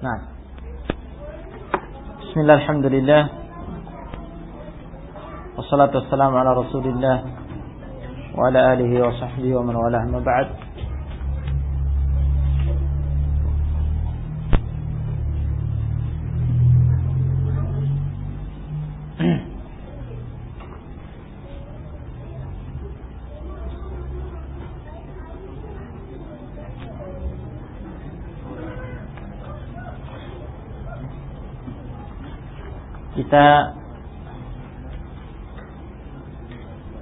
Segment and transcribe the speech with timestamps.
[0.00, 0.16] Nah.
[2.24, 3.22] Bismillah alhamdulillah.
[5.60, 7.16] Wassalatu wassalamu ala Rasulillah
[8.32, 10.69] wa ala alihi wa sahbihi wa man walah ma ba'd.
[33.30, 33.62] Kita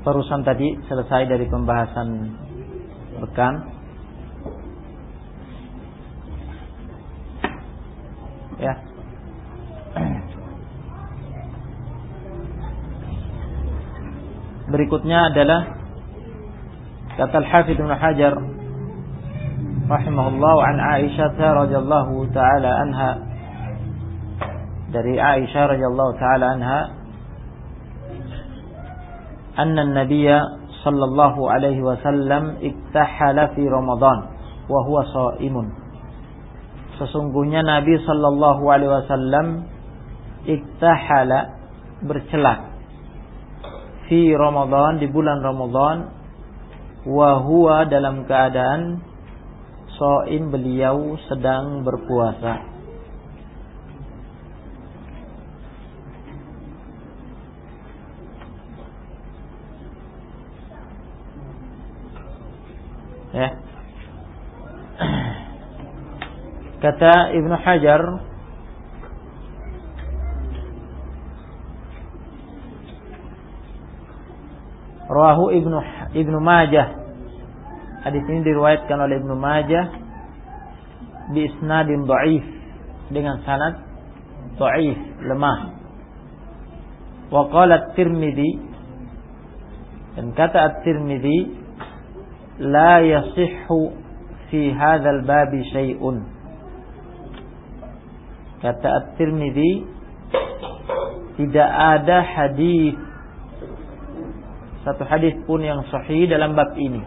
[0.05, 2.37] barusan tadi selesai dari pembahasan
[3.17, 3.65] rekan
[8.61, 8.77] ya.
[14.69, 15.81] Berikutnya adalah
[17.17, 18.37] kata Al-Hafidz Ibnu Hajar
[19.89, 23.28] rahimahullah an Aisyah radhiyallahu taala anha
[24.89, 26.81] dari Aisyah radhiyallahu taala anha
[29.59, 30.29] anna an-nabiy
[30.81, 34.19] sallallahu alaihi wasallam iktahala fi Ramadan
[34.69, 35.89] wa huwa shaimun
[36.99, 39.47] Sesungguhnya Nabi sallallahu alaihi wasallam
[40.51, 41.55] iktahala
[42.03, 42.75] bercelak
[44.11, 46.11] fi Ramadan di bulan Ramadan
[47.07, 49.05] wa huwa dalam keadaan
[49.95, 52.79] shaim beliau sedang berpuasa
[63.35, 63.49] ya
[66.79, 68.03] kata Ibnu Hajar
[75.09, 75.79] Rawahu Ibnu
[76.15, 76.89] Ibnu Majah.
[78.05, 79.85] Hadis ini diriwayatkan oleh Ibnu Majah
[81.33, 82.45] bi isnadin dhaif
[83.09, 83.83] dengan sanad
[84.61, 85.61] dhaif, lemah.
[87.29, 88.51] Wa qala At-Tirmidzi
[90.17, 91.39] dan kata At-Tirmidzi
[92.69, 93.97] la yasihhu
[94.53, 96.38] fi hadzal babi syai'un.
[98.59, 99.73] Kata At-Tirmidzi
[101.39, 102.99] tidak ada hadis
[104.83, 107.03] satu hadis pun yang sahih dalam bab ini.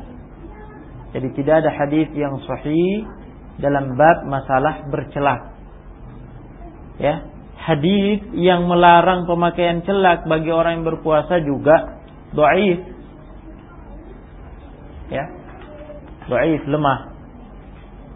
[1.11, 3.03] Jadi tidak ada hadis yang sahih
[3.59, 5.51] dalam bab masalah bercelak.
[7.01, 7.25] Ya,
[7.57, 11.99] hadis yang melarang pemakaian celak bagi orang yang berpuasa juga
[12.31, 12.79] dhaif.
[15.09, 15.25] Ya.
[16.29, 17.11] Dhaif, lemah.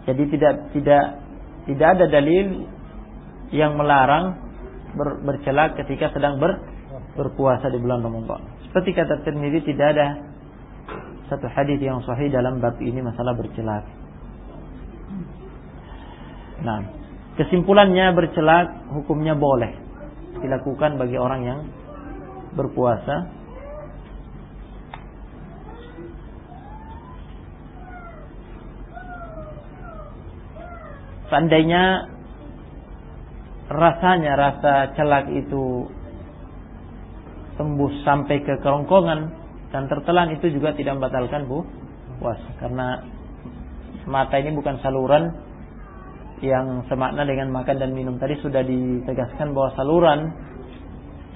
[0.06, 1.04] Jadi tidak tidak
[1.66, 2.70] tidak ada dalil
[3.54, 4.38] yang melarang
[4.96, 6.58] ber, bercelak ketika sedang ber,
[7.14, 8.42] berpuasa di bulan Ramadan.
[8.68, 10.08] Seperti kata Tirmidzi tidak ada
[11.26, 13.84] satu hadis yang sahih dalam bab ini masalah bercelak.
[16.62, 16.80] Nah,
[17.36, 19.74] kesimpulannya bercelak hukumnya boleh
[20.40, 21.60] dilakukan bagi orang yang
[22.54, 23.32] berpuasa.
[31.26, 32.15] Seandainya
[33.66, 35.90] rasanya rasa celak itu
[37.58, 39.32] tembus sampai ke kerongkongan
[39.74, 41.66] dan tertelan itu juga tidak membatalkan bu.
[42.16, 43.04] Puasa karena
[44.08, 45.36] mata ini bukan saluran
[46.40, 48.16] yang semakna dengan makan dan minum.
[48.16, 50.32] Tadi sudah ditegaskan bahwa saluran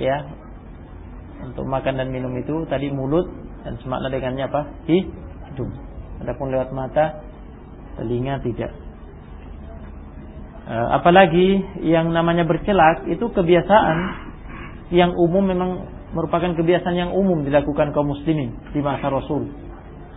[0.01, 0.25] ya
[1.45, 3.29] untuk makan dan minum itu tadi mulut
[3.65, 4.61] dan semakna dengannya apa?
[4.89, 5.73] Hidung.
[6.21, 7.21] Adapun lewat mata
[7.97, 8.73] telinga tidak
[10.71, 13.99] apalagi yang namanya bercelak itu kebiasaan
[14.95, 15.71] yang umum memang
[16.15, 19.51] merupakan kebiasaan yang umum dilakukan kaum muslimin di masa Rasul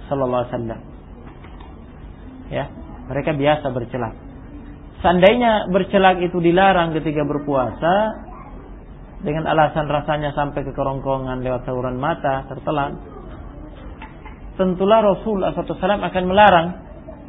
[0.09, 0.81] sallallahu alaihi wasallam.
[2.53, 2.65] Ya,
[3.09, 4.13] mereka biasa bercelak.
[5.01, 7.93] Seandainya bercelak itu dilarang ketika berpuasa
[9.25, 13.01] dengan alasan rasanya sampai ke kerongkongan lewat saluran mata tertelan,
[14.53, 16.67] tentulah Rasul SAW akan melarang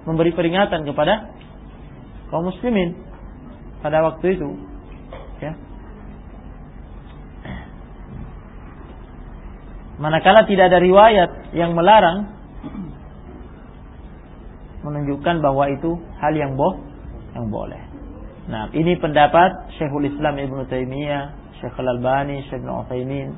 [0.04, 1.32] memberi peringatan kepada
[2.28, 3.13] kaum muslimin
[3.84, 4.48] pada waktu itu.
[5.45, 5.53] Ya,
[9.95, 12.34] Manakala tidak ada riwayat yang melarang
[14.83, 16.83] menunjukkan bahwa itu hal yang boh
[17.33, 17.78] yang boleh.
[18.45, 23.28] Nah, ini pendapat Syekhul Islam Ibnu Taimiyah, Syekh Al-Albani, Syekh Ibnu Utsaimin.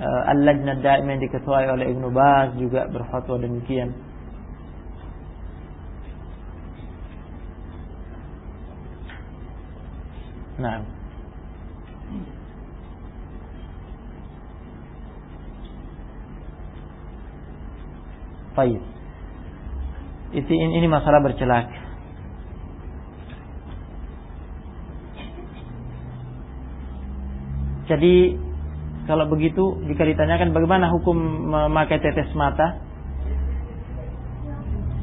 [0.00, 3.92] Uh, Al-Lajnah yang diketuai oleh Ibnu Baz juga berfatwa demikian.
[10.60, 10.84] Nah.
[18.52, 18.80] Baik.
[20.36, 21.72] Itu ini masalah bercelak.
[27.90, 28.38] Jadi
[29.10, 31.16] kalau begitu jika ditanyakan bagaimana hukum
[31.50, 32.78] memakai tetes mata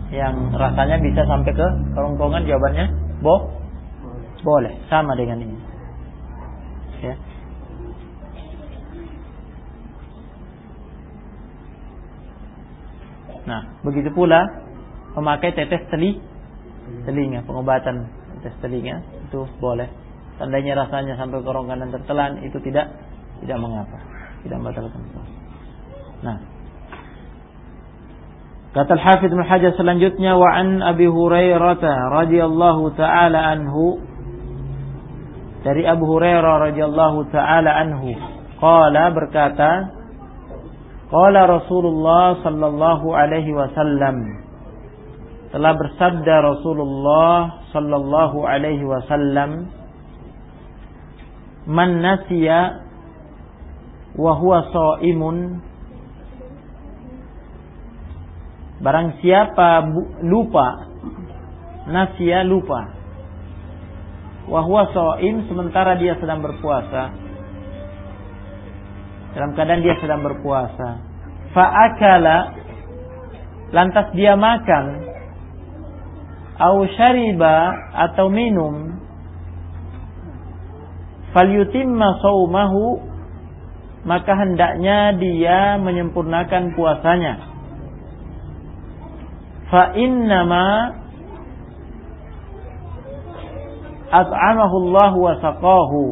[0.07, 2.85] yang rasanya bisa sampai ke kerongkongan jawabannya
[3.19, 3.56] boh
[4.41, 5.57] boleh sama dengan ini.
[7.01, 7.15] Ya.
[13.47, 14.43] Nah, begitu pula
[15.15, 16.19] memakai tetes teli
[17.07, 18.99] telinga, pengobatan tetes telinga
[19.31, 19.87] itu boleh.
[20.37, 22.93] Tandanya rasanya sampai kerongkongan tertelan itu tidak
[23.41, 23.97] tidak mengapa,
[24.45, 25.33] tidak membatalkan puasa.
[26.17, 26.37] Nah,
[28.73, 31.81] kata Al-Hafidz Ibnu Hajar selanjutnya wa an Abi Hurairah
[32.13, 34.06] radhiyallahu taala anhu
[35.65, 38.13] dari Abu Hurairah radhiyallahu taala anhu.
[38.57, 39.93] Qala berkata
[41.09, 44.45] qala Rasulullah sallallahu alaihi wasallam.
[45.53, 49.71] Telah bersabda Rasulullah sallallahu alaihi wasallam
[51.67, 52.87] man nasiya
[54.15, 55.59] wa huwa shaimun
[58.79, 59.83] barang siapa
[60.23, 60.87] lupa
[61.91, 62.96] nasiya lupa
[64.47, 67.11] wa huwa shaim sementara dia sedang berpuasa.
[69.35, 71.03] Dalam keadaan dia sedang berpuasa.
[71.51, 72.57] Fa akala
[73.75, 75.05] lantas dia makan.
[76.57, 78.97] Au syariba atau minum.
[81.35, 83.03] Falyutimma saumahu
[84.07, 87.33] maka hendaknya dia menyempurnakan puasanya.
[89.67, 90.95] Fa innama
[94.11, 96.03] at'amahu Allah wa saqahu.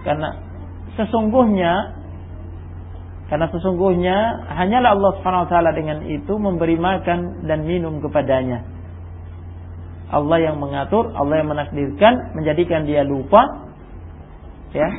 [0.00, 0.28] Karena
[0.96, 2.00] sesungguhnya
[3.30, 4.16] karena sesungguhnya
[4.58, 8.66] hanyalah Allah Subhanahu wa taala dengan itu memberi makan dan minum kepadanya.
[10.10, 13.70] Allah yang mengatur, Allah yang menakdirkan, menjadikan dia lupa,
[14.74, 14.90] ya,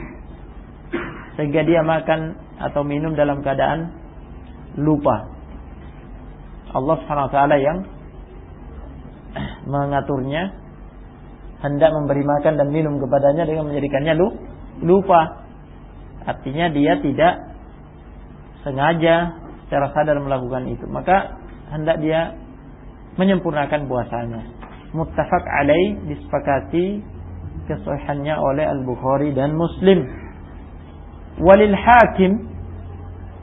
[1.36, 3.92] sehingga dia makan atau minum dalam keadaan
[4.80, 5.28] lupa.
[6.72, 7.84] Allah Subhanahu Wa Taala yang
[9.68, 10.56] mengaturnya,
[11.62, 14.14] hendak memberi makan dan minum kepadanya dengan menjadikannya
[14.82, 15.46] lupa.
[16.22, 17.34] Artinya dia tidak
[18.62, 20.86] sengaja secara sadar melakukan itu.
[20.86, 21.38] Maka
[21.74, 22.38] hendak dia
[23.18, 24.62] menyempurnakan puasanya
[24.92, 27.00] muttafaq alaih disepakati
[27.68, 30.04] kesahihannya oleh Al-Bukhari dan Muslim.
[31.40, 32.52] Walil Hakim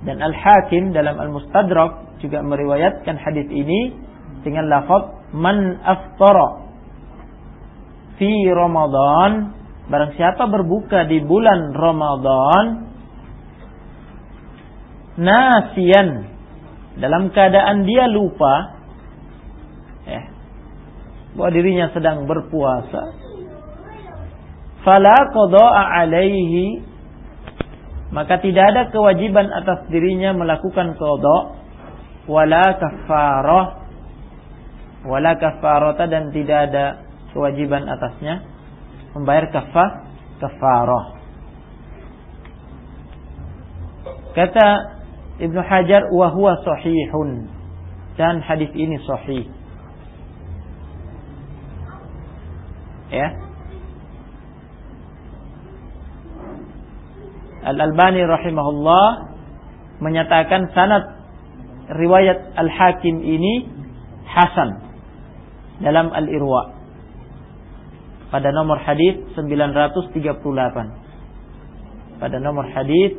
[0.04, 3.96] dan Al-Hakim dalam Al-Mustadrak juga meriwayatkan hadis ini
[4.44, 6.67] dengan lafaz man aftara
[8.20, 9.56] fi Ramadan.
[9.88, 12.64] Barang siapa berbuka di bulan Ramadan
[15.16, 16.28] nasian
[17.00, 18.78] dalam keadaan dia lupa
[21.38, 23.14] bahwa dirinya sedang berpuasa
[24.82, 26.82] fala qada'a alaihi
[28.10, 31.38] maka tidak ada kewajiban atas dirinya melakukan qada
[32.26, 33.66] wala kafarah
[35.06, 36.86] wala kafarata dan tidak ada
[37.38, 38.42] kewajiban atasnya
[39.14, 40.10] membayar kafah
[40.42, 41.06] kafarah.
[44.34, 44.66] Kata
[45.38, 47.46] Ibnu Hajar wa huwa sahihun.
[48.18, 49.46] Dan hadis ini sahih.
[53.14, 53.28] Ya.
[57.62, 59.06] Al-Albani rahimahullah
[60.02, 61.06] menyatakan sanad
[61.94, 63.70] riwayat Al-Hakim ini
[64.26, 64.82] hasan
[65.82, 66.77] dalam Al-Irwa
[68.28, 71.08] pada nomor hadis 938
[72.18, 73.12] pada nomor hadis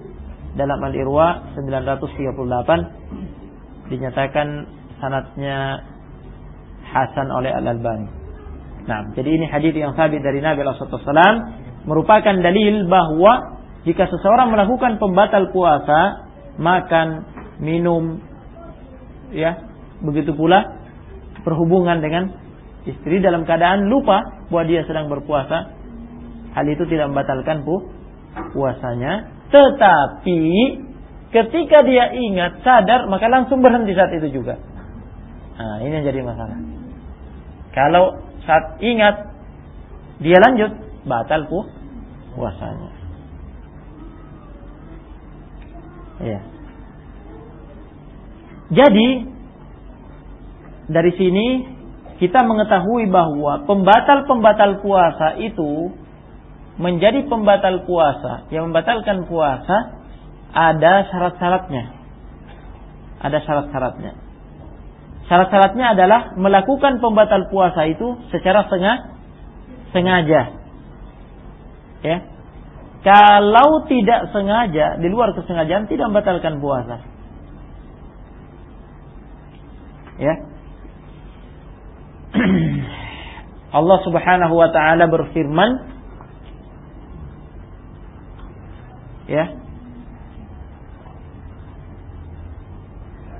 [0.57, 4.67] dalam Al-Irwa 938 dinyatakan
[4.99, 5.79] sanatnya
[6.89, 8.09] hasan oleh Al-Albani.
[8.89, 11.05] Nah, jadi ini hadis yang sabit dari Nabi SAW
[11.85, 16.25] merupakan dalil bahwa jika seseorang melakukan pembatal puasa,
[16.59, 17.23] makan,
[17.61, 18.19] minum,
[19.31, 19.55] ya,
[20.03, 20.75] begitu pula
[21.45, 22.35] berhubungan dengan
[22.87, 25.75] istri dalam keadaan lupa bahwa dia sedang berpuasa,
[26.55, 27.91] hal itu tidak membatalkan pu
[28.55, 30.41] puasanya, tetapi
[31.33, 34.57] ketika dia ingat, sadar, maka langsung berhenti saat itu juga.
[35.59, 36.55] Nah, ini yang jadi masalah.
[37.75, 39.35] Kalau saat ingat
[40.23, 40.71] dia lanjut
[41.03, 41.59] batal pu
[42.35, 42.91] puasanya.
[46.19, 46.39] Ya.
[48.69, 49.07] Jadi
[50.91, 51.47] dari sini
[52.19, 55.95] kita mengetahui bahwa pembatal-pembatal puasa itu
[56.75, 59.99] menjadi pembatal puasa yang membatalkan puasa
[60.51, 61.95] ada syarat-syaratnya.
[63.23, 64.11] Ada syarat-syaratnya.
[65.31, 68.67] Syarat-syaratnya adalah melakukan pembatal puasa itu secara
[69.95, 70.41] sengaja.
[72.03, 72.17] Ya.
[72.99, 76.99] Kalau tidak sengaja, di luar kesengajaan tidak membatalkan puasa.
[80.19, 80.48] Ya.
[83.79, 85.71] Allah Subhanahu wa taala berfirman
[89.29, 89.45] ya.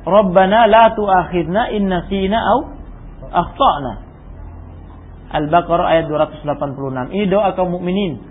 [0.09, 2.59] Rabbana la tu'akhidna in nasina au
[3.29, 3.93] akhtana.
[5.29, 7.13] Al-Baqarah ayat 286.
[7.13, 8.29] Ini doa kaum mukminin.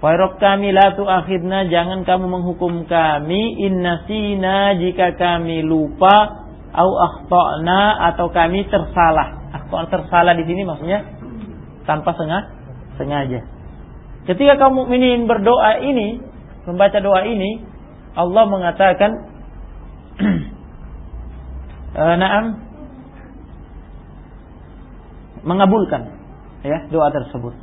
[0.00, 8.32] Wahai kami la tu'akhidna jangan kamu menghukum kami innasina jika kami lupa au akhtana atau
[8.32, 9.39] kami tersalah.
[9.50, 11.02] Akhtana tersalah di sini maksudnya
[11.84, 12.48] tanpa sengaja.
[12.94, 13.40] sengaja.
[14.28, 16.20] Ketika kaum mukminin berdoa ini,
[16.68, 17.64] membaca doa ini,
[18.14, 19.10] Allah mengatakan
[21.96, 22.44] uh, Naam
[25.40, 26.14] mengabulkan
[26.60, 27.54] ya doa tersebut.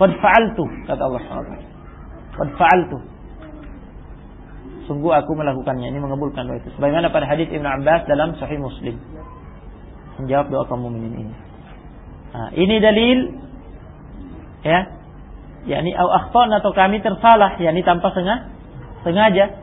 [0.00, 1.52] Qad fa'altu kata Allah SWT.
[2.32, 2.98] Qad fa'altu.
[4.88, 5.94] Sungguh aku melakukannya.
[5.94, 6.72] Ini mengabulkan doa itu.
[6.74, 8.98] Sebagaimana pada hadis Ibn Abbas dalam Sahih Muslim.
[10.20, 11.34] Menjawab doa kaum mukminin ini.
[12.32, 13.18] Nah, ini dalil
[14.66, 14.80] ya.
[15.62, 18.52] Yakni au akhton atau kami tersalah yakni tanpa sengaja
[19.02, 19.58] sengaja.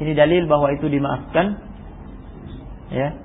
[0.00, 1.60] Ini dalil bahwa itu dimaafkan
[2.90, 3.16] ya.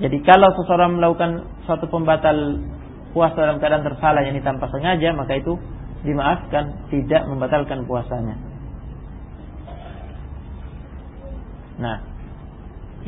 [0.00, 2.64] Jadi kalau seseorang melakukan suatu pembatal
[3.12, 5.60] puasa dalam keadaan tersalah yakni tanpa sengaja maka itu
[6.04, 8.36] dimaafkan tidak membatalkan puasanya.
[11.80, 11.96] Nah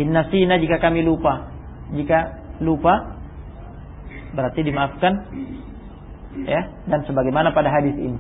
[0.01, 1.55] inna sina jika kami lupa
[1.95, 3.19] jika lupa
[4.35, 5.13] berarti dimaafkan
[6.47, 8.19] ya dan sebagaimana pada hadis ini.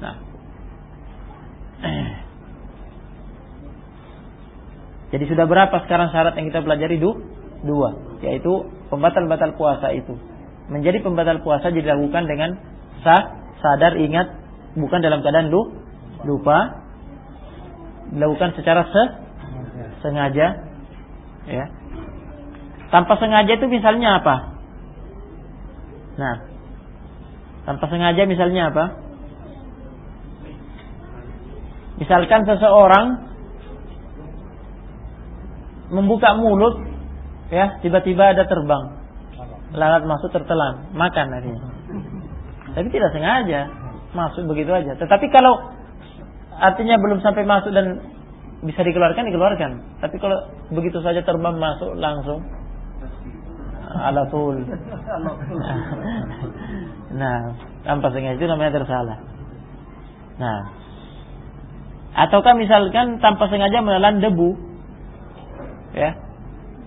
[0.00, 0.16] Nah.
[5.14, 6.98] Jadi sudah berapa sekarang syarat yang kita pelajari?
[6.98, 7.14] Du?
[7.64, 10.14] dua yaitu pembatal-batal puasa itu.
[10.68, 12.60] Menjadi pembatal puasa dilakukan dengan
[13.00, 14.36] sah sadar ingat
[14.76, 15.72] bukan dalam keadaan lu
[16.28, 16.84] lupa.
[18.12, 19.02] Dilakukan secara se
[20.04, 20.60] sengaja
[21.48, 21.64] ya
[22.94, 24.36] tanpa sengaja itu misalnya apa
[26.14, 26.36] nah
[27.66, 28.84] tanpa sengaja misalnya apa
[31.98, 33.06] misalkan seseorang
[35.90, 36.78] membuka mulut
[37.50, 39.02] ya tiba-tiba ada terbang
[39.74, 41.74] lalat masuk tertelan makan akhirnya
[42.78, 43.84] tapi tidak sengaja
[44.14, 44.94] masuk begitu aja.
[44.98, 45.74] Tetapi kalau
[46.54, 48.02] artinya belum sampai masuk dan
[48.62, 49.70] bisa dikeluarkan dikeluarkan.
[50.00, 50.38] Tapi kalau
[50.72, 52.40] begitu saja terbang masuk langsung
[53.94, 54.58] ala full.
[57.20, 57.38] nah,
[57.86, 59.18] tanpa sengaja itu namanya tersalah.
[60.38, 60.58] Nah,
[62.14, 64.58] ataukah misalkan tanpa sengaja menelan debu,
[65.94, 66.18] ya,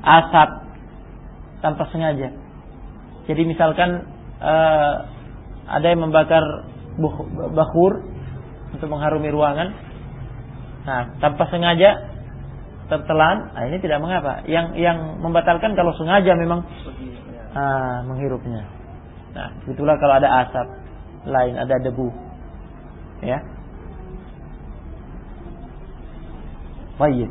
[0.03, 0.49] asap
[1.63, 2.31] tanpa sengaja.
[3.27, 4.07] Jadi misalkan
[4.39, 4.93] uh,
[5.67, 6.43] ada yang membakar
[7.51, 8.07] bakhur
[8.71, 9.69] untuk mengharumi ruangan.
[10.87, 12.16] Nah, tanpa sengaja
[12.87, 14.43] tertelan, nah ini tidak mengapa.
[14.47, 16.63] Yang yang membatalkan kalau sengaja memang
[17.55, 18.67] ah, menghirupnya.
[19.35, 20.67] Nah, itulah kalau ada asap
[21.27, 22.09] lain, ada debu.
[23.21, 23.43] Ya.
[26.97, 27.29] Baik.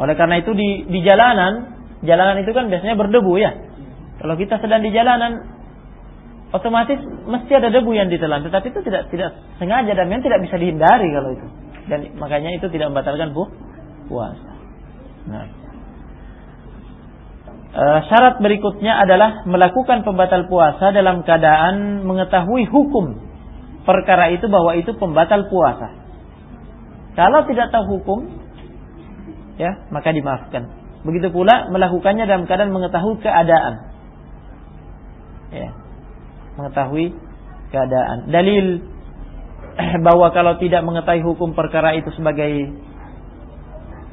[0.00, 3.52] Oleh karena itu di di jalanan, jalanan itu kan biasanya berdebu ya.
[4.22, 5.52] Kalau kita sedang di jalanan
[6.52, 10.60] otomatis mesti ada debu yang ditelan tetapi itu tidak tidak sengaja dan memang tidak bisa
[10.60, 11.46] dihindari kalau itu
[11.88, 13.48] dan makanya itu tidak membatalkan pu
[14.12, 14.51] puasa
[15.28, 15.46] nah.
[17.72, 23.16] E, syarat berikutnya adalah melakukan pembatal puasa dalam keadaan mengetahui hukum
[23.88, 25.88] perkara itu bahwa itu pembatal puasa.
[27.16, 28.18] Kalau tidak tahu hukum
[29.56, 30.68] ya maka dimaafkan.
[31.02, 33.74] Begitu pula melakukannya dalam keadaan mengetahui keadaan.
[35.52, 35.70] Ya
[36.60, 37.16] mengetahui
[37.72, 38.28] keadaan.
[38.28, 38.84] Dalil
[40.06, 42.52] bahwa kalau tidak mengetahui hukum perkara itu sebagai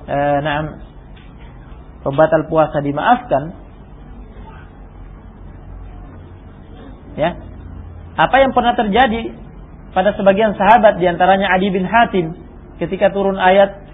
[0.08, 0.40] eh,
[2.10, 3.54] pembatal puasa dimaafkan.
[7.14, 7.38] Ya.
[8.18, 9.38] Apa yang pernah terjadi
[9.94, 12.34] pada sebagian sahabat di antaranya Adi bin Hatim
[12.82, 13.90] ketika turun ayat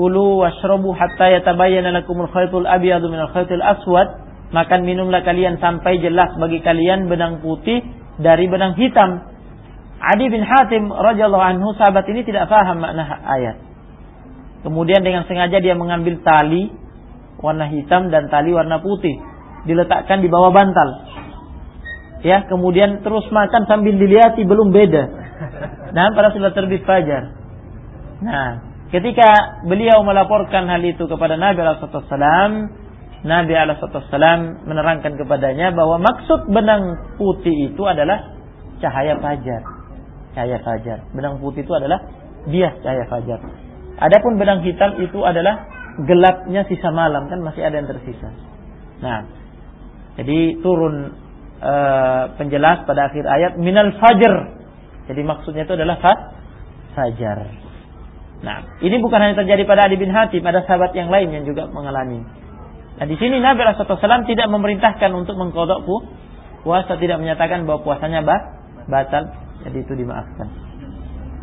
[0.00, 4.22] Kulu washrabu hatta yatabayyana lakumul khaytul abyadu minal khaytil aswad
[4.54, 7.82] makan minumlah kalian sampai jelas bagi kalian benang putih
[8.16, 9.28] dari benang hitam.
[10.00, 13.60] Adi bin Hatim radhiyallahu anhu sahabat ini tidak paham makna ayat.
[14.64, 16.72] Kemudian dengan sengaja dia mengambil tali
[17.40, 19.16] warna hitam dan tali warna putih,
[19.64, 20.88] diletakkan di bawah bantal.
[22.20, 25.02] Ya, kemudian terus makan sambil dilihati belum beda.
[25.96, 27.32] Nah, pada sudah terbit fajar.
[28.20, 28.60] Nah,
[28.92, 32.52] ketika beliau melaporkan hal itu kepada Nabi sallallahu alaihi wasallam,
[33.20, 38.32] Nabi Alaihissalam menerangkan kepadanya bahwa maksud benang putih itu adalah
[38.80, 39.60] cahaya fajar.
[40.32, 41.04] cahaya fajar.
[41.12, 42.00] Benang putih itu adalah
[42.48, 43.40] bias cahaya fajar.
[44.00, 45.68] Adapun benang hitam itu adalah
[46.06, 48.30] gelapnya sisa malam kan masih ada yang tersisa.
[49.00, 49.24] Nah,
[50.20, 51.16] jadi turun
[51.60, 54.34] uh, penjelas pada akhir ayat minal fajr.
[55.08, 56.12] Jadi maksudnya itu adalah fa
[56.94, 57.38] fajar.
[58.40, 61.68] Nah, ini bukan hanya terjadi pada Ali bin Hatim, ada sahabat yang lain yang juga
[61.68, 62.24] mengalami.
[62.96, 65.84] Nah, di sini Nabi Rasulullah SAW tidak memerintahkan untuk mengkodok
[66.64, 68.40] puasa, tidak menyatakan bahwa puasanya bah,
[68.88, 69.28] batal,
[69.64, 70.48] jadi itu dimaafkan.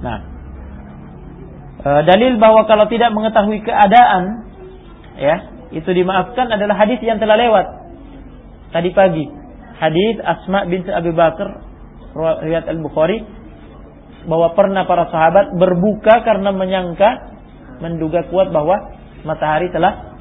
[0.01, 0.17] Nah,
[1.81, 4.46] e, dalil bahwa kalau tidak mengetahui keadaan,
[5.17, 5.35] ya,
[5.75, 7.65] itu dimaafkan adalah hadis yang telah lewat
[8.71, 9.25] tadi pagi.
[9.77, 11.61] Hadis Asma bin Abi Bakar
[12.17, 13.21] riwayat Al Bukhari
[14.25, 17.37] bahwa pernah para sahabat berbuka karena menyangka
[17.77, 20.17] menduga kuat bahwa matahari telah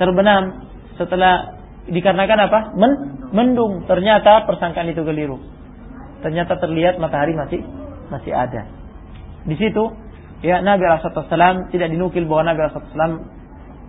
[0.00, 2.60] terbenam setelah dikarenakan apa?
[2.74, 2.92] Men,
[3.30, 3.84] mendung.
[3.84, 5.36] Ternyata persangkaan itu keliru.
[6.24, 7.60] Ternyata terlihat matahari masih
[8.08, 8.64] masih ada.
[9.44, 9.84] Di situ
[10.40, 13.20] ya Nabi Rasulullah tidak dinukil bahwa Nabi Rasulullah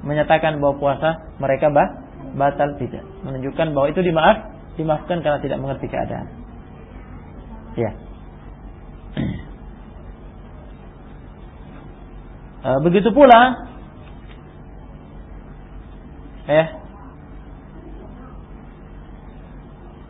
[0.06, 2.06] menyatakan bahwa puasa mereka bah,
[2.38, 3.04] batal tidak.
[3.26, 4.38] Menunjukkan bahwa itu dimaaf,
[4.78, 6.28] dimaafkan karena tidak mengerti keadaan.
[7.76, 7.92] Ya.
[12.66, 13.70] E, begitu pula
[16.50, 16.82] ya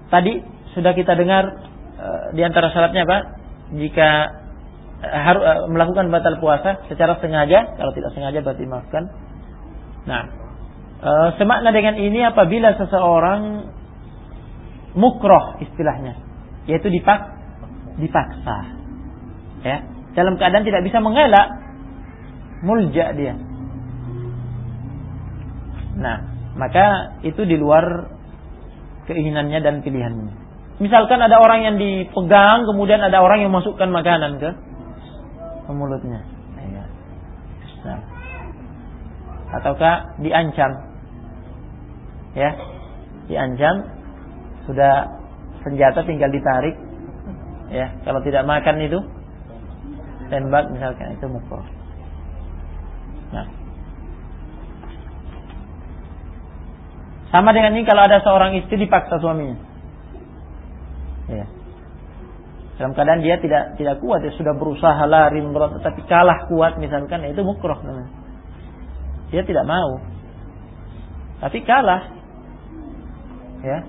[0.08, 0.40] tadi
[0.72, 1.52] sudah kita dengar
[2.00, 3.18] e, di antara syaratnya apa?
[3.76, 4.10] Jika
[5.04, 9.12] harus e, melakukan batal puasa secara sengaja, kalau tidak sengaja berarti maafkan.
[10.06, 10.24] Nah,
[11.02, 13.42] e, semakna dengan ini apabila seseorang
[14.94, 16.16] mukroh istilahnya,
[16.70, 17.36] yaitu dipak
[17.98, 18.58] dipaksa,
[19.66, 19.78] ya,
[20.14, 21.48] dalam keadaan tidak bisa mengelak,
[22.62, 23.36] mulja dia.
[25.96, 26.18] Nah,
[26.56, 28.14] maka itu di luar
[29.10, 30.34] keinginannya dan pilihannya.
[30.76, 34.50] Misalkan ada orang yang dipegang, kemudian ada orang yang masukkan makanan ke,
[35.72, 36.20] mulutnya.
[36.66, 36.86] Ya.
[37.88, 38.15] Nah.
[39.54, 40.72] Ataukah diancam.
[42.36, 42.52] Ya,
[43.30, 43.76] diancam
[44.66, 45.08] sudah
[45.64, 46.76] senjata tinggal ditarik.
[47.70, 49.00] Ya, kalau tidak makan itu
[50.30, 51.62] tembak misalkan itu mukul.
[53.34, 53.48] Nah.
[57.34, 59.58] Sama dengan ini kalau ada seorang istri dipaksa suaminya.
[61.28, 61.46] Ya.
[62.76, 67.24] Dalam keadaan dia tidak tidak kuat, dia sudah berusaha lari memberontak tapi kalah kuat misalkan,
[67.24, 68.25] itu mukroh namanya.
[69.34, 70.02] Dia tidak mau.
[71.42, 72.04] Tapi kalah.
[73.66, 73.80] Ya.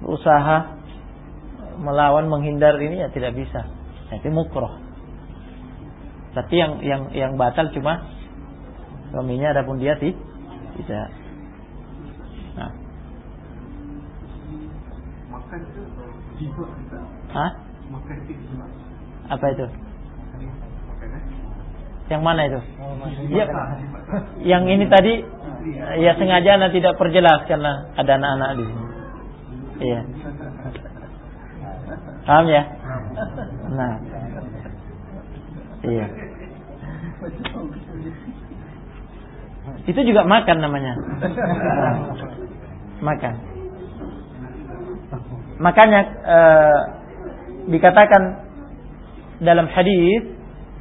[0.00, 0.76] Berusaha
[1.80, 3.66] melawan menghindar ini ya tidak bisa.
[4.12, 4.80] Itu mukroh.
[6.36, 8.04] Tapi yang yang yang batal cuma
[9.10, 11.08] suaminya adapun dia tidak.
[12.56, 12.72] Nah.
[17.32, 17.50] Hah?
[19.32, 19.66] Apa itu?
[22.06, 22.60] Yang mana itu?
[23.34, 23.46] Ya,
[24.46, 25.26] yang ini tadi
[25.98, 28.86] ya sengaja anda tidak perjelas karena ada anak-anak di sini.
[29.76, 30.00] Iya.
[32.26, 32.62] Paham ya?
[33.74, 33.94] Nah.
[35.86, 36.06] Iya.
[39.86, 40.94] Itu juga makan namanya.
[43.02, 43.34] makan.
[45.56, 46.80] Makanya uh,
[47.70, 48.22] dikatakan
[49.40, 50.22] dalam hadis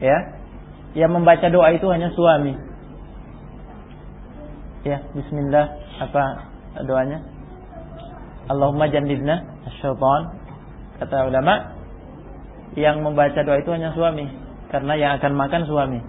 [0.04, 0.35] ya,
[0.96, 2.56] yang membaca doa itu hanya suami.
[4.88, 5.66] Ya, bismillah
[6.00, 6.24] apa
[6.88, 7.20] doanya?
[8.48, 9.44] Allahumma jannibna
[9.82, 10.40] syaitan.
[10.96, 11.76] Kata ulama,
[12.80, 14.28] yang membaca doa itu hanya suami
[14.72, 16.00] karena yang akan makan suami.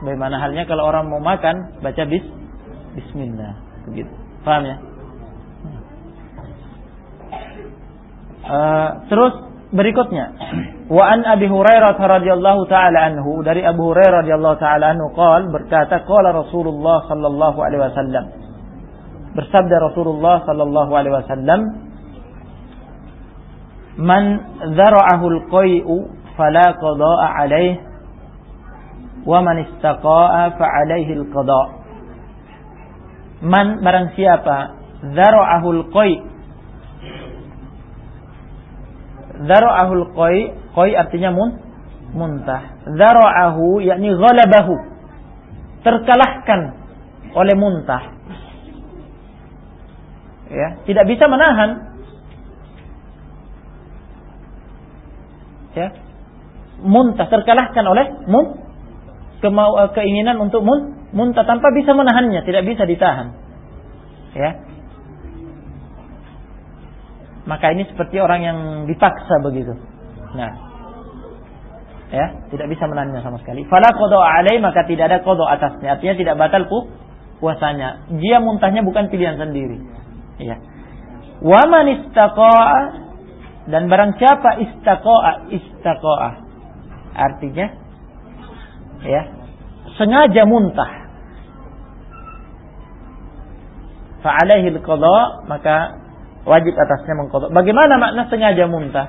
[0.00, 2.24] Bagaimana halnya kalau orang mau makan baca bis
[2.96, 3.56] bismillah
[3.88, 4.12] begitu.
[4.44, 4.76] Paham ya?
[8.44, 9.34] Uh, terus
[9.74, 10.38] berikutnya
[10.86, 16.06] wa an Abi Hurairah radhiyallahu taala anhu dari Abu Hurairah radhiyallahu taala anhu qol berkata
[16.06, 18.24] qala Rasulullah sallallahu alaihi wasallam
[19.34, 21.60] bersabda Rasulullah sallallahu alaihi wasallam
[23.98, 24.24] man
[24.74, 25.96] dzara'ahu al-qai'u
[26.38, 27.82] fala qada'a alaihi
[29.26, 31.62] wa man istaqa'a fa alaihi al-qada.
[33.44, 34.56] Man barang siapa
[35.14, 36.33] dzara'ahu al-qai
[39.44, 40.38] dzara'ahu al-qai
[40.74, 41.50] qai artinya mun
[42.14, 42.86] muntah.
[42.86, 44.74] Dzara'ahu yakni ghalabahu.
[45.84, 46.60] Terkalahkan
[47.34, 48.02] oleh muntah.
[50.48, 51.70] Ya, tidak bisa menahan.
[55.74, 55.88] Ya.
[56.84, 58.62] Muntah terkalahkan oleh mun
[59.42, 63.34] eh, keinginan untuk mun, muntah tanpa bisa menahannya, tidak bisa ditahan.
[64.32, 64.73] Ya.
[67.44, 69.76] Maka ini seperti orang yang dipaksa begitu.
[70.34, 70.74] Nah,
[72.14, 73.66] Ya, tidak bisa menahannya sama sekali.
[73.66, 75.98] Fala qada alai maka tidak ada qada atasnya.
[75.98, 76.86] Artinya tidak batal pu
[77.42, 78.06] puasanya.
[78.22, 79.82] Dia muntahnya bukan pilihan sendiri.
[80.38, 80.62] Ya.
[81.42, 81.90] Wa man
[83.64, 86.30] dan barang siapa istaqa'a istaqa'a
[87.16, 87.66] artinya
[89.00, 89.22] ya
[89.96, 90.90] sengaja muntah
[94.20, 95.76] fa'alaihi al-qada maka
[96.44, 97.52] wajib atasnya mengqada.
[97.52, 99.08] Bagaimana makna sengaja muntah?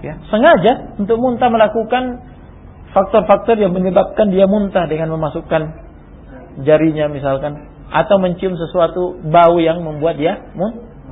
[0.00, 2.24] Ya, sengaja untuk muntah melakukan
[2.96, 5.62] faktor-faktor yang menyebabkan dia muntah dengan memasukkan
[6.64, 10.40] jarinya misalkan atau mencium sesuatu bau yang membuat dia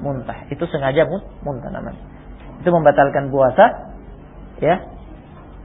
[0.00, 0.46] muntah.
[0.48, 1.04] Itu sengaja
[1.44, 2.00] muntah namanya.
[2.62, 3.92] Itu membatalkan puasa
[4.62, 4.76] ya.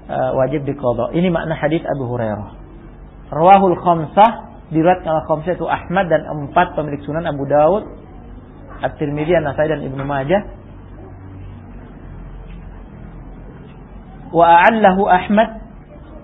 [0.04, 1.16] Uh, wajib diqadha.
[1.16, 2.60] Ini makna hadis Abu Hurairah.
[3.32, 8.03] Rawahul khamsah diriwayatkan oleh khamsah itu Ahmad dan empat pemilik sunan Abu Daud,
[8.84, 10.42] At-Tirmidzi, An-Nasai dan Ibnu Majah.
[14.34, 15.50] Wa a'allahu Ahmad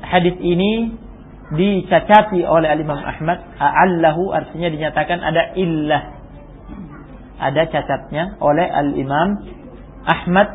[0.04, 0.98] hadis ini
[1.56, 3.41] dicacati oleh Al-Imam Ahmad.
[3.56, 6.19] A'allahu artinya dinyatakan ada illah.
[7.39, 9.39] Ada cacatnya oleh Al-Imam
[10.04, 10.48] Ahmad.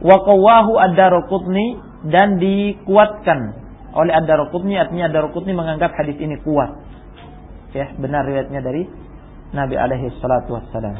[0.00, 6.78] Wa qawahu ad-Daruqutni dan dikuatkan oleh Ad-Darqutni artinya Ad-Darqutni menganggap hadis ini kuat.
[7.74, 8.86] Ya, benar riwayatnya dari
[9.50, 10.94] Nabi alaihi salatu wassalam.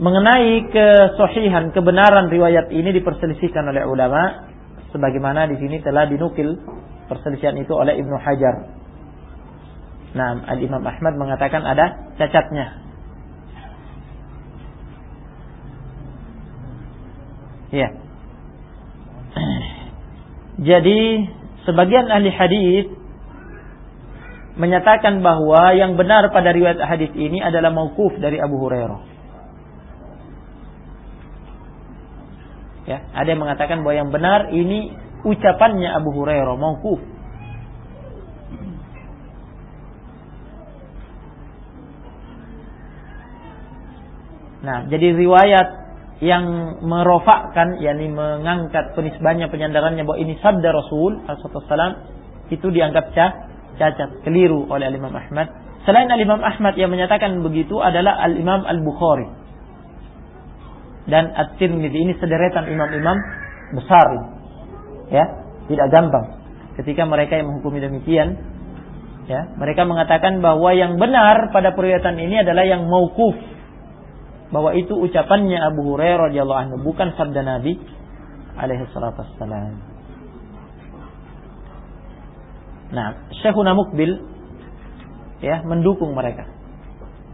[0.00, 4.48] Mengenai kesohihan kebenaran riwayat ini diperselisihkan oleh ulama
[4.88, 6.56] sebagaimana di sini telah dinukil
[7.12, 8.72] perselisihan itu oleh Ibnu Hajar.
[10.12, 12.80] Nah, Al-Imam Ahmad mengatakan ada cacatnya.
[17.72, 17.88] Ya.
[20.68, 21.00] Jadi
[21.64, 23.01] sebagian ahli hadis
[24.56, 29.00] menyatakan bahwa yang benar pada riwayat hadis ini adalah mauquf dari Abu Hurairah.
[32.82, 34.92] Ya, ada yang mengatakan bahwa yang benar ini
[35.24, 37.00] ucapannya Abu Hurairah mauquf.
[44.62, 45.68] Nah, jadi riwayat
[46.22, 51.98] yang merofakkan yakni mengangkat penisbahnya penyandarannya bahwa ini sabda Rasul alaihi
[52.54, 53.10] itu dianggap
[53.76, 55.48] cacat keliru oleh Al Imam Ahmad.
[55.82, 59.42] Selain Al Imam Ahmad yang menyatakan begitu adalah Al Imam Al Bukhari
[61.06, 63.18] dan At-Tirmidzi ini sederetan imam-imam
[63.74, 64.06] besar.
[65.10, 65.24] Ya
[65.66, 66.26] tidak gampang.
[66.78, 68.38] Ketika mereka yang menghukumi demikian
[69.26, 73.34] ya mereka mengatakan bahwa yang benar pada periwayatan ini adalah yang mauquf.
[74.52, 77.80] Bahwa itu ucapannya Abu Hurairah radhiyallahu anhu bukan sabda Nabi
[78.54, 79.91] alaihi salatu wassalam.
[82.92, 84.20] Nah, Syekhuna Mukbil
[85.40, 86.44] ya mendukung mereka.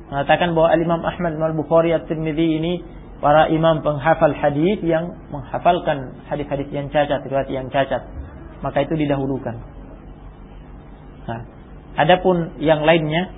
[0.08, 2.72] Mengatakan bahwa Al-Imam Ahmad Al-Bukhari At-Tirmidzi ini
[3.18, 8.06] para imam penghafal hadis yang menghafalkan hadis-hadis yang cacat, riwayat yang cacat.
[8.62, 9.58] Maka itu didahulukan.
[11.28, 11.40] Nah,
[11.98, 13.34] adapun yang lainnya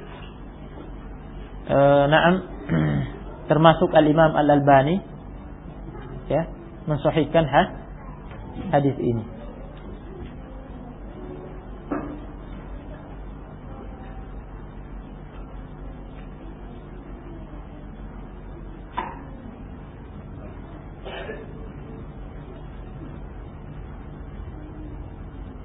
[1.67, 2.35] eh, na'am
[3.51, 5.03] termasuk Al-Imam Al-Albani
[6.31, 6.47] ya
[6.87, 7.63] mensahihkan ha,
[8.71, 9.40] hadis ini.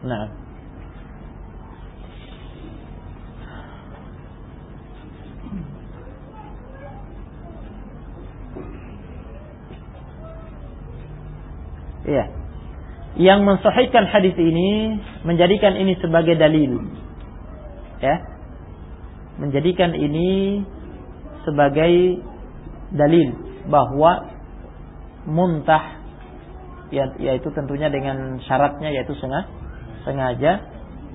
[0.06, 0.30] Nah.
[12.06, 12.30] Ya.
[13.18, 16.86] Yang mensahihkan hadis ini menjadikan ini sebagai dalil.
[17.98, 18.22] Ya.
[19.42, 20.62] Menjadikan ini
[21.50, 22.22] sebagai
[22.94, 23.34] dalil
[23.66, 24.30] bahwa
[25.26, 25.98] muntah
[26.94, 29.65] ya, yaitu tentunya dengan syaratnya yaitu sengaja
[30.06, 30.62] sengaja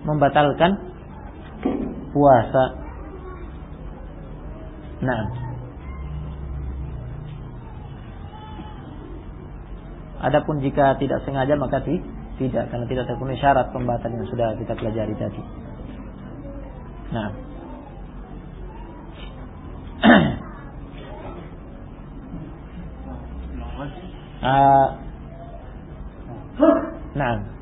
[0.05, 0.76] membatalkan
[2.11, 2.64] puasa.
[5.00, 5.40] Nah,
[10.20, 15.16] Adapun jika tidak sengaja maka tidak karena tidak terpenuhi syarat pembatal yang sudah kita pelajari
[15.16, 15.42] tadi.
[17.09, 17.29] Nah.
[24.44, 24.88] uh,
[27.20, 27.60] nah.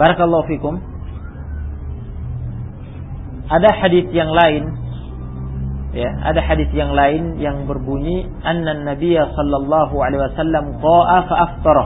[0.00, 0.80] Barakallahu fikum.
[3.50, 4.80] Ada hadis yang lain
[5.90, 11.84] Ya, ada hadis yang lain yang berbunyi anna Nabi sallallahu alaihi wasallam qa'a fa aftara.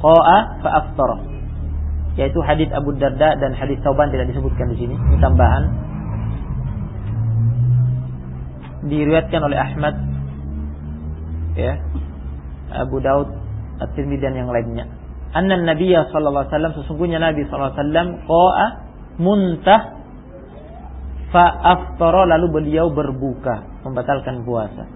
[0.00, 1.33] Qa'a fa aftara.
[2.14, 5.64] Yaitu hadis Abu Darda dan hadis Tauban tidak disebutkan di sini, ini tambahan.
[8.86, 9.94] Diriwayatkan oleh Ahmad
[11.58, 11.80] ya.
[12.74, 13.30] Abu Daud,
[13.82, 14.86] At-Tirmidzi dan yang lainnya.
[15.34, 18.66] Anna Nabi sallallahu alaihi wasallam sesungguhnya Nabi sallallahu alaihi wasallam qa'a
[19.18, 19.80] muntah
[21.34, 24.86] Fa'aftara lalu beliau berbuka membatalkan puasa.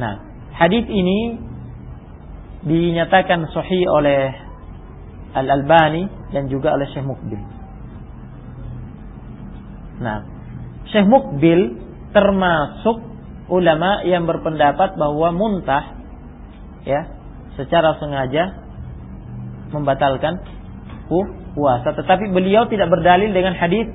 [0.00, 0.24] Nah,
[0.56, 1.36] hadis ini
[2.64, 4.32] dinyatakan sahih oleh
[5.36, 7.40] Al-Albani dan juga oleh Syekh Mukbil.
[10.00, 10.24] Nah,
[10.88, 11.60] Syekh Mukbil
[12.14, 13.02] termasuk
[13.52, 16.00] ulama yang berpendapat bahwa muntah
[16.88, 17.12] ya
[17.60, 18.64] secara sengaja
[19.74, 20.40] membatalkan
[21.54, 21.92] puasa.
[21.92, 23.90] Tetapi beliau tidak berdalil dengan hadis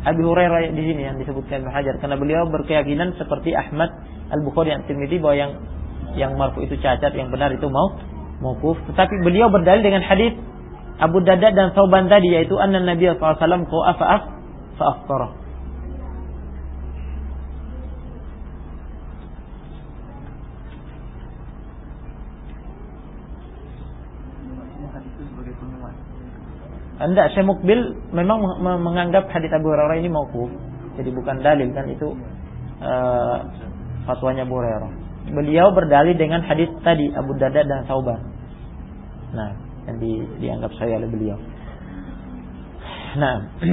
[0.00, 3.92] Abi Hurairah di sini yang disebutkan Ibnu karena beliau berkeyakinan seperti Ahmad
[4.32, 5.52] Al-Bukhari yang Tirmidzi bahwa yang
[6.10, 7.94] yang marfu itu cacat, yang benar itu mau
[8.40, 8.76] mauquf.
[8.88, 10.34] Tetapi beliau berdalil dengan hadis
[11.00, 13.64] Abu Darda dan Sauban tadi yaitu anna Nabi sallallahu alaihi
[14.76, 15.32] wasallam.
[27.00, 30.52] Anda Syekh Mukbil memang menganggap hadis Abu Hurairah ini mauquf.
[31.00, 32.12] Jadi bukan dalil kan itu
[32.84, 33.40] uh,
[34.04, 35.09] fatwanya Abu Hurairah.
[35.30, 38.18] Beliau berdalil dengan hadis tadi Abu Darda dan Sauban.
[39.30, 39.54] Nah,
[39.86, 41.38] yang di, dianggap saya oleh beliau.
[43.14, 43.36] Nah,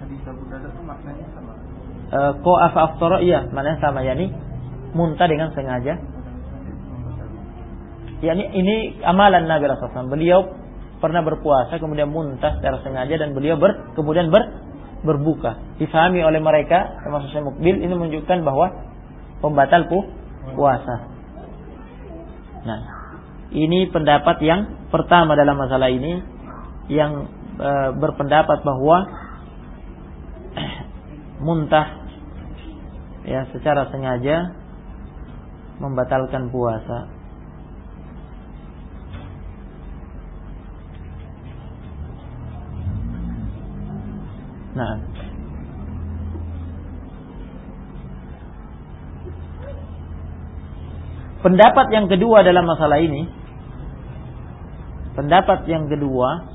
[0.00, 1.52] hadis Abu Darda itu maknanya sama.
[2.10, 4.32] Uh, ko afa iya, maknanya sama yakni
[4.96, 6.00] muntah dengan sengaja.
[8.20, 10.12] Ya ini, ini amalan Nabi Rasulullah.
[10.12, 10.40] Beliau
[11.00, 14.44] pernah berpuasa kemudian muntah secara sengaja dan beliau ber, kemudian ber,
[15.00, 15.56] berbuka.
[15.80, 18.89] Difahami oleh mereka termasuk saya mukbil ini menunjukkan bahwa
[19.40, 19.98] pembatal pu,
[20.54, 20.96] puasa.
[22.60, 22.80] Nah,
[23.50, 26.20] ini pendapat yang pertama dalam masalah ini
[26.92, 27.26] yang
[27.56, 29.08] e, berpendapat bahwa
[31.44, 32.04] muntah
[33.24, 34.54] ya secara sengaja
[35.80, 37.08] membatalkan puasa.
[44.70, 45.09] Nah.
[51.40, 53.24] Pendapat yang kedua dalam masalah ini
[55.16, 56.50] Pendapat yang kedua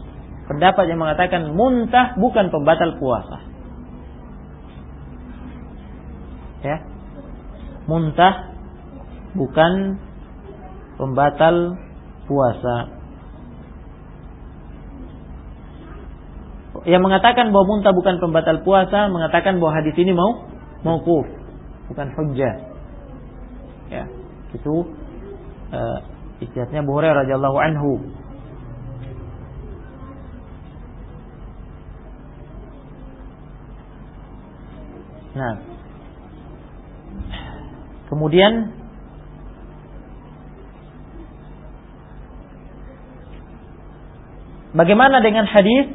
[0.45, 3.37] Pendapat yang mengatakan muntah bukan pembatal puasa.
[6.61, 6.85] Ya.
[7.89, 8.53] Muntah
[9.33, 9.97] bukan
[11.01, 11.81] pembatal
[12.29, 12.93] puasa.
[16.85, 20.45] Yang mengatakan bahwa muntah bukan pembatal puasa mengatakan bahwa hadis ini mau
[20.85, 21.25] mauquf
[21.89, 22.53] bukan hujjah.
[23.89, 24.05] Ya
[24.55, 24.75] itu
[25.75, 25.99] uh,
[26.39, 27.91] istihadnya Abu Hurairah radhiyallahu anhu
[35.35, 35.55] Nah
[38.07, 38.71] Kemudian
[44.75, 45.87] Bagaimana dengan hadis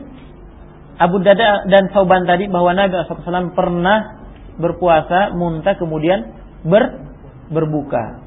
[1.01, 4.21] Abu Dada dan Sauban tadi bahwa Nabi SAW pernah
[4.61, 6.33] berpuasa, muntah kemudian
[6.65, 7.09] ber,
[7.49, 8.21] berbuka.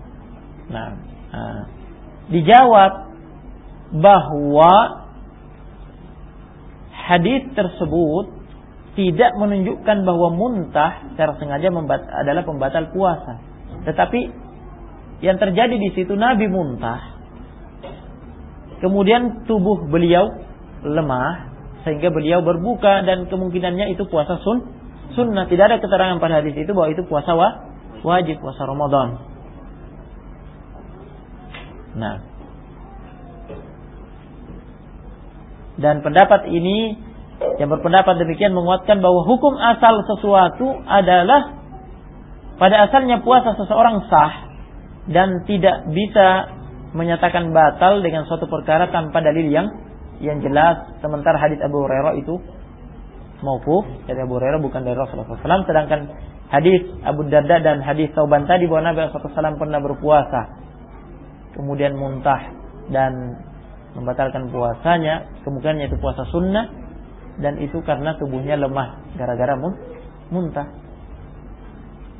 [0.71, 0.95] Nah,
[1.33, 1.61] nah,
[2.31, 2.91] dijawab
[3.93, 4.71] bahwa
[6.93, 8.25] hadis tersebut
[8.93, 11.73] tidak menunjukkan bahwa muntah secara sengaja
[12.21, 13.41] adalah pembatal puasa.
[13.89, 14.21] Tetapi
[15.25, 17.01] yang terjadi di situ Nabi muntah,
[18.79, 20.29] kemudian tubuh beliau
[20.85, 24.71] lemah, sehingga beliau berbuka dan kemungkinannya itu puasa sun
[25.17, 25.49] sunnah.
[25.49, 27.49] Tidak ada keterangan pada hadis itu bahwa itu puasa wa,
[28.05, 29.32] wajib puasa Ramadan
[31.97, 32.17] nah.
[35.73, 36.95] Dan pendapat ini
[37.57, 41.57] yang berpendapat demikian menguatkan bahwa hukum asal sesuatu adalah
[42.61, 44.53] pada asalnya puasa seseorang sah
[45.09, 46.53] dan tidak bisa
[46.93, 49.67] menyatakan batal dengan suatu perkara tanpa dalil yang
[50.21, 50.93] yang jelas.
[51.01, 52.37] Sementara hadis Abu Hurairah itu
[53.43, 55.99] maufuf dari Abu Hurairah bukan dari Rasulullah SAW sedangkan
[56.47, 60.62] hadis Abu Darda dan hadis Tauban tadi bahwa Nabi SAW pernah berpuasa
[61.53, 62.53] kemudian muntah
[62.89, 63.39] dan
[63.93, 66.69] membatalkan puasanya kemungkinan itu puasa sunnah
[67.41, 69.53] dan itu karena tubuhnya lemah gara-gara
[70.33, 70.67] muntah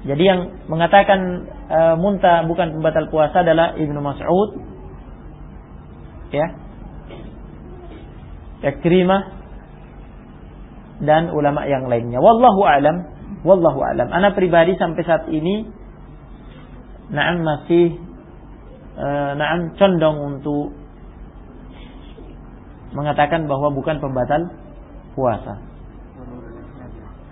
[0.03, 4.49] jadi yang mengatakan e, muntah bukan pembatal puasa adalah Ibnu Mas'ud
[6.33, 6.63] ya
[8.63, 9.43] Ikrimah
[11.03, 12.23] dan ulama yang lainnya.
[12.23, 13.03] Wallahu alam,
[13.43, 14.07] wallahu alam.
[14.07, 15.67] Anak pribadi sampai saat ini
[17.11, 17.99] na'am masih
[19.33, 20.73] na'am condong untuk
[22.93, 24.53] mengatakan bahwa bukan pembatal
[25.17, 25.57] puasa.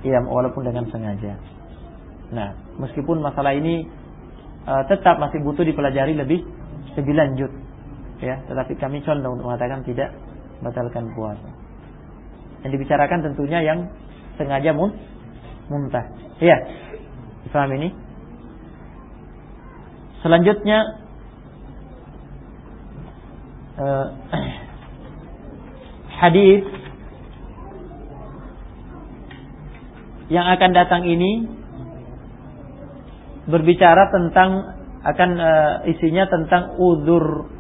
[0.02, 1.38] Iya, walaupun dengan sengaja.
[2.34, 3.86] Nah, meskipun masalah ini
[4.66, 6.42] e, tetap masih butuh dipelajari lebih
[6.98, 7.52] lebih lanjut,
[8.18, 8.42] ya.
[8.50, 10.10] Tetapi kami condong untuk mengatakan tidak
[10.66, 11.50] batalkan puasa.
[12.66, 13.80] Yang dibicarakan tentunya yang
[14.42, 14.90] sengaja mun
[15.70, 16.06] muntah.
[16.42, 16.58] Iya.
[17.54, 17.94] Paham ini?
[20.26, 21.01] Selanjutnya
[23.78, 24.08] uh,
[26.22, 26.64] hadis
[30.32, 31.44] yang akan datang ini
[33.52, 37.52] berbicara tentang akan uh, isinya tentang udur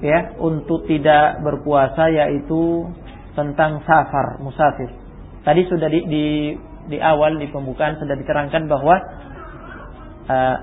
[0.00, 2.88] ya untuk tidak berpuasa yaitu
[3.34, 4.90] tentang safar musafir.
[5.42, 6.26] Tadi sudah di, di
[6.88, 8.96] di awal di pembukaan sudah diterangkan bahwa
[10.32, 10.56] uh,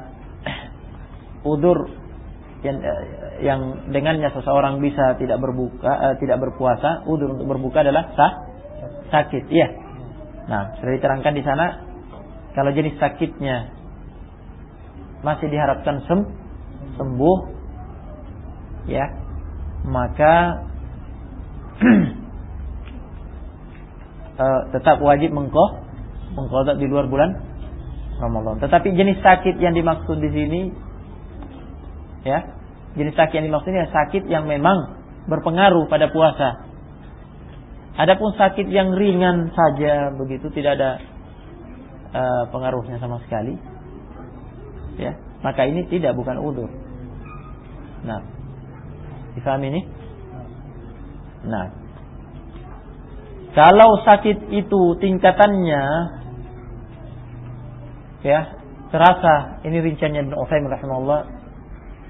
[1.46, 1.92] udur
[2.66, 2.82] yang,
[3.44, 8.34] yang dengannya seseorang bisa tidak berbuka uh, tidak berpuasa udur untuk berbuka adalah sah,
[9.12, 9.68] sakit iya
[10.46, 11.66] nah sudah diterangkan di sana
[12.54, 13.74] kalau jenis sakitnya
[15.26, 16.20] masih diharapkan sem
[16.96, 17.38] sembuh
[18.88, 19.10] ya
[19.84, 20.64] maka
[24.40, 25.86] uh, tetap wajib mengkoh
[26.36, 27.32] mengkodok di luar bulan
[28.20, 28.60] Ramadan.
[28.64, 30.62] Tetapi jenis sakit yang dimaksud di sini
[32.24, 32.44] ya,
[32.96, 36.68] jenis sakit yang dimaksud ini sakit yang memang berpengaruh pada puasa.
[37.96, 40.92] Adapun sakit yang ringan saja begitu tidak ada
[42.12, 43.56] uh, pengaruhnya sama sekali.
[44.96, 46.72] Ya, maka ini tidak bukan udur.
[48.04, 48.24] Nah,
[49.36, 49.82] difahami ini?
[51.46, 51.66] Nah,
[53.56, 55.84] kalau sakit itu tingkatannya
[58.26, 58.40] ya
[58.90, 61.22] terasa ini rinciannya Ibnu Utsaimin rahimahullah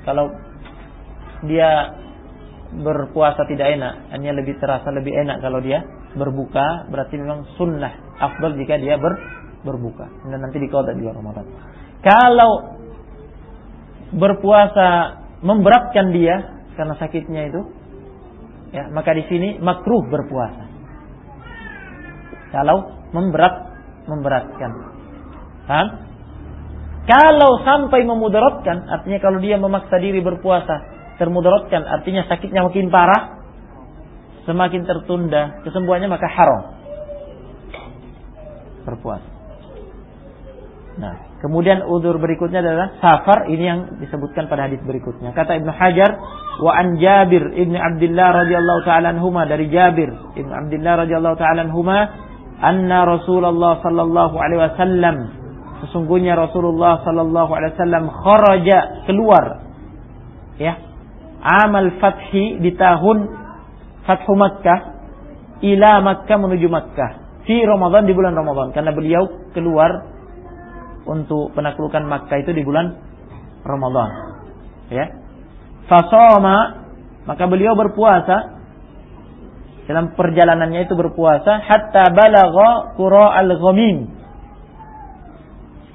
[0.07, 0.31] kalau
[1.43, 1.91] dia
[2.75, 5.83] berpuasa tidak enak hanya lebih terasa lebih enak kalau dia
[6.15, 9.19] berbuka berarti memang sunnah afdal jika dia ber,
[9.67, 10.07] berbuka.
[10.27, 11.45] Dan nanti di Ramadan.
[11.99, 12.51] Kalau
[14.15, 16.35] berpuasa memberatkan dia
[16.77, 17.61] karena sakitnya itu
[18.71, 20.65] ya maka di sini makruh berpuasa.
[22.53, 23.55] Kalau memberat
[24.07, 24.71] memberatkan.
[25.65, 25.87] Paham?
[27.05, 33.41] Kalau sampai memudaratkan, artinya kalau dia memaksa diri berpuasa, termudaratkan, artinya sakitnya makin parah,
[34.45, 36.61] semakin tertunda kesembuhannya maka haram
[38.85, 39.33] berpuasa.
[40.95, 45.35] Nah, kemudian udur berikutnya adalah safar, ini yang disebutkan pada hadis berikutnya.
[45.35, 46.11] Kata Ibnu Hajar,
[46.59, 50.07] wa an Jabir Ibnu Abdullah radhiyallahu taala anhuma dari Jabir
[50.39, 51.97] Ibnu Abdullah radhiyallahu taala anhuma
[52.63, 55.15] anna Rasulullah sallallahu alaihi wasallam
[55.83, 59.45] sesungguhnya Rasulullah sallallahu alaihi wasallam kharaja keluar
[60.55, 60.79] ya
[61.45, 63.29] amal fathi di tahun
[64.05, 64.79] Fathu Makkah
[65.61, 67.11] ila Makkah menuju Makkah.
[67.45, 68.73] Di Ramadan di bulan Ramadan.
[68.73, 70.09] Karena beliau keluar
[71.05, 72.97] untuk penaklukan Makkah itu di bulan
[73.61, 74.09] Ramadan.
[74.89, 75.05] Ya.
[75.85, 76.85] Fasoma
[77.29, 78.57] maka beliau berpuasa.
[79.85, 81.61] Dalam perjalanannya itu berpuasa.
[81.61, 84.25] Hatta balagha qura al-ghamim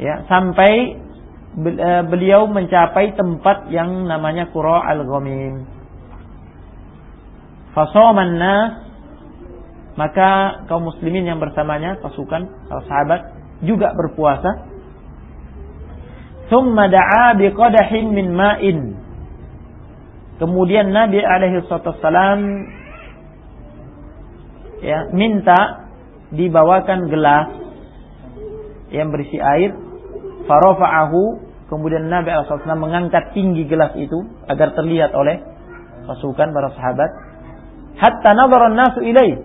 [0.00, 0.96] ya sampai
[2.06, 5.66] beliau mencapai tempat yang namanya Qura al-Ghamim.
[7.74, 8.90] Fasoman nas
[9.98, 13.20] maka kaum muslimin yang bersamanya pasukan para sahabat
[13.60, 14.70] juga berpuasa.
[16.48, 18.78] Thumma da'a biqadahin min ma'in.
[20.40, 22.40] Kemudian Nabi alaihi wasallam
[24.80, 25.84] ya minta
[26.32, 27.48] dibawakan gelas
[28.88, 29.76] yang berisi air
[30.44, 31.20] Farafa'ahu
[31.70, 35.40] kemudian Nabi SAW mengangkat tinggi gelas itu agar terlihat oleh
[36.04, 37.10] pasukan para sahabat.
[38.00, 39.38] Hatta nadharan nasu ilaih.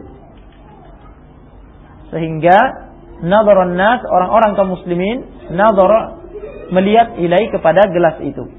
[2.10, 2.58] Sehingga
[3.22, 5.18] nadharan nas orang-orang kaum muslimin
[5.54, 6.18] nadhara
[6.74, 8.50] melihat ilai kepada gelas itu.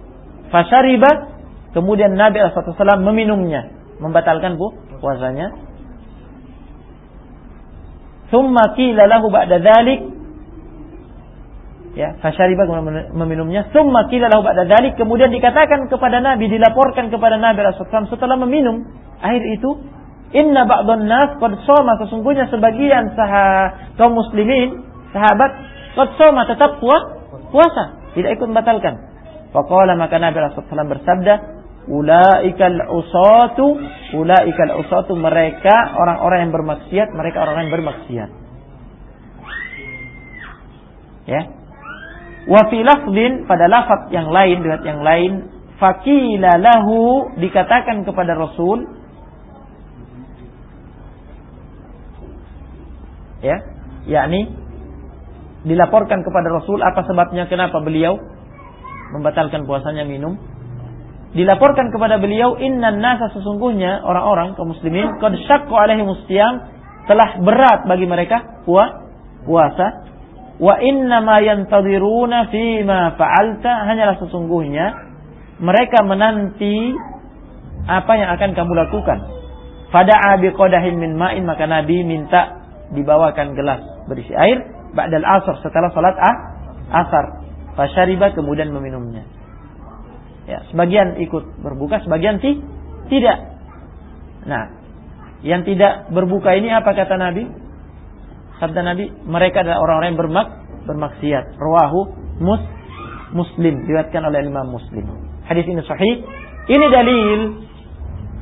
[0.54, 1.34] Fasyariba
[1.74, 3.66] kemudian Nabi SAW meminumnya,
[3.98, 4.72] membatalkan bu
[5.02, 5.52] puasanya.
[8.30, 10.15] Thumma qila lahu ba'da dhalik
[11.96, 12.68] ya fasyariba
[13.16, 13.72] meminumnya.
[13.72, 18.84] Summa qila lahu ba'da dzalik kemudian dikatakan kepada Nabi dilaporkan kepada Nabi Rasulullah setelah meminum
[19.24, 19.80] air itu
[20.36, 21.96] inna ba'dhan nas qad shoma.
[22.04, 24.84] Sesungguhnya sebagian sah kaum muslimin
[25.16, 25.50] sahabat
[25.96, 27.00] qad shoma tetap puas
[27.48, 29.00] puasa tidak ikut membatalkan.
[29.56, 31.34] Faqala maka Nabi Rasulullah bersabda
[31.88, 33.80] ulaikal usatu
[34.12, 35.16] ulaikal usatu.
[35.16, 38.30] Mereka orang-orang yang bermaksiat mereka orang-orang yang bermaksiat.
[41.26, 41.55] Ya
[42.46, 45.32] wa fi lafdin pada lafaz yang lain riwayat yang lain
[45.82, 48.86] fakila lahu dikatakan kepada Rasul.
[53.44, 53.60] Ya
[54.06, 54.48] yakni
[55.66, 58.16] dilaporkan kepada Rasul apa sebabnya kenapa beliau
[59.12, 60.38] membatalkan puasanya minum.
[61.36, 66.08] Dilaporkan kepada beliau innan nasa sesungguhnya orang-orang kaum muslimin qad syaqqa alaihim
[67.06, 70.05] telah berat bagi mereka puasa
[70.56, 74.86] wa inna ma yantadiruna fi ma fa'alta hanyalah sesungguhnya
[75.60, 76.96] mereka menanti
[77.86, 79.18] apa yang akan kamu lakukan
[79.92, 84.64] fada'a biqadahin min ma'in maka nabi minta dibawakan gelas berisi air
[84.96, 86.36] ba'dal asar setelah salat ah,
[87.04, 87.24] asar
[87.76, 89.28] fasyariba kemudian meminumnya
[90.46, 92.62] Ya, sebagian ikut berbuka, sebagian ti
[93.10, 93.58] tidak.
[94.46, 94.70] Nah,
[95.42, 97.50] yang tidak berbuka ini apa kata Nabi?
[98.56, 100.48] Sabda Nabi, mereka adalah orang-orang yang bermak
[100.86, 101.44] bermaksiat.
[101.60, 102.00] Rawahu
[102.40, 102.62] mus
[103.34, 105.04] Muslim, diriwayatkan oleh Imam Muslim.
[105.44, 106.22] Hadis ini sahih.
[106.66, 107.40] Ini dalil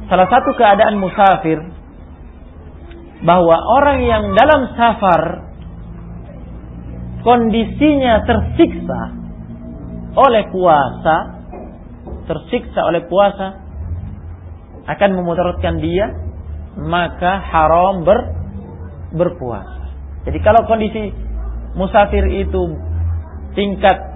[0.07, 1.59] salah satu keadaan musafir
[3.25, 5.23] bahwa orang yang dalam safar
[7.25, 9.01] kondisinya tersiksa
[10.15, 11.17] oleh puasa
[12.29, 13.65] tersiksa oleh puasa
[14.85, 16.13] akan memudaratkan dia
[16.77, 18.19] maka haram ber,
[19.15, 19.74] berpuasa.
[20.25, 21.13] Jadi kalau kondisi
[21.77, 22.81] musafir itu
[23.53, 24.15] tingkat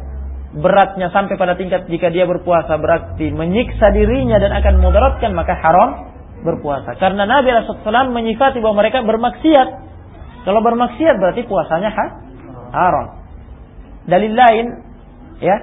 [0.56, 6.08] beratnya sampai pada tingkat jika dia berpuasa berarti menyiksa dirinya dan akan memudaratkan maka haram
[6.42, 6.96] berpuasa.
[6.96, 9.68] Karena Nabi SAW menyifati bahwa mereka bermaksiat.
[10.46, 12.06] Kalau bermaksiat berarti puasanya ha?
[12.72, 13.06] haram.
[14.08, 14.66] Dalil lain
[15.44, 15.56] ya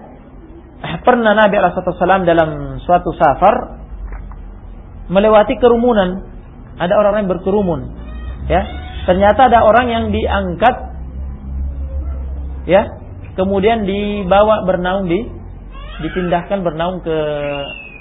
[1.02, 3.82] pernah Nabi Alaihissalam dalam suatu safar
[5.10, 6.30] melewati kerumunan.
[6.76, 7.82] Ada orang yang berkerumun.
[8.52, 8.62] Ya,
[9.06, 10.76] ternyata ada orang yang diangkat,
[12.70, 12.84] ya,
[13.38, 15.24] kemudian dibawa bernaung di,
[16.06, 17.18] dipindahkan bernaung ke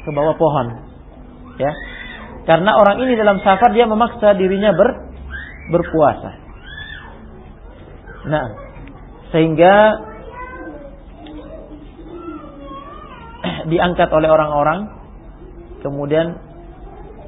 [0.05, 0.67] ke bawah pohon.
[1.57, 1.71] Ya,
[2.45, 4.91] karena orang ini dalam safar dia memaksa dirinya ber,
[5.71, 6.31] berpuasa.
[8.25, 8.47] Nah,
[9.33, 9.75] sehingga
[13.73, 14.93] diangkat oleh orang-orang
[15.85, 16.41] kemudian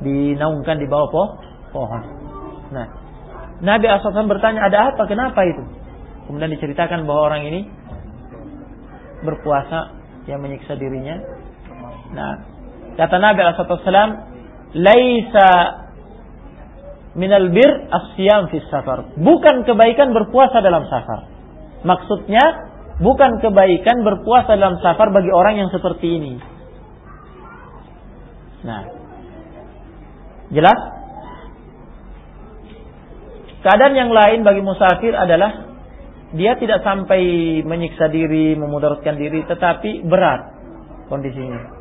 [0.01, 1.29] dinaungkan di bawah poh
[1.73, 2.03] pohon.
[2.73, 3.06] Nah,
[3.65, 5.09] Nabi Asal bertanya ada apa?
[5.09, 5.65] Kenapa itu?
[6.29, 7.61] Kemudian diceritakan bahwa orang ini
[9.25, 9.97] berpuasa
[10.29, 11.17] yang menyiksa dirinya.
[12.13, 12.33] Nah,
[13.01, 13.65] kata Nabi Asal
[14.77, 15.51] "Laisa
[17.17, 21.31] minal bir asyam fis safar." Bukan kebaikan berpuasa dalam safar.
[21.87, 22.45] Maksudnya
[23.01, 26.35] bukan kebaikan berpuasa dalam safar bagi orang yang seperti ini.
[28.67, 28.83] Nah,
[30.51, 30.96] jelas?
[33.67, 35.75] Keadaan yang lain bagi musafir adalah
[36.31, 37.19] dia tidak sampai
[37.67, 40.55] menyiksa diri, memudaratkan diri, tetapi berat
[41.11, 41.75] kondisinya.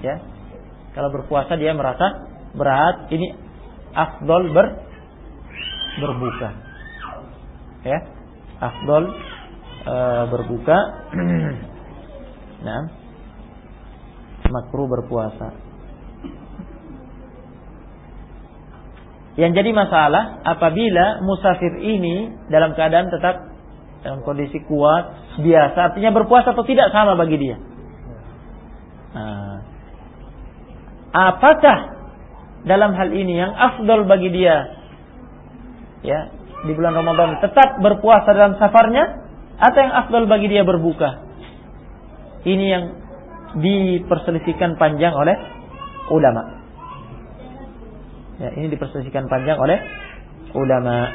[0.00, 0.16] Ya,
[0.96, 2.24] kalau berpuasa dia merasa
[2.56, 3.12] berat.
[3.12, 3.36] Ini
[3.92, 4.66] afdol ber
[6.00, 6.48] berbuka.
[7.84, 7.98] Ya,
[8.60, 9.04] afdol
[9.84, 9.96] e,
[10.28, 10.78] berbuka
[12.66, 12.82] nah
[14.52, 15.69] makruh berpuasa
[19.40, 23.48] yang jadi masalah apabila musafir ini dalam keadaan tetap
[24.04, 27.56] dalam kondisi kuat biasa artinya berpuasa atau tidak sama bagi dia
[29.16, 29.56] nah,
[31.16, 31.78] apakah
[32.68, 34.76] dalam hal ini yang afdol bagi dia
[36.04, 36.20] ya
[36.60, 39.30] di bulan Ramadan tetap berpuasa dalam safarnya
[39.60, 41.20] atau yang afdal bagi dia berbuka?
[42.44, 42.84] Ini yang
[43.60, 45.36] diperselisihkan panjang oleh
[46.08, 46.59] ulama.
[48.40, 49.76] Ya, ini diperselisihkan panjang oleh
[50.56, 51.12] ulama.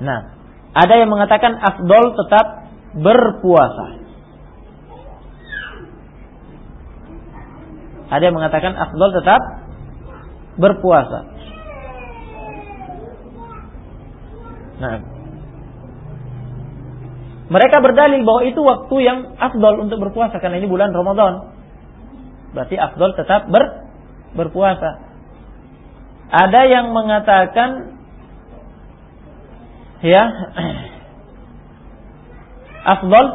[0.00, 0.20] Nah,
[0.72, 2.46] ada yang mengatakan afdol tetap
[2.96, 3.86] berpuasa.
[8.10, 9.40] Ada yang mengatakan afdol tetap
[10.56, 11.20] berpuasa.
[14.80, 14.96] Nah,
[17.52, 21.52] mereka berdalil bahwa itu waktu yang afdol untuk berpuasa karena ini bulan Ramadan.
[22.56, 23.79] Berarti afdol tetap ber,
[24.34, 25.10] berpuasa.
[26.30, 27.98] Ada yang mengatakan
[30.00, 30.24] ya
[32.98, 33.26] afdol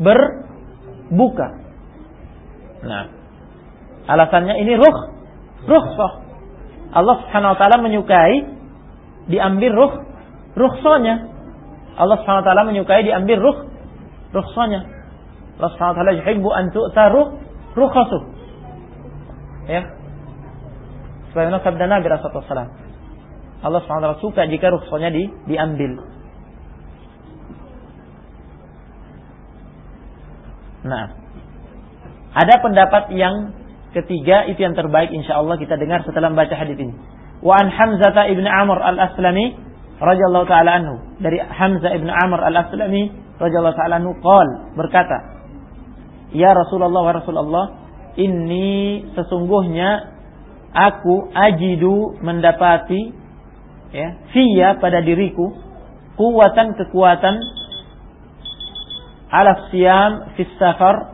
[0.00, 1.48] berbuka.
[2.82, 3.04] Nah,
[4.08, 4.96] alasannya ini ruh
[5.68, 6.12] rukhsah.
[6.92, 8.36] Allah Subhanahu wa taala menyukai
[9.28, 9.92] diambil ruh
[10.56, 11.32] rukhsahnya
[11.96, 13.58] Allah SWT menyukai diambil ruh
[14.32, 14.80] ruhsanya.
[15.60, 17.04] Allah Subhanahu wa taala yuhibbu an tu'ta
[17.76, 18.18] rukhasu.
[19.70, 19.82] Ya.
[21.30, 22.82] Sebagaimana sabda Nabi alaihi
[23.62, 26.02] Allah taala suka jika rukhsahnya di, diambil.
[30.82, 31.14] Nah,
[32.34, 33.54] ada pendapat yang
[33.94, 36.94] ketiga itu yang terbaik insya Allah kita dengar setelah membaca hadis ini.
[37.38, 39.54] Wa an Hamzah ibn Amr al-Aslami
[40.02, 45.38] radhiyallahu taala anhu dari Hamzah ibn Amr al-Aslami radhiyallahu taala anhu qol berkata
[46.32, 47.64] Ya Rasulullah wa Rasulullah
[48.16, 50.12] ini sesungguhnya
[50.72, 53.12] aku ajidu mendapati
[53.92, 55.52] ya fiya pada diriku
[56.16, 57.40] kuatan kekuatan
[59.32, 61.12] ala siam fis safar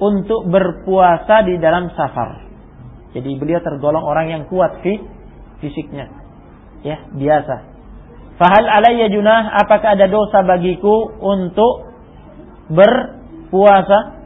[0.00, 2.42] untuk berpuasa di dalam safar.
[3.14, 4.98] Jadi beliau tergolong orang yang kuat fi
[5.62, 6.10] fisiknya.
[6.82, 7.56] Ya, biasa.
[8.34, 11.94] Fahal alayya junah apakah ada dosa bagiku untuk
[12.66, 14.23] berpuasa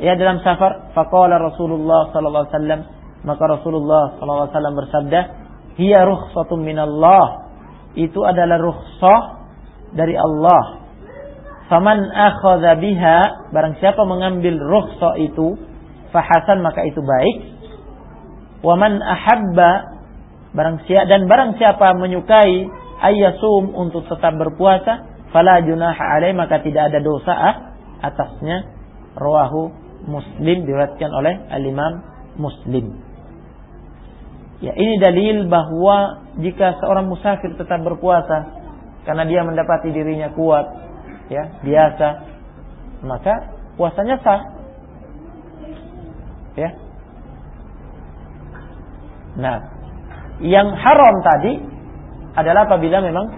[0.00, 0.92] ya dalam safar?
[0.96, 2.82] Faqala Rasulullah sallallahu alaihi wasallam
[3.20, 5.20] maka Rasulullah SAW bersabda,
[5.76, 7.52] "Hiya rukhsatun minallah."
[7.92, 9.20] Itu adalah rukhsah
[9.92, 10.80] dari Allah.
[11.68, 15.58] Faman akhadha biha, barang siapa mengambil rukhsah itu,
[16.14, 17.36] fahasan maka itu baik.
[18.62, 20.00] Waman ahabba,
[20.54, 22.66] barang siapa dan barang siapa menyukai
[23.00, 27.34] ayyasum untuk tetap berpuasa, fala junaha alaih maka tidak ada dosa
[28.02, 28.66] atasnya.
[29.18, 32.04] Rawahu Muslim diriwayatkan oleh Al-Imam
[32.40, 33.10] Muslim.
[34.60, 38.60] Ya, ini dalil bahwa jika seorang musafir tetap berpuasa
[39.08, 40.68] karena dia mendapati dirinya kuat,
[41.32, 42.08] ya, biasa,
[43.00, 44.40] maka puasanya sah.
[46.60, 46.70] Ya.
[49.40, 49.56] Nah,
[50.44, 51.52] yang haram tadi
[52.36, 53.32] adalah apabila memang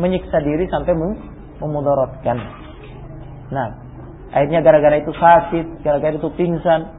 [0.00, 0.96] menyiksa diri sampai
[1.60, 2.38] memudaratkan.
[3.52, 3.83] Nah,
[4.34, 6.90] akhirnya gara-gara itu sakit, gara-gara itu pingsan,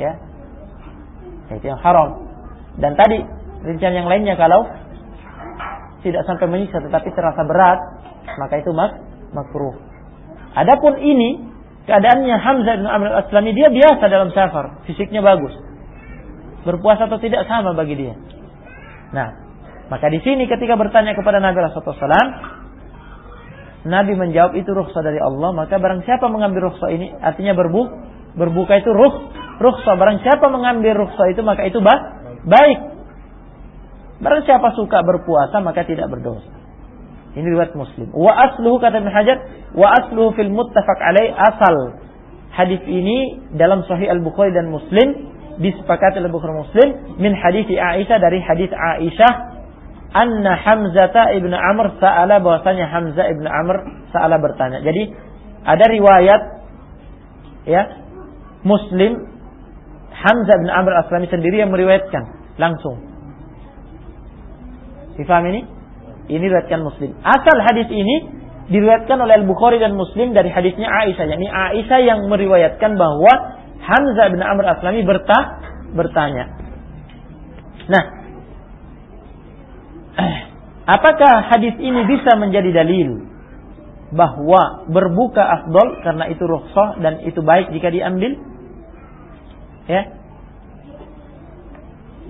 [0.00, 0.16] ya,
[1.52, 2.24] itu yang haram.
[2.80, 3.20] Dan tadi
[3.68, 4.64] rincian yang lainnya kalau
[6.00, 7.80] tidak sampai menyiksa tetapi terasa berat,
[8.40, 8.96] maka itu mak
[9.36, 9.76] makruh.
[10.56, 11.44] Adapun ini
[11.84, 15.52] keadaannya Hamzah bin Amr al-Aslami dia biasa dalam safar, fisiknya bagus.
[16.64, 18.16] Berpuasa atau tidak sama bagi dia.
[19.12, 19.28] Nah,
[19.92, 22.53] maka di sini ketika bertanya kepada Nabi Rasulullah
[23.84, 27.82] Nabi menjawab itu rukhsah dari Allah, maka barang siapa mengambil rukhsah ini artinya berbu
[28.32, 29.28] berbuka itu ruh
[29.60, 29.94] rukhsah.
[30.00, 32.78] Barang siapa mengambil rukhsah itu maka itu bah, baik.
[34.24, 36.48] Barang siapa suka berpuasa maka tidak berdosa.
[37.34, 38.14] Ini riwayat Muslim.
[38.14, 39.36] Wa asluhu kata Ibn Hajar,
[39.74, 41.98] wa asluhu fil muttafaq alaih asal.
[42.54, 48.38] Hadis ini dalam Sahih Al-Bukhari dan Muslim disepakati oleh Bukhari Muslim min hadis Aisyah dari
[48.38, 49.53] hadis Aisyah
[50.14, 54.80] anna Hamzah ibn Amr sa'ala bahwasanya Hamzah ibn Amr sa'ala bertanya.
[54.86, 55.10] Jadi
[55.66, 56.42] ada riwayat
[57.66, 57.82] ya
[58.62, 59.34] Muslim
[60.14, 63.02] Hamzah bin Amr Aslami sendiri yang meriwayatkan langsung.
[65.18, 65.62] Difahami ini?
[66.30, 67.12] Ini riwayatkan Muslim.
[67.20, 68.32] Asal hadis ini
[68.72, 71.26] diriwayatkan oleh Al-Bukhari dan Muslim dari hadisnya Aisyah.
[71.28, 73.32] Yani Aisyah yang meriwayatkan bahwa
[73.84, 75.60] Hamzah bin Amr Aslami bertah,
[75.92, 76.48] bertanya.
[77.92, 78.23] Nah,
[80.96, 83.34] apakah hadis ini bisa menjadi dalil
[84.14, 88.38] bahwa berbuka afdol karena itu rukhsah dan itu baik jika diambil?
[89.90, 90.02] Ya.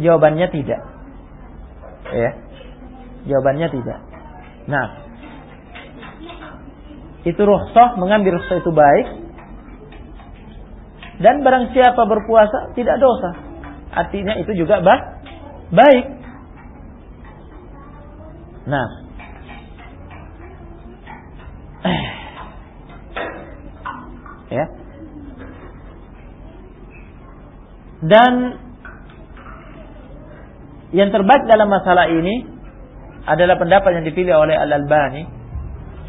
[0.01, 0.80] Jawabannya tidak.
[2.11, 2.30] Ya.
[3.28, 3.99] Jawabannya tidak.
[4.64, 4.87] Nah,
[7.24, 9.07] itu rukhsah, mengambil rukhsah itu baik.
[11.24, 13.30] Dan barang siapa berpuasa tidak dosa.
[13.95, 15.24] Artinya itu juga bah,
[15.72, 16.24] baik.
[18.65, 18.89] Nah,
[24.49, 24.67] ya.
[28.05, 28.33] Dan
[30.93, 32.45] yang terbaik dalam masalah ini
[33.25, 35.25] adalah pendapat yang dipilih oleh Al-Albani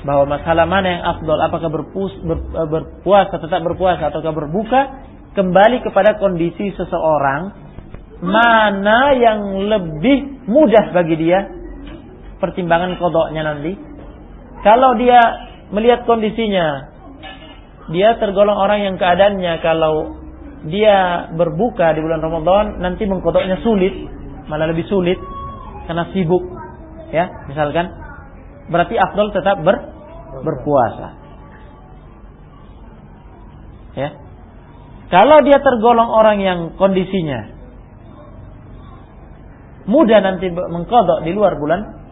[0.06, 2.38] bahwa masalah mana yang afdol apakah berpus, ber,
[2.70, 4.82] berpuasa tetap berpuasa ataukah berbuka
[5.34, 7.66] kembali kepada kondisi seseorang
[8.22, 11.55] mana yang lebih mudah bagi dia
[12.45, 13.73] pertimbangan kodoknya nanti
[14.61, 15.21] kalau dia
[15.73, 16.93] melihat kondisinya
[17.89, 20.25] dia tergolong orang yang keadaannya kalau
[20.65, 23.93] dia berbuka di bulan Ramadan nanti mengkodoknya sulit,
[24.49, 25.21] malah lebih sulit
[25.85, 26.41] karena sibuk.
[27.13, 27.93] Ya, misalkan
[28.73, 29.77] berarti afdol tetap ber,
[30.41, 31.09] berpuasa.
[33.93, 34.09] Ya.
[35.13, 37.53] Kalau dia tergolong orang yang kondisinya
[39.85, 42.05] mudah nanti mengkodok di luar bulan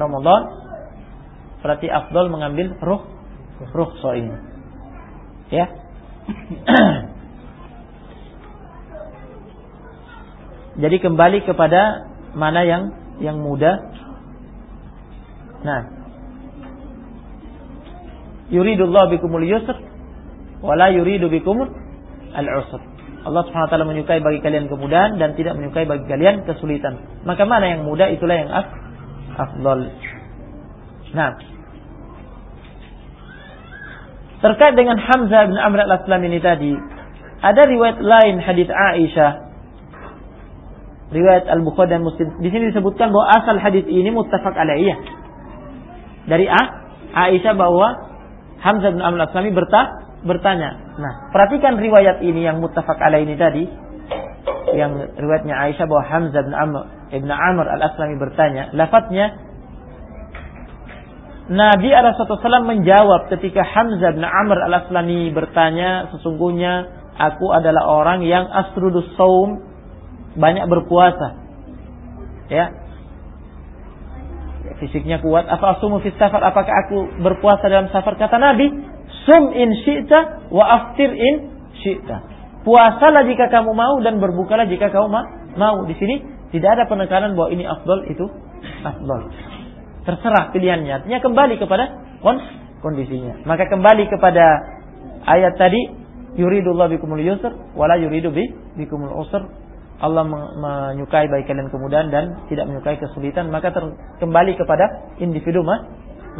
[0.00, 0.42] Ramadan,
[1.60, 3.04] berarti afdol mengambil ruh
[3.70, 4.32] rukhsah ini.
[5.52, 5.68] Ya.
[10.80, 13.76] Jadi kembali kepada mana yang yang mudah.
[15.60, 15.80] Nah,
[18.48, 19.76] yuridullah bikumul yusr
[20.64, 21.68] wala yuridu bikumul
[22.32, 22.80] al-usr.
[23.20, 27.20] Allah Subhanahu wa taala menyukai bagi kalian kemudahan dan tidak menyukai bagi kalian kesulitan.
[27.28, 28.48] Maka mana yang mudah itulah yang
[29.48, 29.80] afdal.
[31.16, 31.32] Nah.
[34.40, 36.72] Terkait dengan Hamzah bin Amr al-Aslam ini tadi,
[37.44, 39.52] ada riwayat lain hadis Aisyah.
[41.10, 42.38] Riwayat Al-Bukhari dan Muslim.
[42.38, 44.96] Di sini disebutkan bahwa asal hadis ini muttafaq alaiyah.
[46.30, 46.62] Dari A,
[47.28, 48.10] Aisyah bahwa
[48.62, 50.96] Hamzah bin Amr al-Aslami berta, bertanya.
[51.00, 53.64] Nah, perhatikan riwayat ini yang muttafaq alaih ini tadi.
[54.76, 58.70] Yang riwayatnya Aisyah bahwa Hamzah bin Amr, ibn Amr al-Aslami bertanya.
[58.70, 59.50] Lafadznya
[61.50, 66.86] Nabi SAW menjawab ketika Hamzah bin Amr al-Aslami bertanya, sesungguhnya
[67.18, 69.58] aku adalah orang yang asrudus saum,
[70.38, 71.42] banyak berpuasa.
[72.46, 72.70] Ya.
[74.78, 75.50] Fisiknya kuat.
[75.50, 76.38] Apa asumu fis safar?
[76.40, 78.14] Apakah aku berpuasa dalam safar?
[78.14, 78.70] Kata Nabi,
[79.26, 81.34] sum in syi'ta wa aftir in
[81.82, 82.39] syi'ta.
[82.60, 85.08] Puasalah jika kamu mau dan berbukalah jika kamu
[85.56, 85.76] mau.
[85.88, 86.20] Di sini
[86.52, 88.26] tidak ada penekanan bahwa ini afdol itu
[88.84, 89.32] afdol.
[90.04, 91.04] Terserah pilihannya.
[91.04, 91.84] Artinya kembali kepada
[92.84, 93.44] kondisinya.
[93.48, 94.44] Maka kembali kepada
[95.24, 95.80] ayat tadi,
[96.36, 98.44] yuridullah bikumul yusr wala yuridu bi
[98.76, 99.40] bikumul usr.
[100.00, 103.68] Allah menyukai baik kalian kemudahan dan tidak menyukai kesulitan, maka
[104.16, 105.60] kembali kepada individu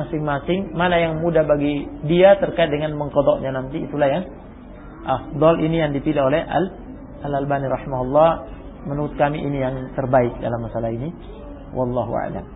[0.01, 4.25] masing-masing mana yang mudah bagi dia terkait dengan mengkodoknya nanti itulah yang
[5.05, 6.65] afdol ini yang dipilih oleh Al
[7.25, 8.31] Al Albani rahimahullah.
[8.81, 11.13] Menurut kami ini yang terbaik dalam masalah ini.
[11.77, 12.47] Wallahu a'lam.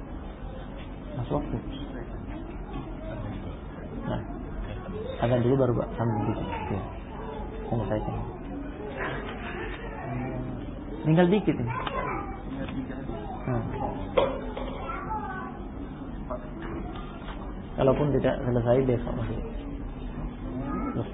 [1.21, 1.59] Masuk waktu.
[4.09, 4.35] Nah
[5.25, 6.83] akan dulu baru sambil dikit ya.
[7.73, 8.15] selesaikan
[11.05, 11.73] tinggal dikit ini.
[13.45, 13.65] Nah.
[17.75, 19.39] kalaupun tidak selesai besok masih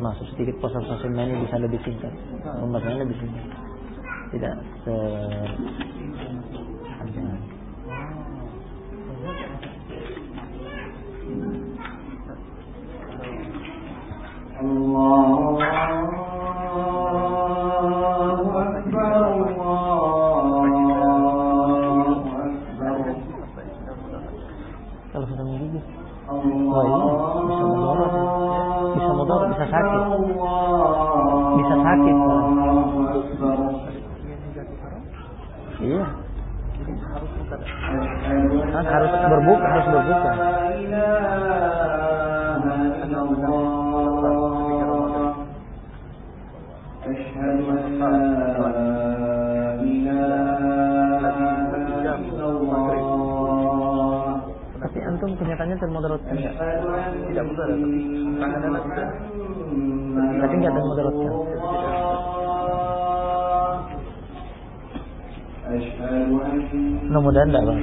[0.00, 0.26] masuk.
[0.34, 0.82] Sedikit pasal
[1.28, 2.12] ini bisa lebih singkat.
[2.42, 3.46] Pembahasannya lebih singkat.
[4.30, 4.94] Tidak se
[67.40, 67.80] Mudah-mudahan tidak bang.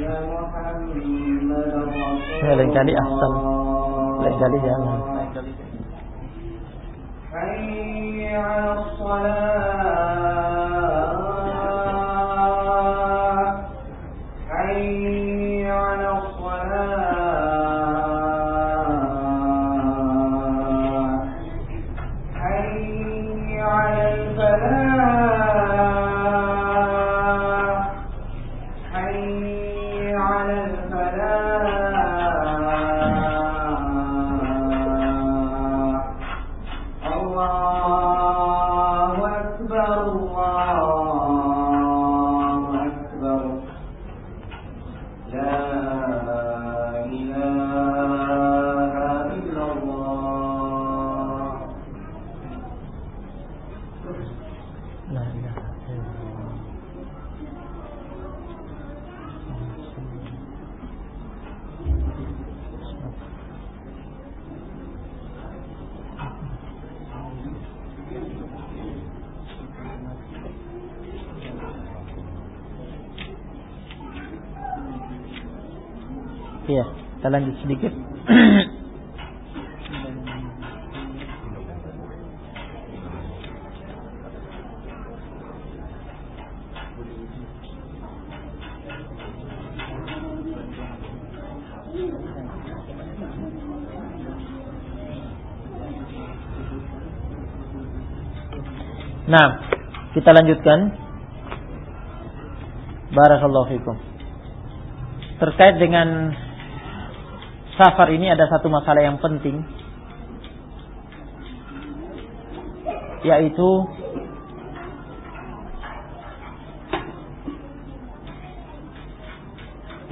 [2.46, 3.32] Ya, lain kali asal.
[4.22, 5.00] Lain kali jangan.
[5.02, 5.52] Lain kali.
[77.28, 77.92] Kita lanjut sedikit.
[99.28, 99.48] Nah,
[100.16, 100.96] kita lanjutkan.
[103.12, 104.00] Barakallahu fikum.
[105.44, 106.47] Terkait dengan
[107.78, 109.62] safar ini ada satu masalah yang penting
[113.22, 113.70] yaitu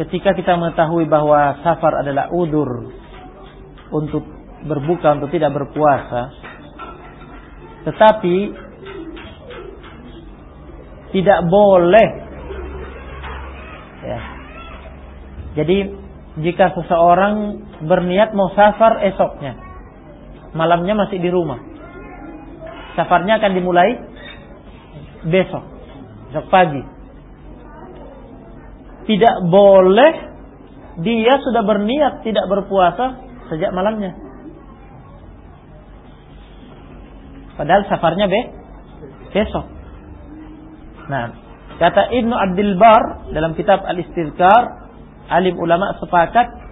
[0.06, 2.94] ketika kita mengetahui bahwa safar adalah udur
[3.90, 4.24] untuk
[4.66, 6.34] berbuka untuk tidak berpuasa
[7.86, 8.66] tetapi
[11.16, 12.10] tidak boleh
[14.04, 14.20] ya.
[15.56, 16.05] Jadi
[16.42, 19.56] jika seseorang berniat mau safar esoknya
[20.52, 21.60] malamnya masih di rumah
[23.00, 23.90] safarnya akan dimulai
[25.28, 25.64] besok
[26.32, 26.84] besok pagi
[29.06, 30.14] tidak boleh
[31.06, 33.20] dia sudah berniat tidak berpuasa
[33.54, 34.16] sejak malamnya.
[37.56, 38.42] Padahal safarnya be
[39.32, 39.66] besok.
[41.08, 41.36] Nah,
[41.80, 44.85] kata Ibnu Abdul Bar dalam kitab Al-Istizkar,
[45.30, 46.66] alim ulama sepakat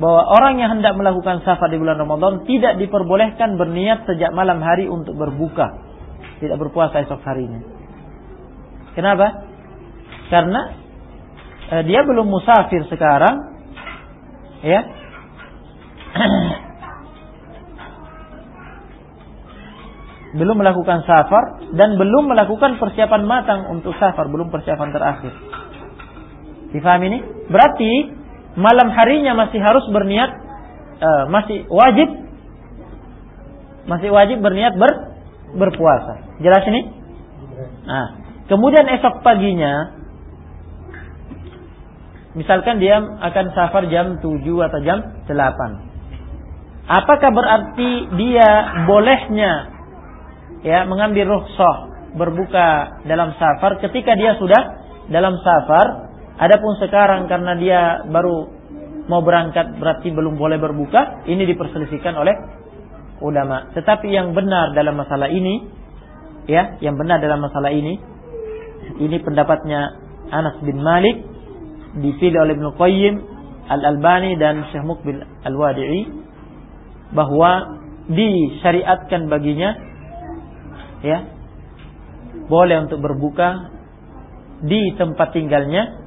[0.00, 4.88] bahwa orang yang hendak melakukan safar di bulan Ramadan tidak diperbolehkan berniat sejak malam hari
[4.88, 5.68] untuk berbuka,
[6.40, 7.60] tidak berpuasa esok harinya.
[8.96, 9.44] Kenapa?
[10.32, 10.60] Karena
[11.76, 13.36] eh, dia belum musafir sekarang,
[14.64, 14.80] ya.
[20.40, 25.36] belum melakukan safar dan belum melakukan persiapan matang untuk safar, belum persiapan terakhir.
[26.72, 27.18] Difahami ini?
[27.52, 27.92] Berarti
[28.56, 30.30] malam harinya masih harus berniat,
[31.00, 32.08] uh, masih wajib,
[33.88, 34.92] masih wajib berniat ber,
[35.56, 36.40] berpuasa.
[36.40, 36.88] Jelas ini?
[37.84, 38.06] Nah,
[38.48, 40.02] kemudian esok paginya
[42.32, 44.98] Misalkan dia akan safar jam 7 atau jam
[45.28, 45.28] 8.
[46.88, 48.48] Apakah berarti dia
[48.88, 49.52] bolehnya
[50.64, 54.80] ya mengambil rukhsah berbuka dalam safar ketika dia sudah
[55.12, 58.48] dalam safar adapun sekarang karena dia baru
[59.10, 62.34] mau berangkat berarti belum boleh berbuka ini diperselisihkan oleh
[63.22, 63.70] ulama.
[63.74, 65.66] Tetapi yang benar dalam masalah ini
[66.46, 67.98] ya yang benar dalam masalah ini
[68.98, 69.94] ini pendapatnya
[70.32, 71.22] Anas bin Malik
[72.02, 73.14] dipilih oleh Ibnu Qayyim,
[73.68, 76.02] Al-Albani dan Syekh Mukbil Al-Wadi'i
[77.12, 77.78] bahwa
[78.08, 79.76] disyariatkan baginya
[81.04, 81.18] ya
[82.48, 83.70] boleh untuk berbuka
[84.66, 86.01] di tempat tinggalnya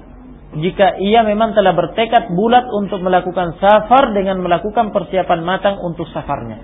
[0.55, 6.63] jika ia memang telah bertekad bulat untuk melakukan safar dengan melakukan persiapan matang untuk safarnya.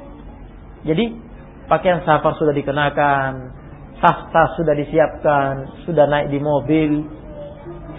[0.88, 1.12] Jadi
[1.68, 3.52] pakaian safar sudah dikenakan,
[4.00, 7.04] tas-tas sudah disiapkan, sudah naik di mobil,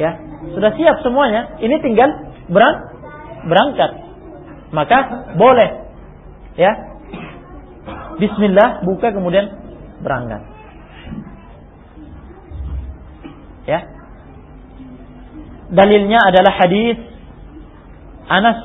[0.01, 0.17] ya.
[0.57, 1.61] Sudah siap semuanya.
[1.61, 2.09] Ini tinggal
[2.49, 2.77] berang
[3.45, 3.93] berangkat.
[4.73, 4.99] Maka
[5.37, 5.93] boleh
[6.57, 6.73] ya.
[8.17, 9.45] Bismillah buka kemudian
[10.01, 10.41] berangkat.
[13.69, 14.02] Ya
[15.73, 16.97] dalilnya adalah hadis
[18.29, 18.59] Anas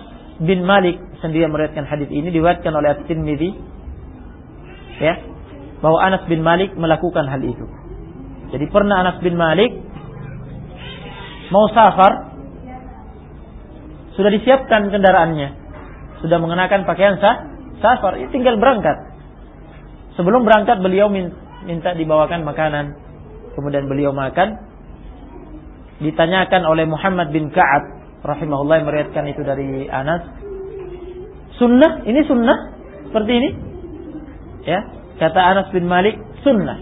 [0.43, 0.99] bin Malik.
[1.17, 3.49] Sendiri meriwayatkan hadis ini diriwayatkan oleh At-Tirmidzi
[5.01, 5.15] ya.
[5.81, 7.65] Bahwa Anas bin Malik melakukan hal itu.
[8.53, 9.73] Jadi pernah Anas bin Malik
[11.47, 12.35] mau safar,
[14.15, 15.49] sudah disiapkan kendaraannya,
[16.23, 17.47] sudah mengenakan pakaian sah,
[17.79, 18.97] safar, ini tinggal berangkat.
[20.17, 22.97] Sebelum berangkat beliau minta dibawakan makanan,
[23.53, 24.57] kemudian beliau makan.
[25.97, 27.83] Ditanyakan oleh Muhammad bin Ka'ab
[28.21, 30.29] rahimahullah meriatkan itu dari Anas.
[31.57, 32.57] Sunnah, ini sunnah
[33.09, 33.49] seperti ini.
[34.67, 34.85] Ya,
[35.17, 36.77] kata Anas bin Malik, sunnah.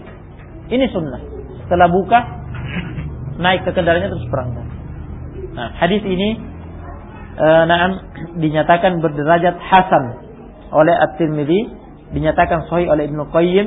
[0.68, 1.22] Ini sunnah.
[1.64, 2.20] Setelah buka,
[3.40, 4.66] naik ke kendaraannya terus berangkat.
[5.56, 6.36] Nah, hadis ini
[7.36, 7.90] e, naam
[8.36, 10.04] dinyatakan berderajat hasan
[10.72, 11.60] oleh At-Tirmidzi,
[12.12, 13.66] dinyatakan sahih oleh Ibnu Qayyim,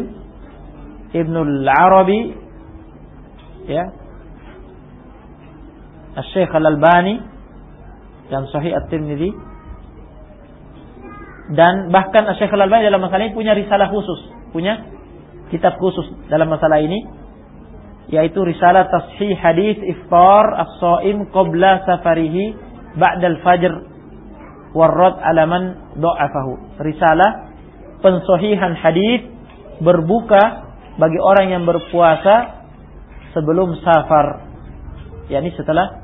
[1.15, 2.19] Ibnu Al-Arabi
[3.65, 3.89] ya.
[6.19, 7.15] Asy-Syaikh Al-Albani
[8.29, 9.31] dan sahih At-Tirmidzi
[11.49, 14.85] dan bahkan Syekh Al-Albani dalam masalah ini punya risalah khusus, punya
[15.49, 17.01] kitab khusus dalam masalah ini
[18.09, 22.57] yaitu risalah tashih hadis iftar as-shaim qabla safarihi
[22.97, 23.73] ba'dal fajr
[24.73, 26.81] warad alaman do'afahu.
[26.81, 27.53] Risalah
[28.01, 29.25] pensohihan hadis
[29.81, 30.69] berbuka
[31.01, 32.65] bagi orang yang berpuasa
[33.33, 34.45] sebelum safar.
[35.29, 35.98] yakni setelah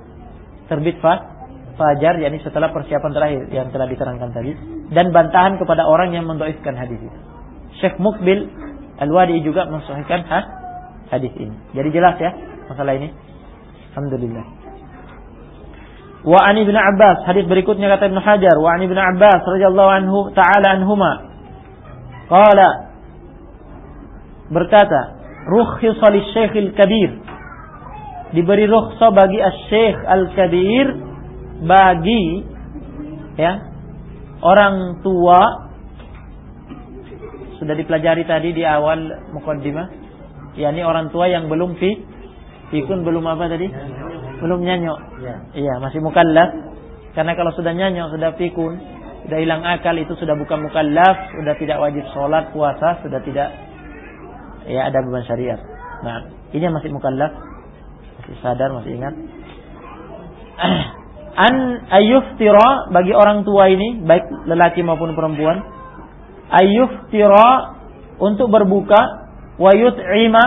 [0.72, 4.52] terbit fajar, yakni setelah persiapan terakhir yang telah diterangkan tadi
[4.94, 7.20] dan bantahan kepada orang yang mendoifkan hadis itu.
[7.84, 8.48] Syekh Mukbil
[8.96, 10.24] Al-Wadi juga mensahihkan
[11.12, 11.56] hadis ini.
[11.76, 12.32] Jadi jelas ya
[12.72, 13.12] masalah ini.
[13.92, 14.46] Alhamdulillah.
[16.26, 20.18] Wa an Ibnu Abbas, hadis berikutnya kata Ibnu Hajar, wa an Ibnu Abbas radhiyallahu anhu
[20.34, 21.12] ta'ala anhuma.
[22.26, 22.70] Qala
[24.50, 27.22] berkata rukhsah syekhil kabir.
[28.36, 30.88] Diberi rukhsah bagi asy-syekh al-kabir
[31.64, 32.44] bagi
[33.40, 33.54] ya
[34.44, 35.40] orang tua
[37.64, 39.88] sudah dipelajari tadi di awal mukaddimah
[40.60, 41.96] yakni orang tua yang belum fi
[42.76, 43.72] fikun belum apa tadi?
[44.44, 45.00] Belum nyanyok
[45.56, 46.52] iya masih mukallaf.
[47.16, 48.74] Karena kalau sudah nyanyok sudah fikun
[49.26, 53.50] sudah hilang akal itu sudah bukan mukallaf sudah tidak wajib sholat puasa sudah tidak
[54.68, 55.60] ya ada beban syariat.
[56.04, 57.32] Nah ini masih mukallaf
[58.26, 59.14] masih sadar masih ingat
[61.46, 61.56] an
[61.94, 65.62] ayuftira bagi orang tua ini baik lelaki maupun perempuan
[66.50, 67.78] ayuftira
[68.18, 69.02] untuk berbuka
[69.62, 70.46] wa yut'ima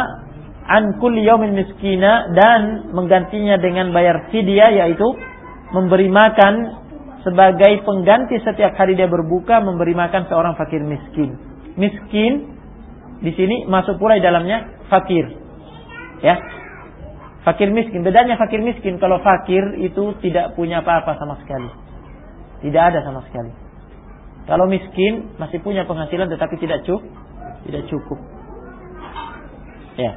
[0.69, 5.07] an kulli yaumin miskina dan menggantinya dengan bayar fidyah yaitu
[5.73, 6.85] memberi makan
[7.25, 11.37] sebagai pengganti setiap hari dia berbuka memberi makan seorang fakir miskin.
[11.77, 12.57] Miskin
[13.21, 15.29] di sini masuk pula di dalamnya fakir.
[16.25, 16.39] Ya.
[17.47, 18.03] Fakir miskin.
[18.03, 21.71] Bedanya fakir miskin kalau fakir itu tidak punya apa-apa sama sekali.
[22.67, 23.55] Tidak ada sama sekali.
[24.49, 27.05] Kalau miskin masih punya penghasilan tetapi tidak cukup,
[27.69, 28.19] tidak cukup.
[30.01, 30.17] Ya.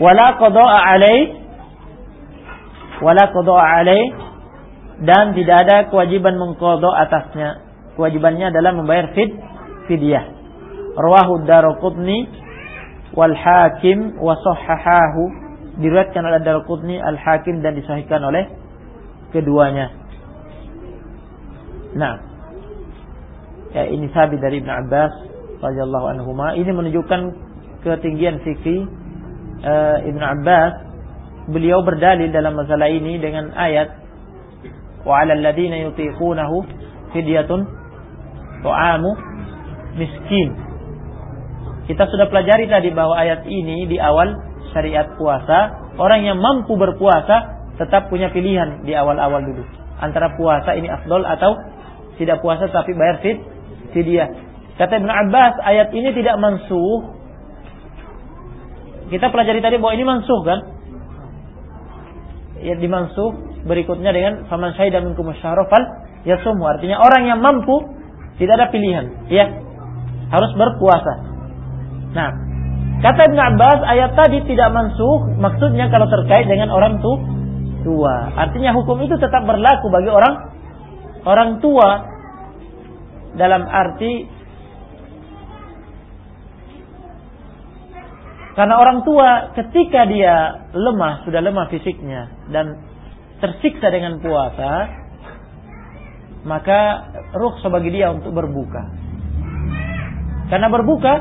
[0.00, 1.18] Wala qada'a alai
[3.02, 3.26] wala
[5.02, 7.66] dan tidak ada kewajiban mengkodok atasnya.
[7.98, 9.34] Kewajibannya adalah membayar fid
[9.90, 10.24] fidyah.
[10.94, 12.30] Rawahu Daruqutni
[13.18, 14.22] wal Hakim
[15.78, 18.44] diriwayatkan oleh Al-Qutni, Al-Hakim dan disahihkan oleh
[19.32, 19.88] keduanya.
[21.96, 22.20] Nah,
[23.72, 25.12] ya ini sabit dari Ibn Abbas
[25.60, 26.52] radhiyallahu anhuma.
[26.56, 27.20] Ini menunjukkan
[27.84, 28.80] ketinggian fikih
[29.64, 30.74] uh, Ibn Abbas.
[31.42, 33.98] Beliau berdalil dalam masalah ini dengan ayat
[35.02, 36.62] wa 'alal ladzina yutiqunahu
[37.10, 37.66] fidyatun
[38.62, 39.10] tu'amu
[39.98, 40.54] miskin.
[41.90, 47.62] Kita sudah pelajari tadi bahwa ayat ini di awal syariat puasa, orang yang mampu berpuasa
[47.80, 49.64] tetap punya pilihan di awal-awal dulu.
[50.02, 51.56] Antara puasa ini afdol atau
[52.18, 53.38] tidak puasa tapi bayar fit
[53.96, 54.28] fidyah.
[54.76, 57.12] Kata Ibn Abbas, ayat ini tidak mansuh.
[59.12, 60.60] Kita pelajari tadi bahwa ini mansuh kan?
[62.62, 65.82] Ya dimansuh berikutnya dengan faman syahida minkum syarafal
[66.22, 67.82] yasum artinya orang yang mampu
[68.40, 69.44] tidak ada pilihan, ya.
[70.32, 71.12] Harus berpuasa.
[72.16, 72.51] Nah,
[73.02, 77.12] kata Ibn Abbas ayat tadi tidak mansuh maksudnya kalau terkait dengan orang tu
[77.82, 78.30] tua.
[78.38, 80.34] Artinya hukum itu tetap berlaku bagi orang
[81.26, 81.88] orang tua
[83.34, 84.42] dalam arti
[88.52, 92.84] Karena orang tua ketika dia lemah, sudah lemah fisiknya dan
[93.40, 94.92] tersiksa dengan puasa,
[96.44, 96.80] maka
[97.32, 98.92] ruh sebagai dia untuk berbuka.
[100.52, 101.12] Karena berbuka,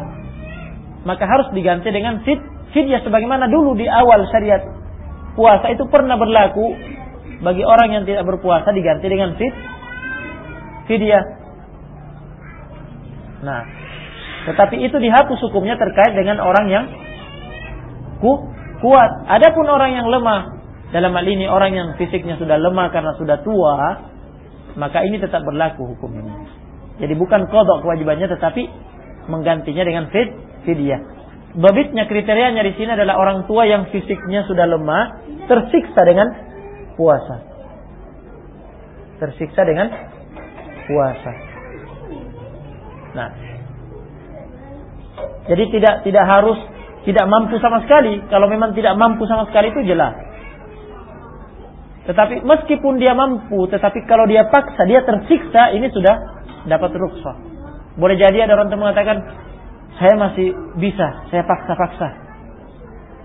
[1.04, 2.40] maka harus diganti dengan fit
[2.72, 4.64] fidyah sebagaimana dulu di awal syariat
[5.34, 6.76] puasa itu pernah berlaku
[7.42, 9.54] bagi orang yang tidak berpuasa diganti dengan fit
[10.86, 11.24] fidyah.
[13.42, 13.62] Nah,
[14.46, 16.86] tetapi itu dihapus hukumnya terkait dengan orang yang
[18.22, 18.50] ku,
[18.82, 19.12] kuat.
[19.26, 20.62] Adapun orang yang lemah,
[20.94, 23.74] dalam hal ini orang yang fisiknya sudah lemah karena sudah tua,
[24.78, 26.34] maka ini tetap berlaku hukum ini.
[27.02, 28.70] Jadi bukan kodok kewajibannya, tetapi
[29.26, 30.30] menggantinya dengan fit
[30.68, 31.02] fidyah.
[31.52, 35.04] Babitnya kriterianya di sini adalah orang tua yang fisiknya sudah lemah,
[35.52, 36.28] tersiksa dengan
[36.96, 37.36] puasa.
[39.20, 39.88] Tersiksa dengan
[40.88, 41.32] puasa.
[43.12, 43.30] Nah,
[45.52, 46.56] jadi tidak tidak harus
[47.04, 48.24] tidak mampu sama sekali.
[48.32, 50.16] Kalau memang tidak mampu sama sekali itu jelas.
[52.02, 56.16] Tetapi meskipun dia mampu, tetapi kalau dia paksa, dia tersiksa, ini sudah
[56.66, 57.38] dapat rukhsah.
[58.00, 59.18] Boleh jadi ada orang yang mengatakan,
[60.02, 60.50] saya masih
[60.82, 62.10] bisa, saya paksa-paksa.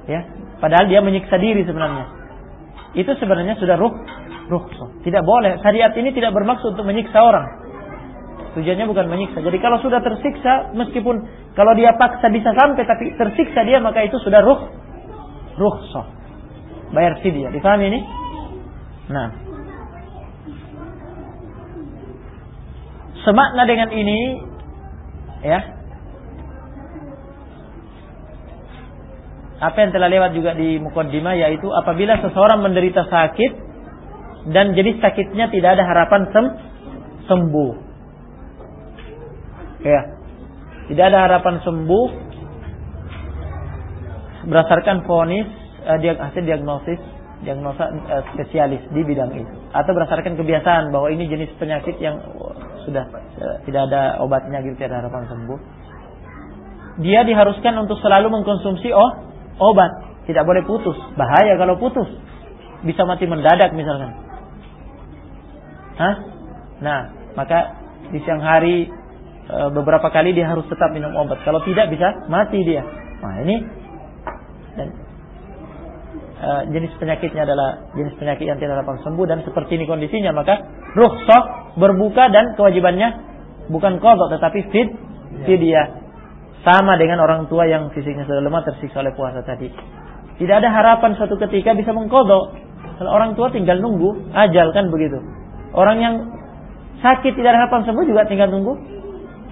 [0.05, 0.29] Ya,
[0.61, 2.05] padahal dia menyiksa diri sebenarnya.
[2.93, 3.97] Itu sebenarnya sudah ruh,
[4.53, 5.01] rukhsah.
[5.01, 5.57] Tidak boleh.
[5.65, 7.49] Syariat ini tidak bermaksud untuk menyiksa orang.
[8.61, 9.41] Tujuannya bukan menyiksa.
[9.41, 11.25] Jadi kalau sudah tersiksa, meskipun
[11.57, 14.61] kalau dia paksa bisa sampai, tapi tersiksa dia, maka itu sudah ruh,
[15.57, 16.07] rukhsah.
[16.93, 17.53] Bayar fidyah.
[17.57, 18.01] Difahami ini?
[19.13, 19.29] Nah.
[23.25, 24.21] Semakna dengan ini,
[25.41, 25.76] ya.
[29.57, 33.53] Apa yang telah lewat juga di mukaddimah yaitu apabila seseorang menderita sakit
[34.53, 36.47] dan jadi sakitnya tidak ada harapan sem
[37.27, 37.73] sembuh.
[39.83, 40.01] Ya.
[40.87, 42.07] Tidak ada harapan sembuh.
[44.47, 45.49] Berdasarkan vonis
[45.83, 47.01] uh, hasil diagnosis
[47.43, 49.53] diagnosa uh, spesialis di bidang itu.
[49.75, 52.55] Atau berdasarkan kebiasaan bahwa ini jenis penyakit yang uh,
[52.87, 55.59] sudah uh, tidak ada obatnya gitu tidak ada harapan sembuh.
[57.03, 59.11] Dia diharuskan untuk selalu mengkonsumsi oh,
[59.61, 59.93] obat.
[60.27, 60.99] Tidak boleh putus.
[61.15, 62.09] Bahaya kalau putus.
[62.83, 64.11] Bisa mati mendadak misalkan.
[65.97, 66.15] Hah?
[66.83, 67.01] Nah,
[67.39, 67.79] maka
[68.13, 68.91] di siang hari
[69.49, 71.41] e, beberapa kali dia harus tetap minum obat.
[71.47, 72.85] Kalau tidak bisa mati dia.
[73.23, 73.57] Nah, ini
[74.77, 74.89] dan
[76.37, 80.61] e, jenis penyakitnya adalah jenis penyakit yang tidak dapat sembuh dan seperti ini kondisinya maka
[80.93, 83.09] rukhsah berbuka dan kewajibannya
[83.73, 84.89] bukan kodok tetapi fit
[85.49, 86.06] fidyah
[86.67, 89.71] sama dengan orang tua yang fisiknya sudah lemah tersiksa oleh puasa tadi.
[90.43, 92.59] Tidak ada harapan suatu ketika bisa mengkodok.
[92.99, 95.23] Kalau orang tua tinggal nunggu, ajal kan begitu.
[95.71, 96.27] Orang yang
[97.07, 98.75] sakit tidak ada harapan sembuh juga tinggal nunggu,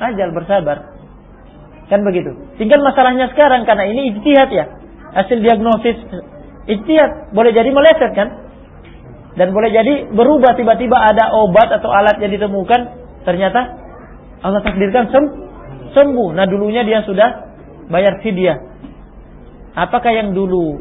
[0.03, 0.91] ajal bersabar.
[1.87, 2.35] Kan begitu.
[2.59, 4.67] Tinggal masalahnya sekarang karena ini ijtihad ya.
[5.15, 5.95] Hasil diagnosis
[6.67, 8.29] ijtihad boleh jadi meleset kan?
[9.39, 12.81] Dan boleh jadi berubah tiba-tiba ada obat atau alat yang ditemukan
[13.23, 13.79] ternyata
[14.43, 15.44] Allah takdirkan sembuh
[15.95, 16.29] sembuh.
[16.35, 17.55] Nah dulunya dia sudah
[17.89, 18.59] bayar fidyah.
[19.75, 20.79] Apakah yang dulu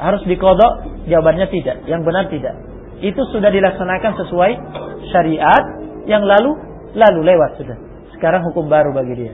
[0.00, 1.04] harus dikodok?
[1.08, 1.84] Jawabannya tidak.
[1.88, 2.54] Yang benar tidak.
[3.00, 4.52] Itu sudah dilaksanakan sesuai
[5.12, 5.64] syariat
[6.04, 6.52] yang lalu
[6.92, 7.76] lalu lewat sudah.
[8.16, 9.32] Sekarang hukum baru bagi dia.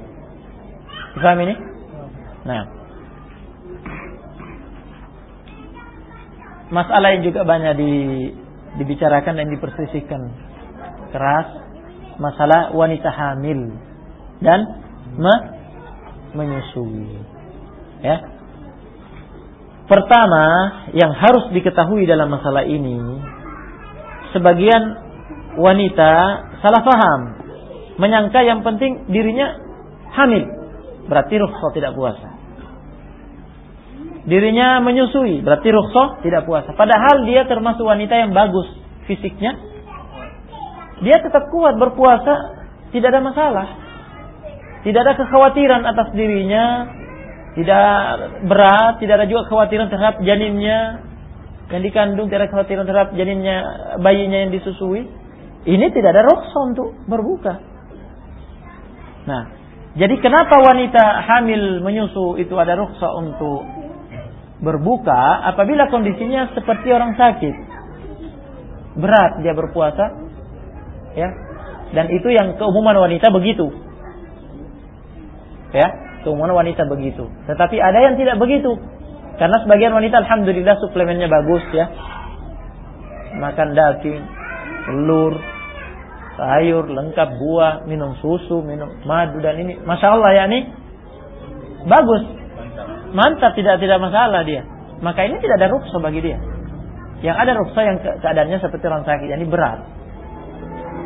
[1.18, 1.54] Paham ini?
[2.46, 2.62] Nah.
[6.66, 7.92] Masalah yang juga banyak di,
[8.82, 10.20] dibicarakan dan diperselisihkan
[11.14, 11.46] keras
[12.18, 13.76] masalah wanita hamil
[14.41, 14.61] dan
[15.16, 15.34] me
[16.37, 17.22] menyusui.
[18.05, 18.37] Ya.
[19.87, 20.45] Pertama
[20.93, 23.22] yang harus diketahui dalam masalah ini,
[24.34, 24.82] sebagian
[25.57, 26.12] wanita
[26.61, 27.20] salah paham,
[27.97, 29.57] menyangka yang penting dirinya
[30.12, 30.45] hamil,
[31.07, 32.28] berarti rukhsah tidak puasa.
[34.26, 36.74] Dirinya menyusui, berarti rukhsah tidak puasa.
[36.74, 38.66] Padahal dia termasuk wanita yang bagus
[39.07, 39.55] fisiknya.
[40.99, 42.59] Dia tetap kuat berpuasa,
[42.91, 43.86] tidak ada masalah.
[44.87, 46.87] Tidak ada kekhawatiran atas dirinya,
[47.59, 47.91] tidak
[48.47, 51.03] berat, tidak ada juga kekhawatiran terhadap janinnya
[51.74, 53.57] yang dikandung, tidak ada kekhawatiran terhadap janinnya,
[53.99, 55.11] bayinya yang disusui.
[55.66, 57.59] Ini tidak ada rokso untuk berbuka.
[59.26, 59.43] Nah,
[59.99, 61.03] jadi kenapa wanita
[61.34, 63.66] hamil menyusu itu ada ruksa untuk
[64.62, 67.55] berbuka apabila kondisinya seperti orang sakit.
[69.03, 70.14] Berat dia berpuasa.
[71.18, 71.34] Ya.
[71.91, 73.86] Dan itu yang keumuman wanita begitu
[75.72, 75.88] ya?
[76.26, 77.30] Keumuman wanita begitu.
[77.46, 78.74] Tetapi ada yang tidak begitu.
[79.36, 81.86] Karena sebagian wanita alhamdulillah suplemennya bagus ya.
[83.36, 84.22] Makan daging
[84.86, 85.34] telur
[86.36, 89.76] sayur lengkap buah minum susu minum madu dan ini.
[89.80, 90.60] Masya Allah ya ini
[91.84, 92.22] bagus.
[93.12, 94.64] Mantap tidak tidak masalah dia.
[95.04, 96.40] Maka ini tidak ada ruksa bagi dia.
[97.20, 99.84] Yang ada ruksa yang keadaannya seperti orang sakit ini berat.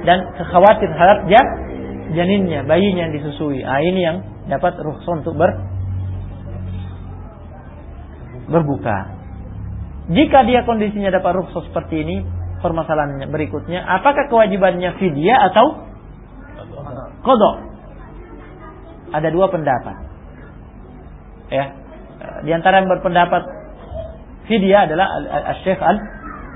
[0.06, 1.26] Dan kekhawatir harap
[2.14, 3.62] janinnya bayinya yang disusui.
[3.62, 4.16] Ah ini yang
[4.51, 5.51] dapat rukhsah untuk ber
[8.51, 9.16] berbuka.
[10.11, 12.16] Jika dia kondisinya dapat rukhsah seperti ini,
[12.59, 15.86] permasalahannya berikutnya, apakah kewajibannya fidyah atau
[17.22, 17.57] kodok?
[19.14, 19.96] Ada dua pendapat.
[21.51, 21.74] Ya,
[22.46, 23.42] di antara yang berpendapat
[24.51, 25.07] fidyah adalah
[25.55, 25.78] Al-Syekh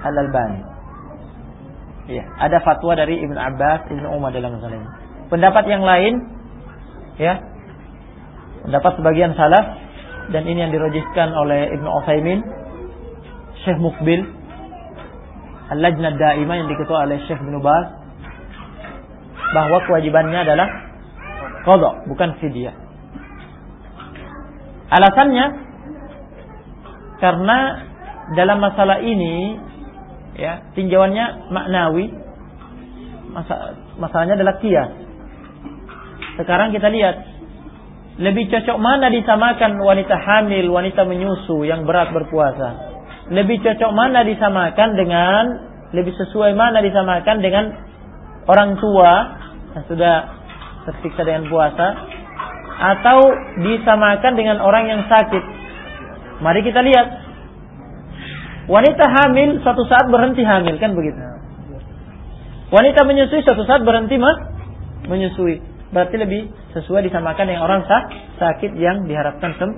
[0.02, 0.60] Al-Albani.
[2.04, 4.88] Ya, ada fatwa dari Ibn Abbas, Ibn Umar dalam masalah ini.
[5.32, 6.20] Pendapat yang lain,
[7.16, 7.40] ya,
[8.64, 9.66] Pendapat sebagian salaf
[10.32, 12.40] dan ini yang dirojiskan oleh Ibnu Utsaimin,
[13.64, 14.24] Syekh Mukbil,
[15.68, 17.86] Al-Lajnah Daimah yang diketua oleh Syekh Ibnu Baz
[19.52, 20.68] bahwa kewajibannya adalah
[21.68, 22.74] qada, bukan fidyah.
[24.88, 25.46] Alasannya
[27.20, 27.58] karena
[28.32, 29.60] dalam masalah ini
[30.40, 32.10] ya tinjauannya maknawi
[33.30, 34.90] masa, masalahnya adalah kias
[36.34, 37.33] sekarang kita lihat
[38.14, 42.94] lebih cocok mana disamakan wanita hamil, wanita menyusu yang berat berpuasa?
[43.34, 45.42] Lebih cocok mana disamakan dengan
[45.90, 47.74] lebih sesuai mana disamakan dengan
[48.46, 49.12] orang tua
[49.74, 50.16] yang sudah
[50.86, 51.86] tersiksa dengan puasa
[52.94, 53.18] atau
[53.66, 55.42] disamakan dengan orang yang sakit?
[56.38, 57.26] Mari kita lihat.
[58.64, 61.18] Wanita hamil suatu saat berhenti hamil kan begitu.
[62.70, 64.36] Wanita menyusui suatu saat berhenti mah
[65.10, 68.10] menyusui berarti lebih sesuai disamakan dengan orang sak
[68.42, 69.70] sakit yang diharapkan sem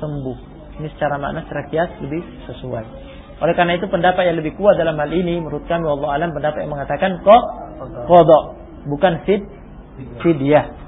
[0.00, 0.38] sembuh.
[0.80, 2.84] Ini secara makna secara kias lebih sesuai.
[3.44, 6.64] Oleh karena itu pendapat yang lebih kuat dalam hal ini menurut kami Allah alam pendapat
[6.64, 7.42] yang mengatakan kok
[8.08, 8.44] kodok
[8.88, 9.44] bukan fit
[10.24, 10.80] fidyah.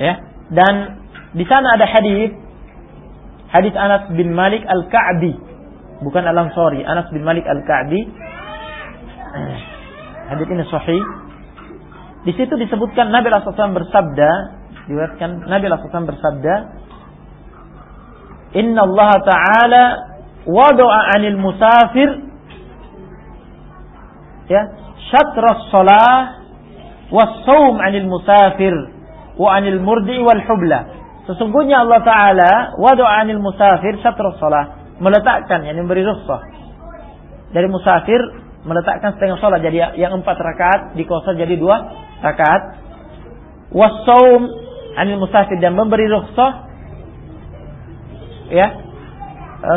[0.00, 0.16] Ya,
[0.48, 1.04] dan
[1.36, 2.32] di sana ada hadis
[3.52, 5.49] hadis Anas bin Malik Al-Ka'bi
[6.00, 8.30] bukan Al-Ansari, Anas bin Malik Al-Ka'bi
[10.30, 11.02] Hadis ini sahih.
[12.22, 14.30] Di situ disebutkan Nabi SAW bersabda,
[14.86, 16.54] diriwayatkan Nabi SAW bersabda,
[18.54, 19.84] Inna Allah Ta'ala
[20.46, 22.10] wada'a 'anil musafir
[24.50, 24.62] ya
[25.14, 26.42] syatras salah
[27.14, 28.74] was saum 'anil musafir
[29.38, 30.90] wa 'anil murdi wal hubla.
[31.30, 36.42] Sesungguhnya Allah Ta'ala wada'a 'anil musafir syatras salah, meletakkan yang memberi rukhsah.
[37.50, 38.20] Dari musafir
[38.62, 41.76] meletakkan setengah sholat jadi yang empat rakaat dikosor jadi dua
[42.20, 42.62] rakaat.
[43.72, 44.42] Wasaum
[44.94, 46.52] anil musafir dan memberi rukhsah
[48.52, 48.66] ya
[49.62, 49.74] e,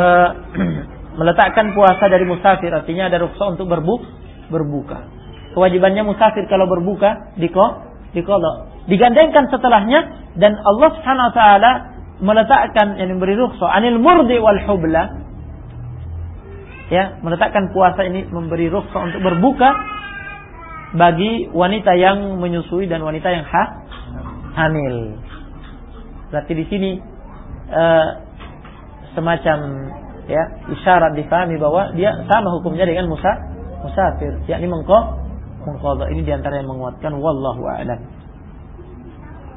[1.18, 3.94] meletakkan puasa dari musafir artinya ada rukhsah untuk berbu
[4.52, 5.08] berbuka.
[5.56, 7.80] Kewajibannya musafir kalau berbuka diko
[8.12, 11.72] dikodok digandengkan setelahnya dan Allah Subhanahu wa taala
[12.24, 15.12] meletakkan yang memberi rukhsah anil murdi wal hubla
[16.88, 19.76] ya meletakkan puasa ini memberi rukhsah untuk berbuka
[20.96, 23.64] bagi wanita yang menyusui dan wanita yang ha
[24.54, 25.18] hamil.
[26.30, 26.90] Berarti di sini
[27.74, 28.08] uh,
[29.18, 29.58] semacam
[30.30, 33.32] ya isyarat difahami bahwa dia sama hukumnya dengan musa
[33.82, 35.18] musafir, yakni mengko
[35.66, 36.14] mengqadha.
[36.14, 38.00] Ini di antara yang menguatkan wallahu a'lam.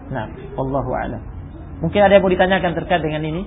[0.10, 0.26] Nah,
[0.58, 1.37] wallahu a'lam.
[1.78, 3.44] Mungkin ada yang mau ditanyakan terkait dengan ini?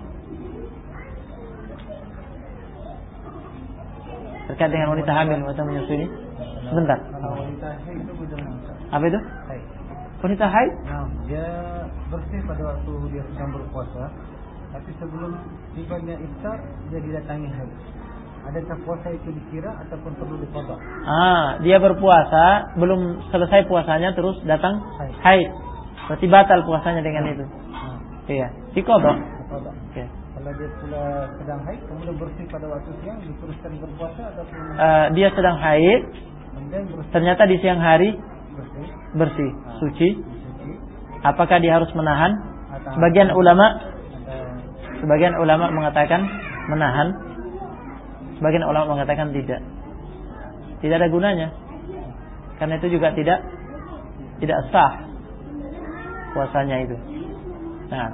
[4.50, 6.06] terkait dengan wanita hamil atau menyusui?
[6.68, 6.98] Sebentar.
[8.90, 9.20] Apa itu?
[10.20, 10.70] Wanita haid?
[10.84, 11.48] Nah, dia
[12.12, 14.12] bersih pada waktu dia sedang berpuasa,
[14.74, 15.32] tapi sebelum
[15.72, 16.58] tibanya iftar
[16.92, 17.72] dia didatangi haid.
[18.40, 20.76] Adakah puasa itu dikira ataupun perlu dikodok?
[21.08, 25.14] Ah, dia berpuasa belum selesai puasanya terus datang haid.
[25.24, 25.50] haid.
[26.10, 27.32] Berarti batal puasanya dengan nah.
[27.32, 27.44] itu.
[28.30, 28.36] Nah.
[28.38, 29.16] Iya, dikodok.
[29.90, 30.06] Okay.
[30.06, 31.04] Kalau dia pula
[31.42, 34.58] sedang haid, kemudian bersih pada waktu siang, diteruskan berpuasa ataupun?
[34.78, 36.00] Uh, dia sedang haid,
[37.10, 38.14] ternyata di siang hari
[38.54, 38.86] bersih,
[39.18, 39.74] bersih ah.
[39.82, 40.08] suci.
[40.22, 40.74] suci.
[41.26, 42.38] Apakah dia harus menahan?
[42.70, 43.66] Atau sebagian ulama,
[45.02, 46.22] sebagian ulama mengatakan
[46.70, 47.08] menahan,
[48.38, 49.58] sebagian ulama mengatakan tidak.
[50.80, 51.52] Tidak ada gunanya,
[52.62, 53.42] karena itu juga tidak
[54.40, 55.04] tidak sah
[56.32, 57.19] puasanya itu.
[57.90, 58.06] Nah,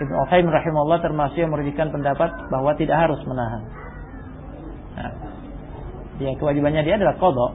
[0.00, 3.62] Ibnu Utsaimin rahimahullah termasuk yang merujukan pendapat bahwa tidak harus menahan.
[4.96, 5.12] Nah,
[6.22, 7.52] ya kewajibannya dia adalah kodok.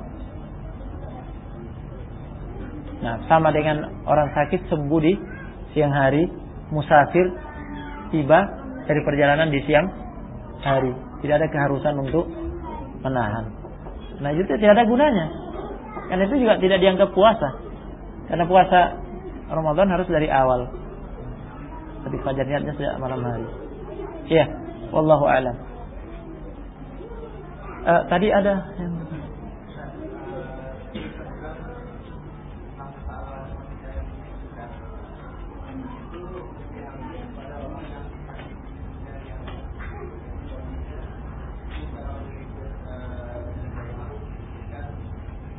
[3.01, 5.13] Nah, sama dengan orang sakit sembuh di
[5.73, 6.29] siang hari,
[6.69, 7.33] musafir
[8.13, 8.39] tiba
[8.85, 9.87] dari perjalanan di siang
[10.61, 10.93] hari.
[11.25, 12.29] Tidak ada keharusan untuk
[13.01, 13.45] menahan.
[14.21, 15.25] Nah, itu tidak ada gunanya.
[16.13, 17.49] Karena itu juga tidak dianggap puasa.
[18.29, 18.79] Karena puasa
[19.49, 20.84] Ramadan harus dari awal
[22.05, 23.47] tapi fajar niatnya sejak malam hari.
[24.29, 24.45] Iya,
[24.93, 25.57] wallahu alam.
[27.85, 28.93] Uh, tadi ada yang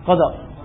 [0.06, 0.55] Kodok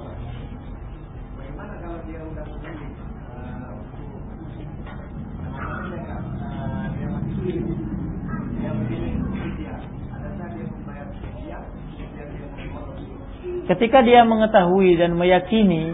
[13.69, 15.93] Ketika dia mengetahui dan meyakini,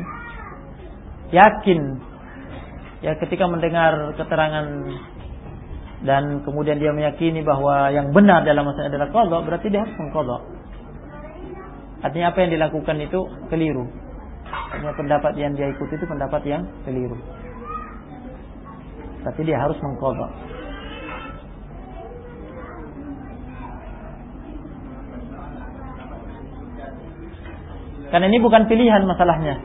[1.36, 1.82] yakin,
[3.04, 4.66] ya ketika mendengar keterangan
[6.08, 10.42] dan kemudian dia meyakini bahwa yang benar dalam masalah adalah kodok, berarti dia harus mengkodok.
[12.06, 13.20] Artinya apa yang dilakukan itu
[13.50, 13.86] keliru.
[14.48, 17.18] Artinya pendapat yang dia ikuti itu pendapat yang keliru.
[19.26, 20.32] Berarti dia harus mengkodok.
[28.08, 29.56] Karena ini bukan pilihan masalahnya.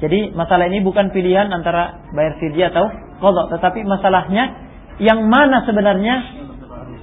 [0.00, 2.88] Jadi masalah ini bukan pilihan antara bayar fidyah atau
[3.20, 4.56] kodok, tetapi masalahnya
[4.96, 6.40] yang mana sebenarnya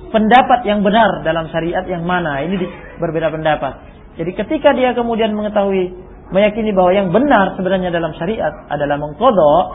[0.09, 2.41] pendapat yang benar dalam syariat yang mana.
[2.41, 2.57] Ini
[2.97, 3.73] berbeda pendapat.
[4.17, 5.93] Jadi ketika dia kemudian mengetahui
[6.33, 9.65] meyakini bahwa yang benar sebenarnya dalam syariat adalah mengkodok,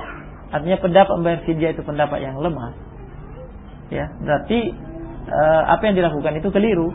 [0.51, 2.75] artinya pendapat membayar fidyah itu pendapat yang lemah.
[3.93, 4.73] Ya, berarti
[5.31, 6.91] uh, apa yang dilakukan itu keliru.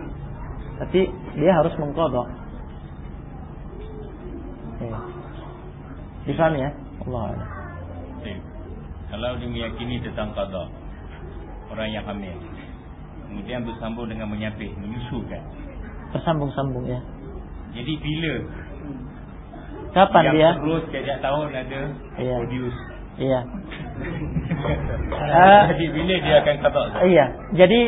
[0.77, 1.01] Berarti
[1.39, 2.27] dia harus mengkodok.
[4.77, 4.99] Ya.
[6.27, 6.71] Difahami ya?
[7.07, 7.47] Allah Allah.
[9.07, 10.67] Kalau dia meyakini tentang qada
[11.71, 12.35] orang yang hamil,
[13.31, 15.39] kemudian bersambung dengan menyapit, menyusukan.
[16.11, 16.99] Bersambung-sambung ya.
[17.71, 18.35] Jadi bila?
[19.95, 20.51] Kapan yang dia?
[20.59, 21.81] Terus setiap tahun ada
[22.19, 22.35] iya.
[22.35, 22.79] produce.
[23.17, 23.39] Iya.
[25.15, 26.81] uh, jadi bila dia akan qada?
[27.07, 27.25] Iya.
[27.55, 27.81] Jadi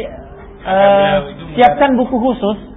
[0.63, 1.17] uh,
[1.59, 2.69] siapkan buku khusus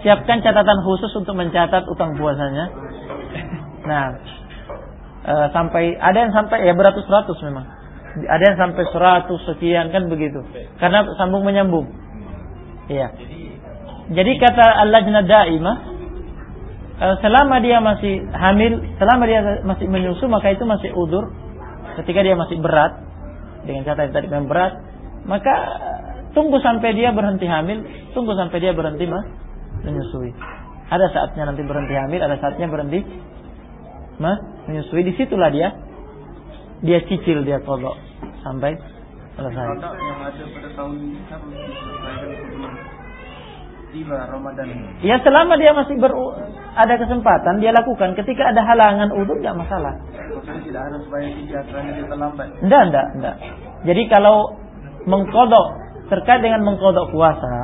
[0.00, 2.72] siapkan catatan khusus untuk mencatat utang puasanya.
[3.90, 4.14] Nah,
[5.26, 7.66] e, sampai ada yang sampai ya beratus-ratus memang.
[8.10, 10.42] Ada yang sampai seratus sekian kan begitu.
[10.78, 11.90] Karena sambung menyambung.
[12.90, 13.14] Iya.
[14.10, 15.76] Jadi kata Allah Jalla Daimah
[16.98, 21.30] eh, selama dia masih hamil, selama dia masih menyusu maka itu masih udur.
[22.02, 22.98] Ketika dia masih berat
[23.62, 24.72] dengan kata yang tadi memang berat,
[25.30, 25.54] maka
[26.34, 29.22] tunggu sampai dia berhenti hamil, tunggu sampai dia berhenti mah
[29.86, 30.34] menyusui.
[30.90, 33.06] Ada saatnya nanti berhenti hamil, ada saatnya berhenti
[34.20, 35.02] menyusui.
[35.02, 35.72] Di situlah dia
[36.80, 37.96] dia cicil dia kodok
[38.44, 38.76] sampai
[39.36, 39.66] selesai.
[39.76, 40.94] Kodok yang ada pada tahun
[43.90, 44.66] tiba Ramadan.
[45.02, 46.14] Ya selama dia masih ber
[46.78, 48.14] ada kesempatan dia lakukan.
[48.14, 49.98] Ketika ada halangan udur nggak masalah.
[50.30, 52.46] Maksudnya tidak harus bayar tiga karena dia terlambat.
[52.62, 53.36] Enggak, enggak, enggak.
[53.90, 54.36] Jadi kalau
[55.10, 55.66] mengkodok
[56.06, 57.54] terkait dengan mengkodok puasa,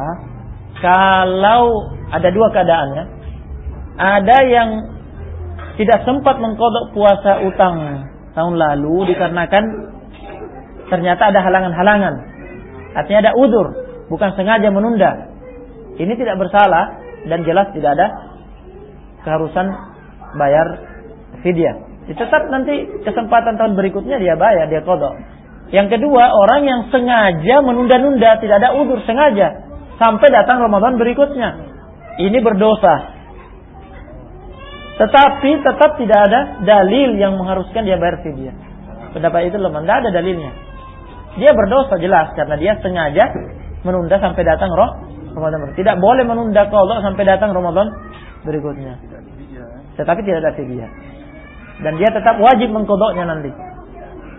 [0.83, 3.05] kalau ada dua keadaannya,
[3.97, 4.96] ada yang
[5.77, 7.77] tidak sempat mengkodok puasa utang
[8.33, 9.65] tahun lalu dikarenakan
[10.89, 12.15] ternyata ada halangan-halangan.
[12.97, 13.67] Artinya ada udur,
[14.09, 15.29] bukan sengaja menunda.
[16.01, 16.97] Ini tidak bersalah
[17.29, 18.07] dan jelas tidak ada
[19.25, 19.67] keharusan
[20.37, 20.67] bayar
[21.45, 21.77] fidyah.
[22.07, 25.13] Tetap nanti kesempatan tahun berikutnya dia bayar, dia kodok.
[25.75, 29.67] Yang kedua, orang yang sengaja menunda-nunda, tidak ada udur, sengaja.
[29.99, 31.59] Sampai datang Ramadan berikutnya.
[32.23, 33.16] Ini berdosa.
[34.97, 38.57] Tetapi tetap tidak ada dalil yang mengharuskan dia bayar fidyah.
[39.13, 40.53] Pendapat itu lemah, tidak ada dalilnya.
[41.37, 43.29] Dia berdosa jelas karena dia sengaja
[43.85, 44.91] menunda sampai datang roh
[45.37, 45.77] Ramadan.
[45.77, 47.93] Tidak boleh menunda kodok sampai datang Ramadan
[48.49, 48.97] berikutnya.
[50.01, 50.91] Tetapi tidak ada fidyah.
[51.85, 53.53] Dan dia tetap wajib mengkodoknya nanti.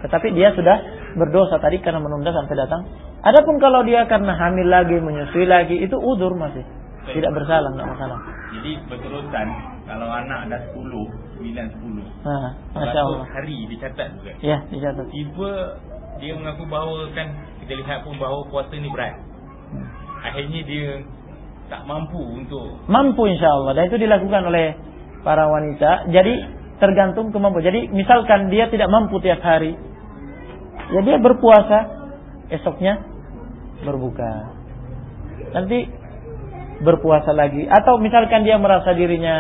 [0.02, 0.78] Tetapi dia sudah
[1.14, 2.82] berdosa tadi karena menunda sampai datang.
[3.22, 6.66] Adapun kalau dia karena hamil lagi, menyusui lagi, itu udur masih.
[7.06, 8.18] Tidak bersalah, tidak masalah.
[8.58, 10.84] Jadi berterusan kalau anak ada 10,
[11.40, 12.04] 9, 10.
[12.28, 13.24] Nah, Masya Allah.
[13.32, 14.32] hari dicatat juga.
[14.44, 15.08] Ya, dicatat.
[15.10, 15.80] Tiba
[16.20, 17.32] dia mengaku bahawa kan
[17.64, 19.16] kita lihat pun bahawa puasa ni berat.
[20.28, 20.90] Akhirnya dia
[21.72, 23.80] tak mampu untuk Mampu insya Allah.
[23.80, 24.76] Dan itu dilakukan oleh
[25.24, 26.12] para wanita.
[26.12, 26.34] Jadi
[26.84, 27.64] tergantung kemampuan.
[27.64, 29.72] Jadi misalkan dia tidak mampu tiap hari.
[30.92, 31.96] Ya dia berpuasa.
[32.48, 33.04] Esoknya
[33.84, 34.56] berbuka.
[35.52, 35.84] Nanti
[36.82, 37.66] berpuasa lagi.
[37.66, 39.36] Atau misalkan dia merasa dirinya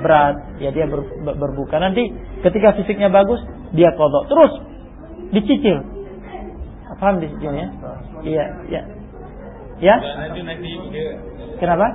[0.00, 1.78] berat ya dia ber, ber, berbuka.
[1.82, 2.10] Nanti
[2.42, 3.42] ketika fisiknya bagus
[3.74, 4.30] dia kodok.
[4.30, 4.52] Terus
[5.34, 5.82] dicicil.
[6.96, 7.68] Paham dicicil ya?
[8.24, 8.82] Iya iya.
[9.76, 9.96] Ya?
[11.60, 11.86] Kenapa?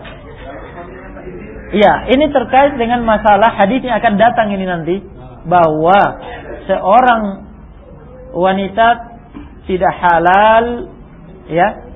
[1.71, 4.95] Iya ini terkait dengan masalah hadis yang akan datang ini nanti.
[5.41, 6.21] Bahwa
[6.69, 7.49] seorang
[8.37, 8.87] wanita
[9.65, 10.93] tidak halal
[11.49, 11.90] ya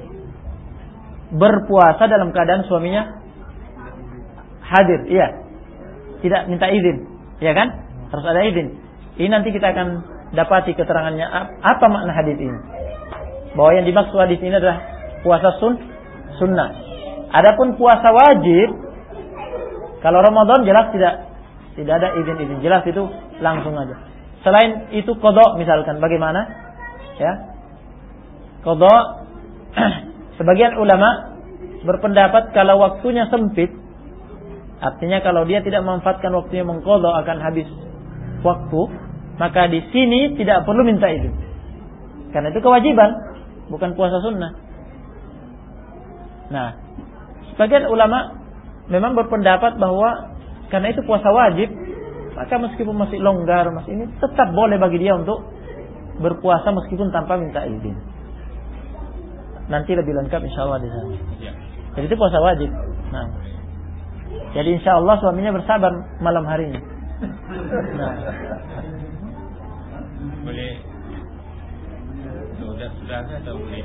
[1.33, 3.21] berpuasa dalam keadaan suaminya
[4.65, 5.45] hadir, iya.
[6.21, 7.05] Tidak minta izin,
[7.41, 7.85] ya kan?
[8.09, 8.81] Harus ada izin.
[9.15, 9.87] Ini nanti kita akan
[10.33, 11.25] dapati keterangannya
[11.61, 12.59] apa makna hadis ini.
[13.55, 14.83] Bahwa yang dimaksud hadis ini adalah
[15.23, 15.79] puasa sun
[16.41, 16.75] sunnah.
[17.31, 18.85] Adapun puasa wajib
[20.03, 21.13] kalau Ramadan jelas tidak
[21.75, 23.03] tidak ada izin-izin, jelas itu
[23.41, 23.95] langsung aja.
[24.45, 26.45] Selain itu kodok misalkan bagaimana?
[27.17, 27.33] Ya.
[28.61, 29.03] Kodok
[30.35, 31.39] Sebagian ulama
[31.87, 33.71] berpendapat kalau waktunya sempit,
[34.83, 37.67] artinya kalau dia tidak memanfaatkan waktunya mengkodok akan habis
[38.43, 38.81] waktu,
[39.39, 41.31] maka di sini tidak perlu minta izin.
[42.35, 43.15] Karena itu kewajiban,
[43.71, 44.51] bukan puasa sunnah.
[46.51, 46.69] Nah,
[47.55, 48.35] sebagian ulama
[48.91, 50.35] memang berpendapat bahwa
[50.67, 51.71] karena itu puasa wajib,
[52.35, 55.47] maka meskipun masih longgar, masih ini tetap boleh bagi dia untuk
[56.19, 58.14] berpuasa meskipun tanpa minta izin
[59.67, 61.15] nanti lebih lengkap insya Allah di sana.
[61.41, 61.53] Ya.
[61.95, 62.69] Jadi itu puasa wajib.
[63.09, 63.27] Nah.
[64.51, 66.81] Jadi insya Allah suaminya bersabar malam harinya.
[67.95, 68.13] Nah.
[70.45, 70.71] Boleh
[72.75, 73.81] sudah sudah atau boleh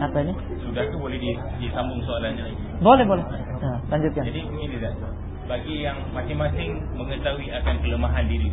[0.00, 0.32] apa ini?
[0.64, 1.18] Sudah ke boleh
[1.60, 2.56] disambung soalannya lagi.
[2.80, 3.24] Boleh boleh.
[3.60, 4.24] Nah, lanjutkan.
[4.24, 4.96] Jadi ini tidak.
[5.44, 8.48] Bagi yang masing-masing mengetahui akan kelemahan diri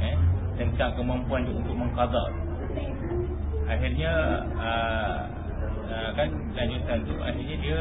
[0.00, 0.16] eh,
[0.56, 2.24] tentang kemampuan untuk mengqada.
[3.64, 4.12] Akhirnya
[4.56, 5.20] uh,
[5.94, 7.80] uh, kan lanjutan tu akhirnya dia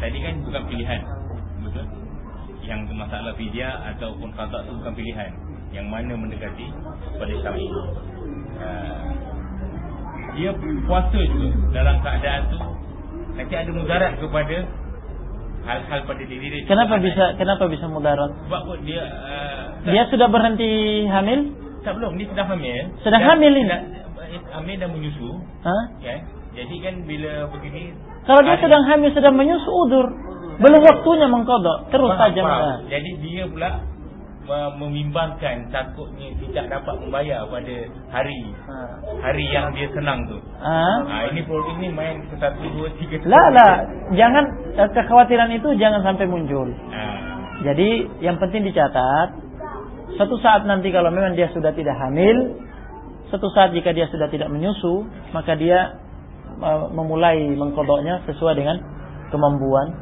[0.00, 1.00] tadi kan bukan pilihan
[1.60, 1.86] betul?
[2.60, 5.30] Yang masalah fidyah ataupun qada tu bukan pilihan
[5.70, 6.66] yang mana mendekati
[7.20, 9.00] pada syar'i uh,
[10.34, 10.50] dia
[10.88, 12.58] puasa juga dalam keadaan tu
[13.36, 14.56] nanti ada mudarat kepada
[15.60, 16.64] hal-hal pada diri dia.
[16.64, 18.32] Kenapa bisa kenapa bisa mudarat?
[18.48, 21.52] Sebab dia uh, dia sudah berhenti hamil?
[21.80, 22.20] Tak belum.
[22.20, 22.84] Dia sudah hamil.
[23.00, 23.76] Sudah hamil ini?
[24.30, 25.42] hamil dan menyusu.
[25.66, 25.76] Ha?
[26.04, 26.16] ya
[26.50, 27.94] jadi kan bila begini
[28.26, 30.06] Kalau dia sedang hamil sedang menyusu udur.
[30.60, 32.42] Belum waktunya mengkodok, terus saja.
[32.84, 33.80] Jadi dia pula
[34.44, 37.76] me- membimbangkan takutnya tidak dapat membayar pada
[38.12, 38.76] hari Ha.
[39.24, 40.36] hari yang dia senang tu.
[40.60, 41.00] Ah.
[41.06, 43.24] Ha, ini problem ni main ke satu dua tiga.
[43.24, 43.72] Lah lah,
[44.12, 44.44] jangan
[44.92, 46.68] kekhawatiran itu jangan sampai muncul.
[46.92, 47.04] Ha.
[47.64, 49.28] Jadi yang penting dicatat,
[50.16, 52.60] suatu saat nanti kalau memang dia sudah tidak hamil,
[53.32, 55.99] suatu saat jika dia sudah tidak menyusu, maka dia
[56.92, 58.76] memulai mengkodoknya sesuai dengan
[59.32, 59.96] kemampuan.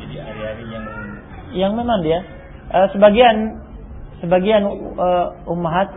[0.00, 0.84] Jadi hari-hari yang
[1.52, 2.20] yang memang dia.
[2.72, 3.60] Eh, sebagian
[4.24, 4.62] sebagian
[4.96, 5.92] eh, ummahat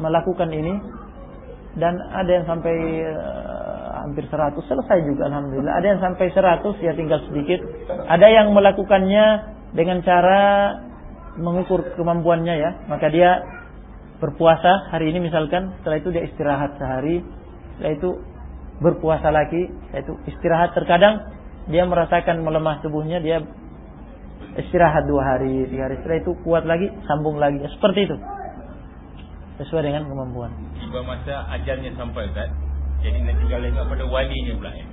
[0.00, 0.74] melakukan ini.
[1.78, 2.74] Dan ada yang sampai
[3.06, 5.78] eh, hampir 100 selesai juga alhamdulillah.
[5.78, 7.60] Ada yang sampai 100 ya tinggal sedikit.
[8.08, 9.26] Ada yang melakukannya
[9.76, 10.74] dengan cara
[11.38, 12.70] mengukur kemampuannya ya.
[12.90, 13.38] Maka dia
[14.18, 17.22] berpuasa hari ini misalkan setelah itu dia istirahat sehari.
[17.78, 18.10] Setelah itu
[18.78, 20.70] berpuasa lagi setelah itu istirahat.
[20.74, 21.14] Terkadang
[21.68, 23.42] dia merasakan melemah tubuhnya dia
[24.58, 25.96] istirahat dua hari tiga hari.
[26.02, 27.60] Setelah itu kuat lagi sambung lagi.
[27.62, 28.16] Seperti itu.
[29.58, 30.54] Sesuai dengan kemampuan.
[30.78, 32.50] Tiba masa ajalnya sampai Ustaz.
[33.02, 34.86] Jadi nanti tinggal tengok pada walinya pula ya.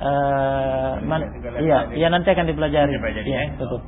[0.00, 1.20] Eh, man,
[1.60, 2.96] iya iya nanti akan dipelajari.
[2.96, 3.80] Iya betul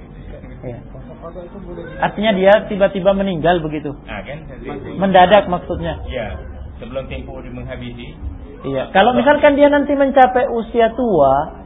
[0.61, 0.79] iya.
[1.23, 3.95] Itu boleh di artinya dia tiba-tiba meninggal begitu.
[4.07, 4.39] Ha kan?
[4.99, 6.03] Mendadak maksudnya.
[6.11, 6.37] Ya,
[6.83, 8.19] sebelum tempoh dia menghabisi.
[8.63, 11.63] Iya, kalau misalkan dia nanti mencapai usia tua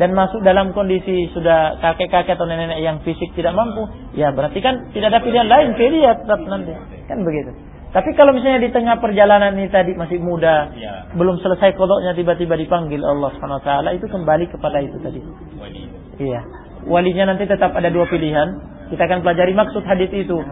[0.00, 3.84] dan masuk dalam kondisi sudah kakek-kakek atau nenek-nenek yang fisik tidak mampu,
[4.16, 6.72] ya berarti kan tidak ada pilihan lain, dia tetap nanti.
[7.06, 7.52] Kan begitu.
[7.94, 11.06] Tapi kalau misalnya di tengah perjalanan ini tadi masih muda, Ya.
[11.14, 15.22] belum selesai kodoknya tiba-tiba dipanggil Allah Subhanahu wa taala, itu kembali kepada itu tadi.
[15.62, 15.86] Wali.
[16.18, 16.42] Iya.
[16.90, 18.50] Walinya nanti tetap ada dua pilihan.
[18.90, 20.42] Kita akan pelajari maksud hadis itu.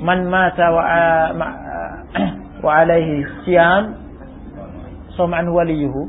[0.00, 0.82] Man mata wa
[1.36, 1.58] ma-
[2.60, 3.96] wa alaihi siam
[5.16, 6.02] som'an waliyuhu.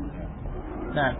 [0.92, 1.10] Nah,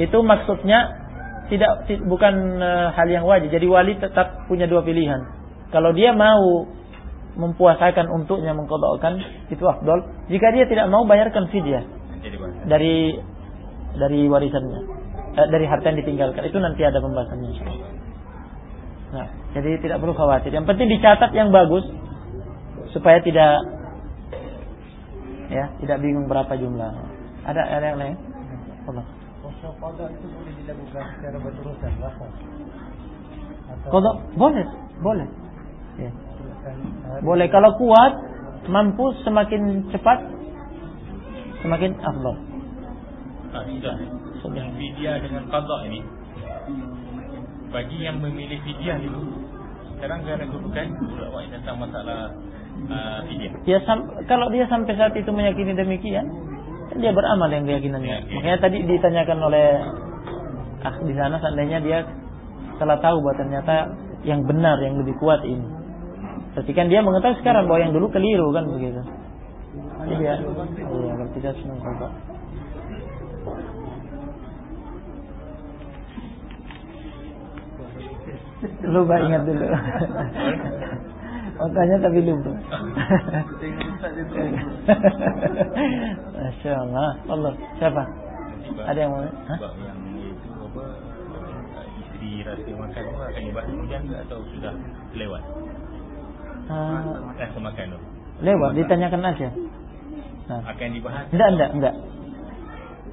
[0.00, 1.04] itu maksudnya
[1.52, 3.52] tidak ti- bukan eh, hal yang wajib.
[3.52, 5.20] Jadi wali tetap punya dua pilihan.
[5.70, 6.68] Kalau dia mau
[7.34, 9.18] mempuasakan untuknya mengkodokkan
[9.50, 10.06] itu afdol.
[10.30, 11.84] Jika dia tidak mau bayarkan fidyah
[12.64, 13.18] dari
[13.94, 14.80] dari warisannya
[15.36, 17.50] eh, dari harta yang ditinggalkan itu nanti ada pembahasannya.
[19.14, 20.50] Nah, jadi tidak perlu khawatir.
[20.50, 21.86] Yang penting dicatat yang bagus
[22.90, 23.73] supaya tidak
[25.50, 26.90] ya tidak bingung berapa jumlah.
[27.44, 28.16] Ada ada yang lain?
[28.88, 29.06] Allah.
[29.80, 31.92] kodok itu boleh dilakukan secara berterusan
[33.88, 34.66] Kodok boleh,
[35.04, 35.28] boleh.
[36.00, 36.10] Ya.
[36.64, 37.20] hari.
[37.20, 38.12] Boleh kalau kuat,
[38.68, 40.18] mampu semakin cepat
[41.60, 42.36] semakin afdal.
[43.52, 43.96] Ha, sudah.
[44.44, 46.04] Yang fidyah dengan qada ini
[47.72, 49.44] bagi yang memilih fidyah dulu
[49.96, 52.28] sekarang saya kedudukan ulama yang tentang masalah.
[53.64, 56.26] Ya sam- kalau dia sampai saat itu meyakini demikian,
[56.92, 58.06] kan dia beramal yang keyakinannya.
[58.06, 58.34] Ya, ya.
[58.38, 59.66] Makanya tadi ditanyakan oleh
[60.84, 61.98] ah di sana seandainya dia
[62.76, 63.74] setelah tahu bahwa ternyata
[64.26, 65.64] yang benar yang lebih kuat ini.
[66.54, 69.00] Berarti kan dia mengetahui sekarang bahwa yang dulu keliru kan begitu.
[70.04, 72.12] Jadi dia, iya kalau tidak senang kok.
[78.84, 79.64] Lupa ingat dulu.
[81.54, 82.50] Makanya tapi lupa.
[86.34, 87.08] Masya Allah.
[87.26, 87.52] Allah.
[87.78, 88.02] Siapa?
[88.84, 89.22] Ada yang mau?
[89.22, 89.58] Hah?
[90.74, 94.74] Uh, isteri rasa makan akan dibahas kemudian ke atau sudah
[95.14, 95.42] lewat?
[96.64, 97.98] Ah, Rasa makan tu
[98.42, 99.48] lewat, ditanyakan aja.
[100.44, 100.60] Nah.
[100.66, 101.24] akan dibahas.
[101.30, 101.94] Enggak, enggak, enggak.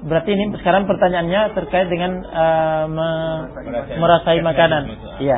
[0.01, 4.83] Berarti ini sekarang pertanyaannya terkait dengan uh, me- Merasai- merasai makanan.
[5.21, 5.37] Iya.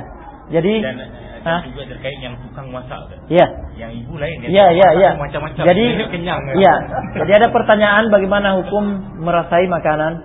[0.50, 1.60] Jadi, Dan, uh, Hah?
[1.68, 3.44] juga terkait yang tukang masak iya.
[3.76, 4.66] Yang ibu lain yang Iya,
[4.96, 5.64] iya, Macam-macam.
[5.68, 6.40] Jadi, kenyang.
[6.56, 6.74] iya.
[7.20, 8.84] Jadi ada pertanyaan bagaimana hukum
[9.20, 10.24] merasai makanan,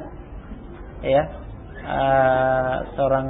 [1.02, 1.26] ya,
[1.88, 3.26] Eh, seorang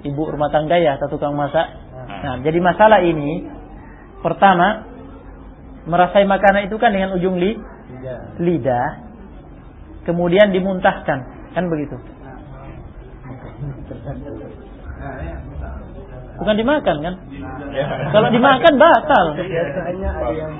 [0.00, 1.68] ibu rumah tangga ya atau tukang masak.
[2.08, 3.44] Nah, jadi masalah ini,
[4.24, 4.88] pertama,
[5.84, 8.40] merasai makanan itu kan dengan ujung li, Tidak.
[8.40, 8.88] lidah,
[10.08, 12.00] kemudian dimuntahkan, kan begitu?
[16.38, 17.14] Bukan dimakan kan?
[17.74, 17.86] Ya.
[18.14, 19.24] Kalau dimakan batal.
[19.34, 20.52] Biasanya ada yang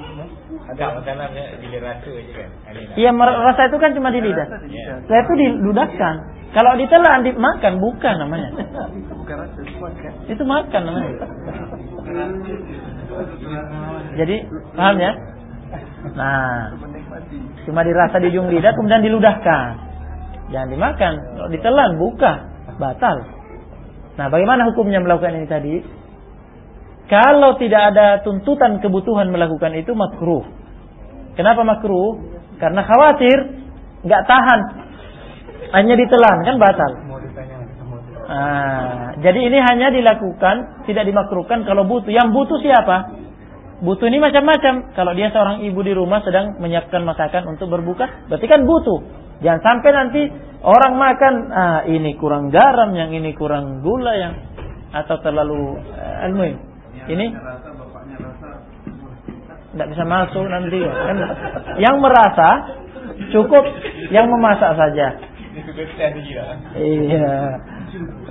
[0.69, 1.45] Ada makanan ya,
[1.89, 2.49] kan.
[2.93, 4.49] Iya rasa itu kan cuma di lidah.
[4.69, 5.01] Ya.
[5.01, 6.15] Setelah itu diludahkan.
[6.53, 8.49] Kalau ditelan dimakan bukan namanya.
[9.17, 10.13] Bukan rasa, itu makan.
[10.29, 11.13] Itu makan namanya.
[14.17, 14.37] Jadi
[14.77, 15.13] paham ya?
[16.17, 16.73] Nah,
[17.69, 19.69] cuma dirasa di ujung lidah kemudian diludahkan.
[20.53, 21.13] Jangan dimakan.
[21.37, 22.33] Kalau ditelan buka,
[22.81, 23.38] batal.
[24.19, 25.75] Nah, bagaimana hukumnya melakukan ini tadi?
[27.07, 30.45] Kalau tidak ada tuntutan kebutuhan melakukan itu makruh.
[31.39, 32.19] Kenapa makruh?
[32.59, 33.63] Karena khawatir
[34.03, 34.61] nggak tahan.
[35.73, 36.93] Hanya ditelan kan batal.
[38.29, 42.13] Ah, jadi ini hanya dilakukan, tidak dimakruhkan kalau butuh.
[42.13, 43.17] Yang butuh siapa?
[43.81, 44.93] Butuh ini macam-macam.
[44.93, 49.01] Kalau dia seorang ibu di rumah sedang menyiapkan masakan untuk berbuka, berarti kan butuh.
[49.39, 50.23] Jangan sampai nanti
[50.67, 54.35] orang makan, ah ini kurang garam, yang ini kurang gula, yang
[54.91, 56.57] atau terlalu eh, almuhim.
[57.09, 57.27] Ini
[59.73, 61.17] tidak bisa masuk nanti kan.
[61.79, 62.49] Yang merasa
[63.31, 63.65] cukup
[64.11, 65.07] yang memasak saja.
[66.77, 67.31] Iya.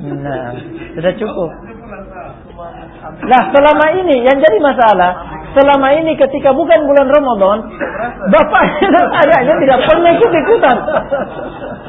[0.04, 0.44] Nah,
[0.96, 1.50] sudah cukup.
[3.28, 5.12] Nah, selama ini yang jadi masalah,
[5.58, 7.58] selama ini ketika bukan bulan Ramadan,
[8.30, 8.88] bapaknya
[9.42, 10.78] dan tidak pernah ikut-ikutan.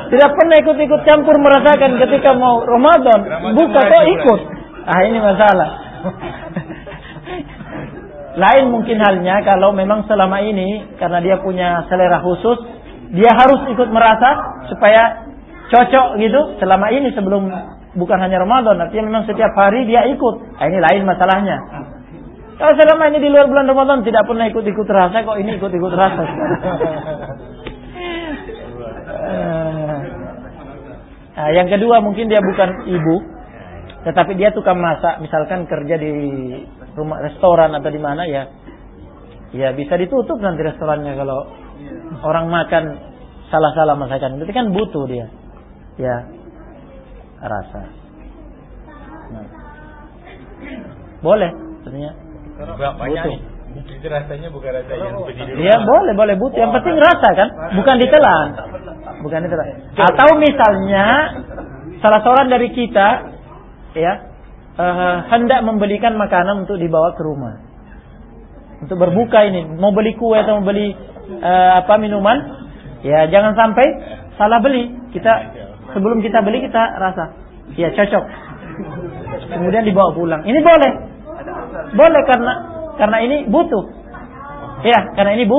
[0.08, 3.20] Tidak pernah ikut-ikut campur merasakan ketika mau Ramadan,
[3.52, 4.40] buka kok ikut.
[4.88, 5.68] Ah, ini masalah.
[8.40, 12.56] Lain mungkin halnya kalau memang selama ini karena dia punya selera khusus,
[13.12, 15.28] dia harus ikut merasa supaya
[15.68, 17.52] cocok gitu selama ini sebelum
[17.98, 20.34] bukan hanya Ramadan, artinya memang setiap hari dia ikut.
[20.56, 21.56] Nah, ini lain masalahnya.
[22.58, 26.26] Kalau selama ini di luar bulan Ramadan tidak pernah ikut-ikut rasa, kok ini ikut-ikut rasa.
[31.38, 33.22] nah, yang kedua mungkin dia bukan ibu,
[34.02, 36.10] tetapi dia tukang masak, misalkan kerja di
[36.98, 38.50] rumah restoran atau di mana ya,
[39.54, 41.46] ya bisa ditutup nanti restorannya kalau
[42.26, 42.98] orang makan
[43.54, 44.42] salah-salah masakan.
[44.42, 45.30] Itu kan butuh dia
[45.94, 46.26] ya
[47.38, 47.86] rasa.
[49.30, 49.46] Nah.
[51.22, 51.54] Boleh,
[51.86, 52.27] sebenarnya.
[52.58, 53.38] Butuh.
[53.78, 56.34] Itu rasanya bukan rasa yang di Iya boleh boleh.
[56.34, 56.58] Butuh.
[56.58, 57.48] Yang penting rasa kan,
[57.78, 58.48] bukan ditelan,
[59.22, 59.66] bukan ditelan.
[59.94, 61.06] Atau misalnya
[62.02, 63.08] salah seorang dari kita,
[63.94, 64.12] ya
[64.74, 67.62] uh, hendak membelikan makanan untuk dibawa ke rumah,
[68.82, 70.96] untuk berbuka ini, mau beli kue atau mau beli
[71.38, 72.38] uh, apa minuman,
[73.06, 73.86] ya jangan sampai
[74.34, 74.90] salah beli.
[75.14, 75.54] Kita
[75.94, 77.24] sebelum kita beli kita rasa.
[77.76, 78.24] Ya cocok.
[79.52, 80.42] Kemudian dibawa pulang.
[80.42, 81.17] Ini boleh
[81.94, 82.54] boleh karena
[82.98, 83.84] karena ini butuh.
[84.86, 85.58] Ya karena ini bu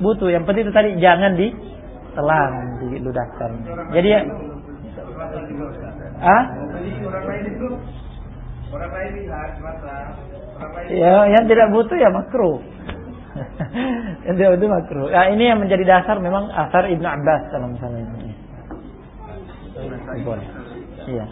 [0.00, 0.28] butuh.
[0.30, 3.50] Yang penting itu tadi jangan ditelan diludahkan
[3.94, 4.20] jadi ya
[6.18, 6.44] ah
[10.90, 12.58] ya yang tidak butuh ya makruh.
[14.26, 15.06] Yang tidak butuh makruh.
[15.14, 18.34] Nah, ini yang menjadi dasar memang asar ibnu Abbas dalam masalah ini.
[20.26, 20.48] Boleh.
[21.06, 21.24] Iya.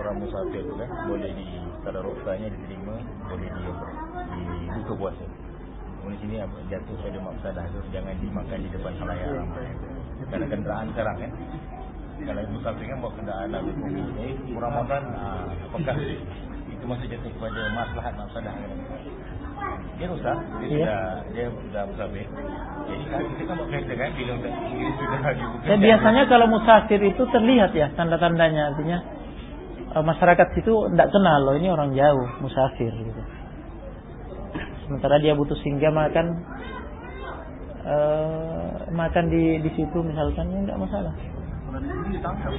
[0.00, 2.96] Orang musafir kan boleh di kalau rukhsahnya diterima
[3.32, 5.24] boleh di dibuka puasa.
[6.02, 6.36] Kemudian sini
[6.66, 9.70] jatuh pada maksadah tu jangan dimakan di depan halayak ramai.
[10.28, 11.32] Karena kenderaan sekarang kan.
[12.22, 13.70] Kalau musafir kan bawa kenderaan lalu
[14.22, 15.96] eh Ramadan ah, apakah
[16.70, 18.70] itu masih jatuh kepada maslahat maksadah kan?
[19.94, 20.74] Dia rusak, dia yeah.
[20.74, 22.26] sudah dia sudah musafir.
[22.82, 25.64] Jadi kan kita kan kereta kan bila sudah dibuka.
[25.70, 28.98] Dan biasanya kalau musafir itu terlihat ya tanda-tandanya artinya
[30.00, 33.22] masyarakat situ tidak kenal loh ini orang jauh musafir gitu.
[34.88, 36.26] Sementara dia butuh singgah makan
[37.84, 41.12] uh, makan di di situ misalkan ya enggak masalah.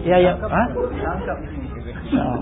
[0.02, 0.68] Ya ya, ah?
[2.18, 2.42] Oh.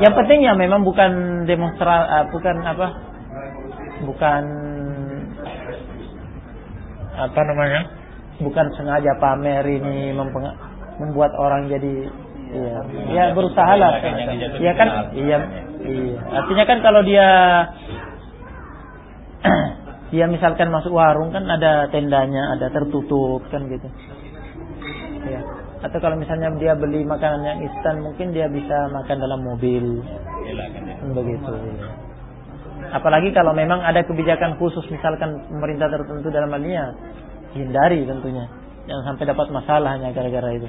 [0.00, 2.88] Yang penting ya memang bukan demonstra uh, bukan apa?
[4.04, 4.42] Bukan
[7.14, 7.80] apa namanya?
[8.40, 10.10] Bukan sengaja pamer ini
[10.98, 12.23] membuat orang jadi
[12.54, 12.78] iya.
[13.10, 13.98] Ya berusaha lah
[14.62, 14.88] iya kan?
[15.12, 15.38] iya.
[15.84, 16.18] Iya.
[16.30, 17.28] Artinya kan kalau dia
[20.14, 23.88] dia misalkan masuk warung kan ada tendanya ada tertutup kan gitu.
[25.28, 25.40] Ya
[25.84, 30.00] atau kalau misalnya dia beli makanan yang instan mungkin dia bisa makan dalam mobil.
[31.12, 31.52] Begitu.
[32.88, 36.86] Apalagi kalau memang ada kebijakan khusus misalkan pemerintah tertentu dalam hal ini ya
[37.52, 38.48] hindari tentunya.
[38.88, 40.68] Jangan sampai dapat masalahnya gara-gara itu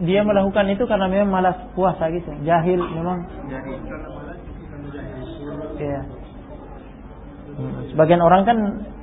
[0.00, 2.32] dia melakukan itu karena memang malas puasa gitu.
[2.44, 3.28] Jahil memang.
[5.80, 6.20] Ya
[7.90, 8.58] sebagian orang kan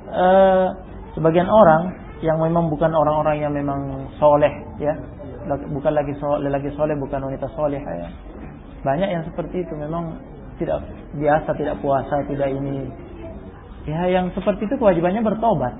[0.08, 0.66] eh,
[1.14, 1.94] sebagian orang
[2.24, 4.50] yang memang bukan orang-orang yang memang soleh
[4.82, 4.94] ya.
[5.48, 8.08] Bukan lagi soleh lagi soleh bukan wanita soleh ya.
[8.84, 9.72] Banyak yang seperti itu.
[9.78, 10.18] Memang
[10.58, 10.82] tidak
[11.14, 12.90] biasa tidak puasa tidak ini.
[13.88, 15.72] Ya yang seperti itu kewajibannya bertobat.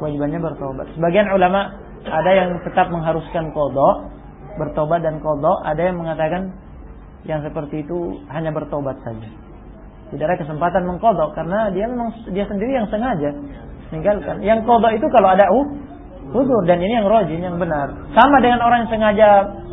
[0.00, 0.86] Kewajibannya bertobat.
[0.96, 4.22] Sebagian ulama ada yang tetap mengharuskan kodok
[4.56, 5.64] bertobat dan kodok.
[5.64, 6.52] Ada yang mengatakan
[7.24, 9.28] yang seperti itu hanya bertobat saja.
[10.12, 13.32] Tidak ada kesempatan mengkodok karena dia memang dia sendiri yang sengaja
[13.88, 14.44] meninggalkan.
[14.44, 15.66] Yang kodok itu kalau ada uh,
[16.36, 17.88] uzur dan ini yang rojin yang benar.
[18.12, 19.28] Sama dengan orang yang sengaja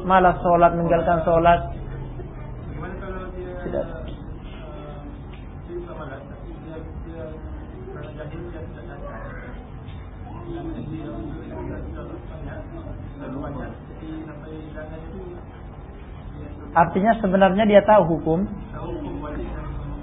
[0.08, 1.60] malas sholat meninggalkan sholat.
[16.74, 18.46] Artinya sebenarnya dia tahu hukum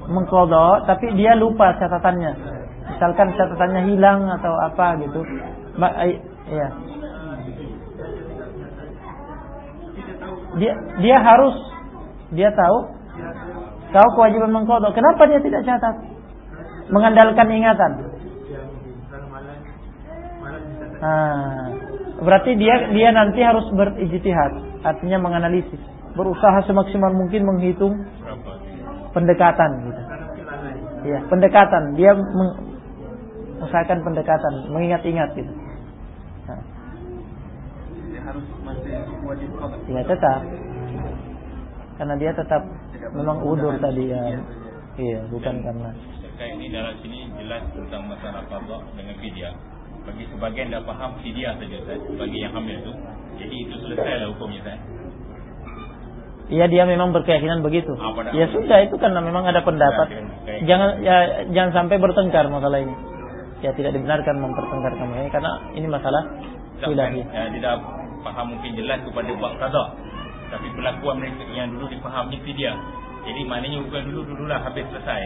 [0.06, 2.32] mengkodok, tapi dia lupa catatannya.
[2.86, 5.20] Misalkan catatannya hilang atau apa gitu.
[5.78, 6.68] Ma ay- iya.
[10.56, 10.72] Dia
[11.02, 11.55] dia harus
[12.32, 12.78] dia tahu
[13.90, 14.94] tahu kewajiban mengkodok.
[14.94, 15.94] Kenapa dia tidak catat?
[16.90, 17.93] Mengandalkan ingatan.
[20.97, 21.68] Ah,
[22.24, 25.82] berarti dia dia nanti harus berijtihad, artinya menganalisis,
[26.16, 27.94] berusaha semaksimal mungkin menghitung
[29.12, 30.02] pendekatan gitu.
[31.06, 31.94] Iya, pendekatan.
[31.94, 32.59] Dia meng-
[33.56, 35.52] mengusahakan pendekatan, mengingat-ingat gitu.
[36.47, 36.60] Nah,
[38.10, 38.93] Dia harus masih
[39.24, 39.80] wajib kodok.
[39.88, 40.40] ya tetap.
[41.97, 42.62] Karena dia tetap
[43.16, 44.40] memang udur tadi ya.
[44.97, 45.90] Iya, bukan karena.
[46.24, 49.55] Terkait ini dalam sini jelas tentang masalah qada dengan fidyah.
[50.05, 51.78] Bagi sebagian dah faham fidyah saja
[52.20, 52.93] bagi yang hamil tu.
[53.36, 54.95] Jadi itu selesailah hukumnya Ustaz.
[56.47, 57.90] Iya dia memang berkeyakinan begitu.
[57.98, 60.06] Ah, Ya sudah itu karena memang ada pendapat.
[60.14, 60.23] Ya,
[60.62, 61.16] Jangan ya
[61.51, 62.94] jangan sampai bertengkar masalah ini.
[63.66, 66.23] Ya tidak dibenarkan mempertengkarkan ini karena ini masalah
[66.86, 67.10] wilayah.
[67.51, 67.74] dia dah
[68.23, 69.85] faham mungkin jelas kepada bab qada.
[70.47, 72.78] Tapi perlakuan mereka yang dulu difahami fidyah.
[73.27, 75.23] Jadi maknanya bukan dulu-dululah habis selesai.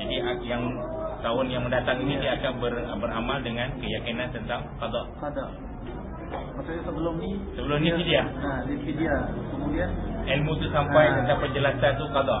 [0.00, 0.14] Jadi
[0.48, 0.72] yang
[1.20, 5.02] tahun yang mendatang ini dia akan ber, beramal dengan keyakinan tentang qada.
[5.20, 5.46] Kada.
[6.32, 8.26] Maksudnya sebelum ni Sebelum ni fidyah.
[8.40, 9.20] Nah, di fidyah.
[9.52, 9.90] Kemudian
[10.22, 11.14] Ilmu tu sampai Ah.
[11.22, 12.38] tentang penjelasan tu qada.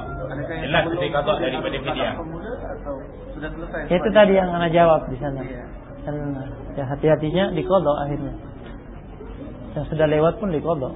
[0.62, 2.14] Jelas lebih qada daripada ada fidyah.
[2.14, 2.94] qada Semula atau
[3.34, 3.82] sudah selesai?
[3.90, 5.40] Ya, itu tadi yang anak jawab di sana.
[5.42, 5.64] Iya.
[6.02, 6.14] Dan
[6.78, 8.34] ya hati-hatinya dikodok akhirnya.
[9.74, 10.94] Yang sudah lewat pun dikodok.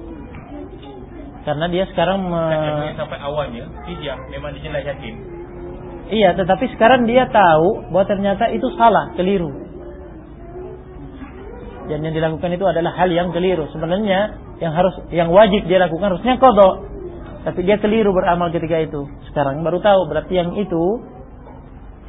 [1.47, 2.43] Karena dia sekarang me...
[2.91, 5.15] Yang sampai awalnya fidyah memang dia jelas yakin.
[6.07, 9.51] Iya, tetapi sekarang dia tahu bahwa ternyata itu salah, keliru.
[11.87, 13.67] Dan yang dilakukan itu adalah hal yang keliru.
[13.71, 16.75] Sebenarnya yang harus yang wajib dia lakukan harusnya kodok.
[17.47, 19.07] Tapi dia keliru beramal ketika itu.
[19.31, 20.83] Sekarang baru tahu berarti yang itu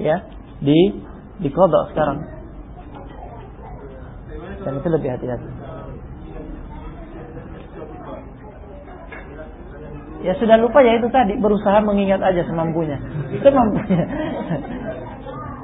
[0.02, 0.26] ya
[0.58, 1.04] di
[1.38, 2.24] di kodok sekarang.
[4.64, 5.48] Dan itu lebih hati-hati.
[10.18, 12.98] Ya sudah lupa ya itu tadi berusaha mengingat aja semampunya.
[13.42, 14.02] Semampunya.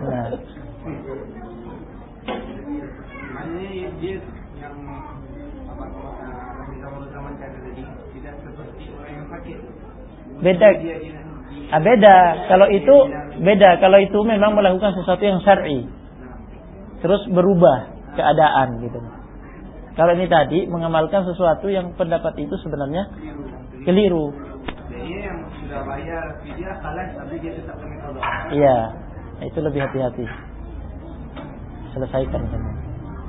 [0.04, 0.28] Nah,
[3.34, 4.16] Maknanya dia
[4.60, 4.76] yang
[5.64, 5.84] apa
[6.60, 7.08] Nabi SAW
[7.40, 7.82] kata tadi
[8.12, 9.58] tidak seperti orang yang sakit.
[10.42, 10.68] Beda.
[11.74, 12.16] Ah, beda.
[12.50, 12.94] Kalau itu
[13.42, 13.82] beda.
[13.82, 15.86] Kalau itu memang melakukan sesuatu yang syar'i.
[17.02, 18.98] Terus berubah keadaan gitu.
[19.94, 23.06] Kalau ini tadi mengamalkan sesuatu yang pendapat itu sebenarnya
[23.86, 24.34] keliru.
[28.50, 28.74] Iya,
[29.46, 30.26] itu lebih hati-hati.
[31.94, 32.74] Selesaikan semua.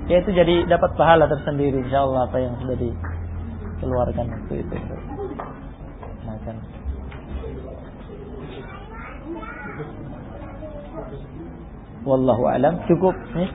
[0.06, 4.76] Ya itu jadi dapat pahala tersendiri insya Allah apa yang sudah dikeluarkan waktu itu.
[6.26, 6.58] Nah, kan.
[12.06, 13.50] Wallahu alam cukup nih.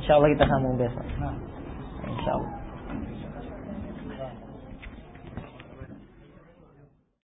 [0.00, 1.04] Insya Allah kita sambung besok.
[2.08, 2.57] Insya Allah.